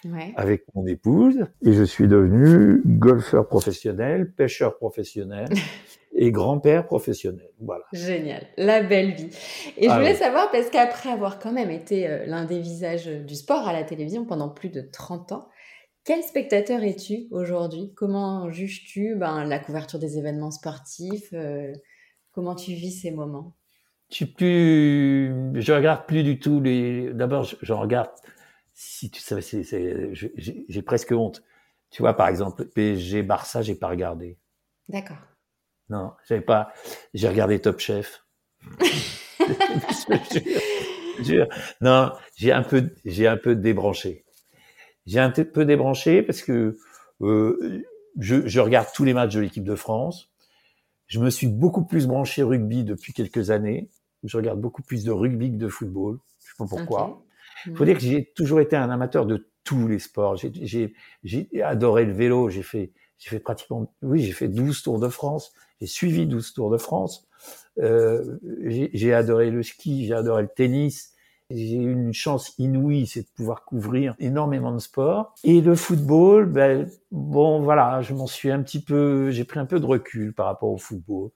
ouais. 0.05 0.33
avec 0.37 0.65
mon 0.75 0.87
épouse 0.87 1.47
et 1.63 1.73
je 1.73 1.85
suis 1.85 2.09
devenu 2.09 2.83
golfeur 2.87 3.47
professionnel, 3.47 4.33
pêcheur 4.33 4.77
professionnel 4.77 5.49
et 6.15 6.31
grand-père 6.33 6.87
professionnel. 6.87 7.51
Voilà. 7.61 7.85
Génial, 7.93 8.47
la 8.57 8.83
belle 8.83 9.13
vie. 9.13 9.31
Et 9.77 9.87
je 9.87 9.91
ah 9.91 9.99
voulais 9.99 10.15
savoir, 10.15 10.51
parce 10.51 10.71
qu'après 10.71 11.11
avoir 11.11 11.39
quand 11.39 11.53
même 11.53 11.71
été 11.71 12.09
euh, 12.09 12.27
l'un 12.27 12.45
des 12.45 12.61
visages 12.61 13.07
du 13.07 13.35
sport 13.35 13.69
à 13.69 13.73
la 13.73 13.85
télévision 13.85 14.25
pendant 14.25 14.49
plus 14.49 14.71
de 14.71 14.81
30 14.81 15.33
ans, 15.33 15.49
quel 16.05 16.23
spectateur 16.23 16.83
es-tu 16.83 17.27
aujourd'hui? 17.31 17.93
Comment 17.95 18.51
juges-tu 18.51 19.17
ben, 19.17 19.45
la 19.45 19.59
couverture 19.59 19.99
des 19.99 20.19
événements 20.19 20.51
sportifs 20.51 21.33
euh, 21.33 21.73
Comment 22.33 22.55
tu 22.55 22.73
vis 22.73 22.93
ces 22.93 23.11
moments? 23.11 23.57
Je 24.11 24.17
suis 24.17 24.27
plus, 24.27 25.33
je 25.55 25.73
regarde 25.73 26.07
plus 26.07 26.23
du 26.23 26.39
tout 26.39 26.61
les. 26.61 27.13
D'abord, 27.13 27.45
je, 27.45 27.57
je 27.63 27.73
regarde 27.73 28.11
si 28.73 29.11
tu 29.11 29.21
savais, 29.21 29.43
j'ai 29.43 30.83
presque 30.83 31.13
honte. 31.13 31.43
Tu 31.91 32.03
vois, 32.03 32.15
par 32.15 32.29
exemple, 32.29 32.65
PSG 32.65 33.23
Barça, 33.23 33.63
j'ai 33.63 33.75
pas 33.75 33.89
regardé. 33.89 34.39
D'accord. 34.89 35.19
Non, 35.91 36.13
j'avais 36.27 36.41
pas. 36.41 36.73
J'ai 37.13 37.29
regardé 37.29 37.61
Top 37.61 37.79
Chef. 37.79 38.25
non, 41.81 42.13
j'ai 42.37 42.53
un 42.53 42.63
peu, 42.63 42.91
j'ai 43.05 43.27
un 43.27 43.37
peu 43.37 43.55
débranché. 43.55 44.25
J'ai 45.11 45.19
un 45.19 45.31
peu 45.31 45.65
débranché 45.65 46.23
parce 46.23 46.41
que 46.41 46.79
euh, 47.21 47.83
je, 48.21 48.47
je 48.47 48.61
regarde 48.61 48.87
tous 48.95 49.03
les 49.03 49.13
matchs 49.13 49.35
de 49.35 49.41
l'équipe 49.41 49.65
de 49.65 49.75
France. 49.75 50.31
Je 51.09 51.19
me 51.19 51.31
suis 51.31 51.49
beaucoup 51.49 51.85
plus 51.85 52.07
branché 52.07 52.45
rugby 52.45 52.85
depuis 52.85 53.13
quelques 53.13 53.51
années. 53.51 53.91
Je 54.23 54.37
regarde 54.37 54.61
beaucoup 54.61 54.83
plus 54.83 55.03
de 55.03 55.11
rugby 55.11 55.51
que 55.51 55.57
de 55.57 55.67
football. 55.67 56.21
Je 56.39 56.47
sais 56.47 56.53
pas 56.57 56.67
pourquoi. 56.67 57.25
Il 57.67 57.75
faut 57.75 57.85
dire 57.85 57.97
que 57.97 58.05
j'ai 58.05 58.33
toujours 58.37 58.61
été 58.61 58.77
un 58.77 58.89
amateur 58.89 59.27
de 59.27 59.51
tous 59.65 59.89
les 59.89 59.99
sports. 59.99 60.37
J'ai 60.37 60.95
adoré 61.61 62.05
le 62.05 62.13
vélo. 62.13 62.49
J'ai 62.49 62.63
fait, 62.63 62.93
j'ai 63.19 63.31
fait 63.31 63.41
pratiquement, 63.41 63.93
oui, 64.03 64.23
j'ai 64.23 64.33
fait 64.33 64.47
12 64.47 64.81
Tours 64.83 65.01
de 65.01 65.09
France. 65.09 65.53
J'ai 65.81 65.89
suivi 65.89 66.25
12 66.25 66.53
Tours 66.53 66.71
de 66.71 66.79
France. 66.79 67.27
Euh, 67.81 68.39
j'ai 68.63 69.13
adoré 69.13 69.51
le 69.51 69.65
ski. 69.65 70.07
J'ai 70.07 70.15
adoré 70.15 70.43
le 70.43 70.51
tennis. 70.55 71.15
J'ai 71.51 71.77
eu 71.77 71.93
une 71.93 72.15
chance 72.15 72.55
inouïe, 72.59 73.07
c'est 73.07 73.23
de 73.23 73.29
pouvoir 73.35 73.65
couvrir 73.65 74.15
énormément 74.21 74.73
de 74.73 74.79
sports. 74.79 75.35
Et 75.43 75.61
le 75.61 75.75
football, 75.75 76.47
ben, 76.47 76.89
bon, 77.11 77.61
voilà, 77.61 78.03
je 78.03 78.15
m'en 78.15 78.29
suis 78.29 78.53
un 78.53 78.63
petit 78.63 78.81
peu, 78.81 79.31
j'ai 79.31 79.45
pris 79.45 79.59
un 79.59 79.67
peu 79.67 79.81
de 79.81 79.87
recul 79.87 80.33
par 80.33 80.47
rapport 80.47 80.71
au 80.71 80.79
football. 80.79 81.31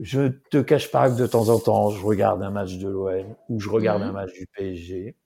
Je 0.00 0.28
te 0.50 0.58
cache 0.58 0.90
pas 0.90 1.08
que 1.08 1.16
de 1.16 1.26
temps 1.26 1.48
en 1.50 1.58
temps, 1.60 1.90
je 1.90 2.04
regarde 2.04 2.42
un 2.42 2.50
match 2.50 2.78
de 2.78 2.88
l'OM 2.88 3.34
ou 3.48 3.60
je 3.60 3.68
regarde 3.68 4.02
un 4.02 4.08
mhm. 4.08 4.14
match 4.14 4.32
du 4.32 4.46
PSG. 4.46 5.16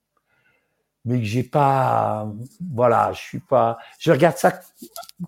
Mais 1.05 1.19
que 1.19 1.25
j'ai 1.25 1.43
pas, 1.43 2.31
voilà, 2.71 3.11
je 3.13 3.19
suis 3.19 3.39
pas, 3.39 3.77
je 3.99 4.11
regarde 4.11 4.37
ça 4.37 4.61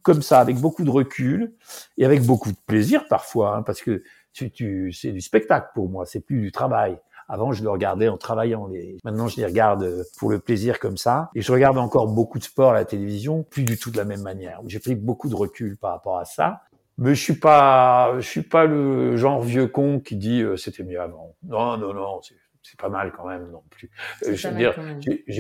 comme 0.04 0.22
ça, 0.22 0.40
avec 0.40 0.58
beaucoup 0.58 0.84
de 0.84 0.90
recul 0.90 1.54
et 1.98 2.06
avec 2.06 2.22
beaucoup 2.22 2.52
de 2.52 2.58
plaisir 2.66 3.08
parfois, 3.08 3.58
hein, 3.58 3.62
parce 3.64 3.82
que 3.82 4.04
tu, 4.32 4.52
tu, 4.52 4.94
c'est 4.94 5.12
du 5.12 5.22
spectacle 5.22 5.72
pour 5.74 5.90
moi, 5.90 6.06
c'est 6.06 6.22
plus 6.22 6.40
du 6.40 6.52
travail. 6.52 6.98
Avant, 7.28 7.54
je 7.54 7.64
le 7.64 7.70
regardais 7.70 8.08
en 8.08 8.18
travaillant. 8.18 8.68
Les... 8.68 8.98
Maintenant, 9.04 9.28
je 9.28 9.38
les 9.38 9.46
regarde 9.46 9.84
euh, 9.84 10.04
pour 10.18 10.30
le 10.30 10.40
plaisir 10.40 10.80
comme 10.80 10.98
ça. 10.98 11.30
Et 11.36 11.42
je 11.42 11.52
regarde 11.52 11.78
encore 11.78 12.08
beaucoup 12.08 12.40
de 12.40 12.44
sport 12.44 12.72
à 12.72 12.74
la 12.74 12.86
télévision, 12.86 13.44
plus 13.44 13.64
du 13.64 13.78
tout 13.78 13.92
de 13.92 13.98
la 13.98 14.06
même 14.06 14.22
manière. 14.22 14.62
J'ai 14.68 14.80
pris 14.80 14.96
beaucoup 14.96 15.30
de 15.30 15.36
recul 15.36 15.78
par 15.78 15.92
rapport 15.92 16.20
à 16.20 16.26
ça. 16.26 16.62
Mais 16.98 17.14
je 17.14 17.22
suis 17.22 17.36
pas, 17.36 18.16
je 18.20 18.28
suis 18.28 18.44
pas 18.44 18.66
le 18.66 19.18
genre 19.18 19.42
vieux 19.42 19.68
con 19.68 20.00
qui 20.00 20.16
dit 20.16 20.42
euh, 20.42 20.56
c'était 20.56 20.84
mieux 20.84 21.02
avant. 21.02 21.36
Non, 21.44 21.78
non, 21.78 21.94
non, 21.94 22.22
c'est 22.22 22.80
pas 22.80 22.90
mal 22.90 23.12
quand 23.16 23.28
même 23.28 23.50
non 23.52 23.64
plus. 23.70 23.92
Euh, 24.24 24.36
je 24.36 24.48
veux 24.48 24.56
dire, 24.56 24.74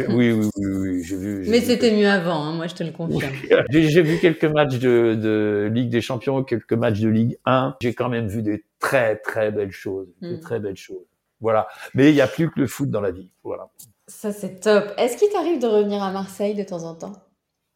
oui, 0.10 0.32
oui, 0.32 0.50
oui, 0.58 0.66
oui 0.66 1.04
j'ai 1.04 1.18
vu. 1.18 1.46
Mais 1.48 1.62
c'était 1.62 1.96
mieux 1.96 2.08
avant, 2.08 2.44
hein, 2.44 2.54
moi 2.54 2.68
je 2.68 2.76
te 2.76 2.84
le 2.84 2.92
confirme. 2.92 3.32
j'ai 3.70 4.02
vu 4.02 4.20
quelques 4.20 4.46
matchs 4.46 4.78
de, 4.80 5.16
de, 5.16 5.72
Ligue 5.74 5.90
des 5.90 6.02
Champions, 6.02 6.44
quelques 6.44 6.74
matchs 6.74 7.00
de 7.00 7.10
Ligue 7.10 7.38
1. 7.46 7.78
J'ai 7.82 7.94
quand 7.94 8.10
même 8.10 8.28
vu 8.28 8.42
des 8.42 8.66
très 8.80 9.16
très 9.18 9.52
belles 9.52 9.72
choses, 9.72 10.08
des 10.22 10.36
hmm. 10.36 10.40
très 10.42 10.60
belles 10.60 10.78
choses. 10.78 11.06
Voilà. 11.42 11.68
Mais 11.94 12.10
il 12.10 12.16
n'y 12.16 12.22
a 12.22 12.28
plus 12.28 12.50
que 12.50 12.60
le 12.60 12.68
foot 12.68 12.90
dans 12.90 13.02
la 13.02 13.12
vie. 13.12 13.30
Voilà. 13.44 13.70
Ça, 14.08 14.32
c'est 14.32 14.60
top. 14.60 14.94
Est-ce 14.98 15.18
qu'il 15.18 15.30
t'arrive 15.30 15.60
de 15.60 15.68
revenir 15.68 16.02
à 16.04 16.12
Marseille 16.12 16.56
de 16.56 16.64
temps 16.64 16.84
en 16.84 16.96
temps? 16.96 17.14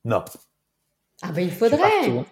Non. 0.05 0.23
Ah 1.21 1.31
ben, 1.31 1.41
il 1.41 1.51
faudrait. 1.51 2.25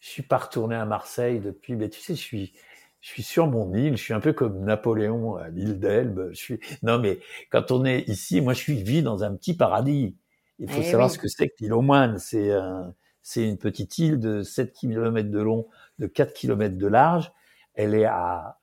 Je 0.00 0.08
suis 0.08 0.22
pas 0.22 0.38
retourné 0.38 0.76
à 0.76 0.84
Marseille 0.84 1.40
depuis. 1.40 1.76
Mais 1.76 1.88
tu 1.88 2.00
sais, 2.00 2.14
je 2.14 2.20
suis, 2.20 2.52
je 3.00 3.08
suis 3.08 3.22
sur 3.22 3.46
mon 3.46 3.72
île. 3.74 3.96
Je 3.96 4.02
suis 4.02 4.14
un 4.14 4.20
peu 4.20 4.32
comme 4.32 4.64
Napoléon 4.64 5.36
à 5.36 5.48
l'île 5.48 5.78
d'Elbe. 5.78 6.30
Je 6.32 6.36
suis. 6.36 6.60
Non, 6.82 6.98
mais 6.98 7.20
quand 7.50 7.70
on 7.70 7.84
est 7.84 8.08
ici, 8.08 8.40
moi, 8.40 8.52
je 8.52 8.60
suis 8.60 8.82
vis 8.82 9.02
dans 9.02 9.24
un 9.24 9.34
petit 9.34 9.56
paradis. 9.56 10.16
Il 10.58 10.70
faut 10.70 10.80
eh 10.80 10.90
savoir 10.90 11.10
ce 11.10 11.18
que 11.18 11.28
c'est 11.28 11.48
que 11.48 11.54
l'île 11.60 11.72
aux 11.72 11.82
moines. 11.82 12.18
C'est 12.18 12.52
un, 12.52 12.94
c'est 13.22 13.42
une 13.42 13.58
petite 13.58 13.98
île 13.98 14.20
de 14.20 14.42
7 14.42 14.72
km 14.72 15.30
de 15.30 15.40
long, 15.40 15.66
de 15.98 16.06
4 16.06 16.32
km 16.32 16.78
de 16.78 16.86
large. 16.86 17.32
Elle 17.74 17.94
est 17.94 18.04
à 18.04 18.60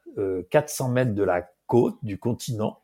400 0.51 0.89
euh, 0.89 0.93
mètres 0.93 1.13
de 1.13 1.23
la 1.23 1.49
côte 1.67 1.97
du 2.03 2.19
continent. 2.19 2.81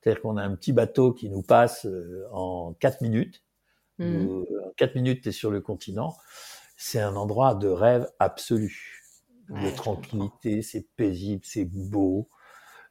C'est-à-dire 0.00 0.22
qu'on 0.22 0.36
a 0.36 0.42
un 0.42 0.54
petit 0.54 0.72
bateau 0.72 1.12
qui 1.12 1.28
nous 1.28 1.42
passe 1.42 1.86
euh, 1.86 2.26
en 2.32 2.74
4 2.74 3.00
minutes. 3.02 3.42
Mmh. 3.98 4.42
En 4.64 4.70
4 4.76 4.94
minutes, 4.94 5.22
tu 5.22 5.30
es 5.30 5.32
sur 5.32 5.50
le 5.50 5.60
continent. 5.60 6.14
C'est 6.76 7.00
un 7.00 7.16
endroit 7.16 7.54
de 7.54 7.68
rêve 7.68 8.08
absolu. 8.18 9.04
de 9.48 9.74
tranquillité, 9.74 10.62
c'est 10.62 10.86
paisible, 10.96 11.42
c'est 11.44 11.64
beau. 11.64 12.28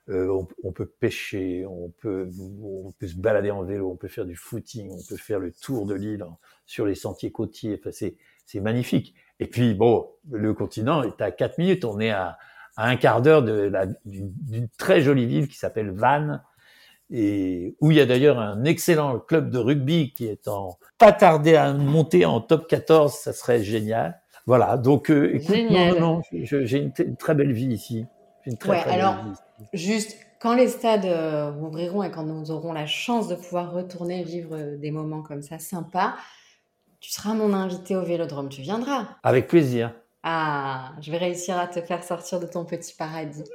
Euh, 0.10 0.30
on, 0.30 0.48
on, 0.64 0.72
peut 0.72 0.86
pêcher, 0.86 1.66
on 1.66 1.90
peut, 1.90 2.30
on 2.62 2.92
peut 2.94 3.08
se 3.08 3.16
balader 3.16 3.52
en 3.52 3.64
vélo, 3.64 3.92
on 3.92 3.98
peut 3.98 4.08
faire 4.08 4.26
du 4.26 4.38
footing, 4.38 4.90
on 4.90 5.04
peut 5.10 5.18
faire 5.18 5.40
le 5.40 5.52
tour 5.52 5.86
de 5.86 5.94
l'île 5.94 6.26
sur 6.66 6.86
les 6.86 6.96
sentiers 6.96 7.32
côtiers. 7.32 7.78
Enfin, 7.80 7.92
c'est, 7.92 8.18
c'est 8.46 8.62
magnifique. 8.62 9.16
Et 9.40 9.48
puis, 9.48 9.74
bon, 9.74 10.10
le 10.30 10.54
continent 10.54 11.04
est 11.04 11.22
à 11.22 11.32
4 11.32 11.58
minutes. 11.58 11.86
On 11.86 12.00
est 12.00 12.12
à, 12.12 12.38
à 12.78 12.88
un 12.88 12.96
quart 12.96 13.22
d'heure 13.22 13.44
d'une 13.44 14.70
très 14.78 15.02
jolie 15.02 15.26
ville 15.26 15.48
qui 15.48 15.58
s'appelle 15.58 15.92
Vannes, 15.92 16.42
et 17.10 17.76
où 17.82 17.92
il 17.92 17.98
y 17.98 18.02
a 18.02 18.06
d'ailleurs 18.06 18.40
un 18.40 18.64
excellent 18.66 19.20
club 19.20 19.50
de 19.50 19.58
rugby 19.58 20.14
qui 20.14 20.26
est 20.26 20.48
en 20.48 20.78
pas 20.98 21.12
tardé 21.12 21.56
à 21.56 21.74
monter 21.74 22.26
en 22.26 22.42
top 22.42 22.68
14, 22.68 23.14
ça 23.14 23.34
serait 23.34 23.64
génial. 23.64 24.22
Voilà, 24.46 24.78
donc 24.78 25.10
euh, 25.10 25.36
écoute, 25.36 25.56
non, 25.70 26.00
non, 26.00 26.22
j'ai 26.32 26.78
une, 26.78 27.16
très 27.18 27.36
belle 27.36 27.52
vie 27.52 27.68
ici. 27.68 28.06
Une 28.46 28.58
très, 28.58 28.72
ouais, 28.72 28.84
alors, 28.92 29.16
juste 29.74 30.18
quand 30.40 30.54
les 30.54 30.68
stades 30.68 31.06
euh, 31.06 31.52
ouvriront 31.52 32.04
et 32.04 32.12
quand 32.12 32.24
nous 32.24 32.52
aurons 32.52 32.72
la 32.72 32.86
chance 32.86 33.28
de 33.28 33.36
pouvoir 33.36 33.74
retourner 33.74 34.24
vivre 34.24 34.56
euh, 34.56 34.78
des 34.78 34.92
moments 34.92 35.22
comme 35.22 35.42
ça 35.42 35.60
sympas, 35.60 36.16
tu 37.02 37.12
seras 37.12 37.34
mon 37.34 37.54
invité 37.54 37.96
au 37.96 38.04
Vélodrome, 38.04 38.48
tu 38.48 38.62
viendras. 38.62 39.08
Avec 39.24 39.48
plaisir. 39.48 39.94
Ah, 40.30 40.92
je 41.00 41.10
vais 41.10 41.20
réussir 41.20 41.58
à 41.58 41.68
te 41.68 41.80
faire 41.80 42.04
sortir 42.04 42.42
de 42.42 42.48
ton 42.48 42.66
petit 42.66 42.94
paradis. 42.94 43.46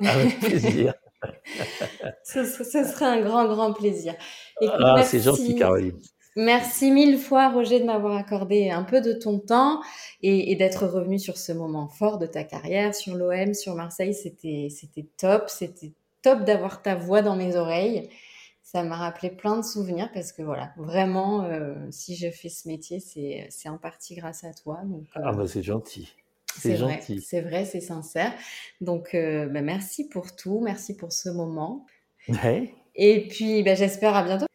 Avec 0.02 0.40
plaisir. 0.40 0.94
ce, 2.24 2.46
serait 2.46 3.04
un 3.04 3.20
grand, 3.20 3.44
grand 3.48 3.74
plaisir. 3.74 4.14
ah, 4.66 5.02
c'est 5.04 5.20
gentil, 5.20 5.56
Caroline. 5.56 6.00
Merci 6.34 6.90
mille 6.90 7.18
fois, 7.18 7.50
Roger, 7.50 7.80
de 7.80 7.84
m'avoir 7.84 8.16
accordé 8.16 8.70
un 8.70 8.82
peu 8.82 9.02
de 9.02 9.12
ton 9.12 9.40
temps 9.40 9.82
et, 10.22 10.56
d'être 10.56 10.86
revenu 10.86 11.18
sur 11.18 11.36
ce 11.36 11.52
moment 11.52 11.88
fort 11.88 12.16
de 12.16 12.24
ta 12.24 12.44
carrière, 12.44 12.94
sur 12.94 13.14
l'OM, 13.14 13.52
sur 13.52 13.74
Marseille. 13.74 14.14
C'était, 14.14 14.68
c'était 14.70 15.06
top. 15.18 15.50
C'était 15.50 15.92
top 16.22 16.44
d'avoir 16.44 16.80
ta 16.80 16.94
voix 16.94 17.20
dans 17.20 17.36
mes 17.36 17.56
oreilles. 17.56 18.08
Ça 18.62 18.82
m'a 18.84 18.96
rappelé 18.96 19.28
plein 19.28 19.58
de 19.58 19.64
souvenirs 19.64 20.08
parce 20.14 20.32
que 20.32 20.40
voilà, 20.40 20.72
vraiment, 20.78 21.44
euh, 21.44 21.74
si 21.90 22.16
je 22.16 22.30
fais 22.30 22.48
ce 22.48 22.68
métier, 22.68 23.00
c'est, 23.00 23.48
c'est 23.50 23.68
en 23.68 23.76
partie 23.76 24.14
grâce 24.14 24.44
à 24.44 24.54
toi. 24.54 24.80
Donc, 24.84 25.04
ah 25.14 25.32
bah 25.32 25.46
c'est 25.46 25.62
gentil. 25.62 26.14
C'est 26.58 26.76
gentil. 26.76 27.20
C'est 27.20 27.40
vrai, 27.40 27.64
c'est 27.64 27.80
sincère. 27.80 28.32
Donc, 28.80 29.14
euh, 29.14 29.46
bah, 29.46 29.62
merci 29.62 30.08
pour 30.08 30.34
tout. 30.36 30.60
Merci 30.60 30.96
pour 30.96 31.12
ce 31.12 31.28
moment. 31.28 31.86
Et 32.94 33.26
puis, 33.28 33.62
bah, 33.62 33.74
j'espère 33.74 34.14
à 34.14 34.22
bientôt. 34.22 34.51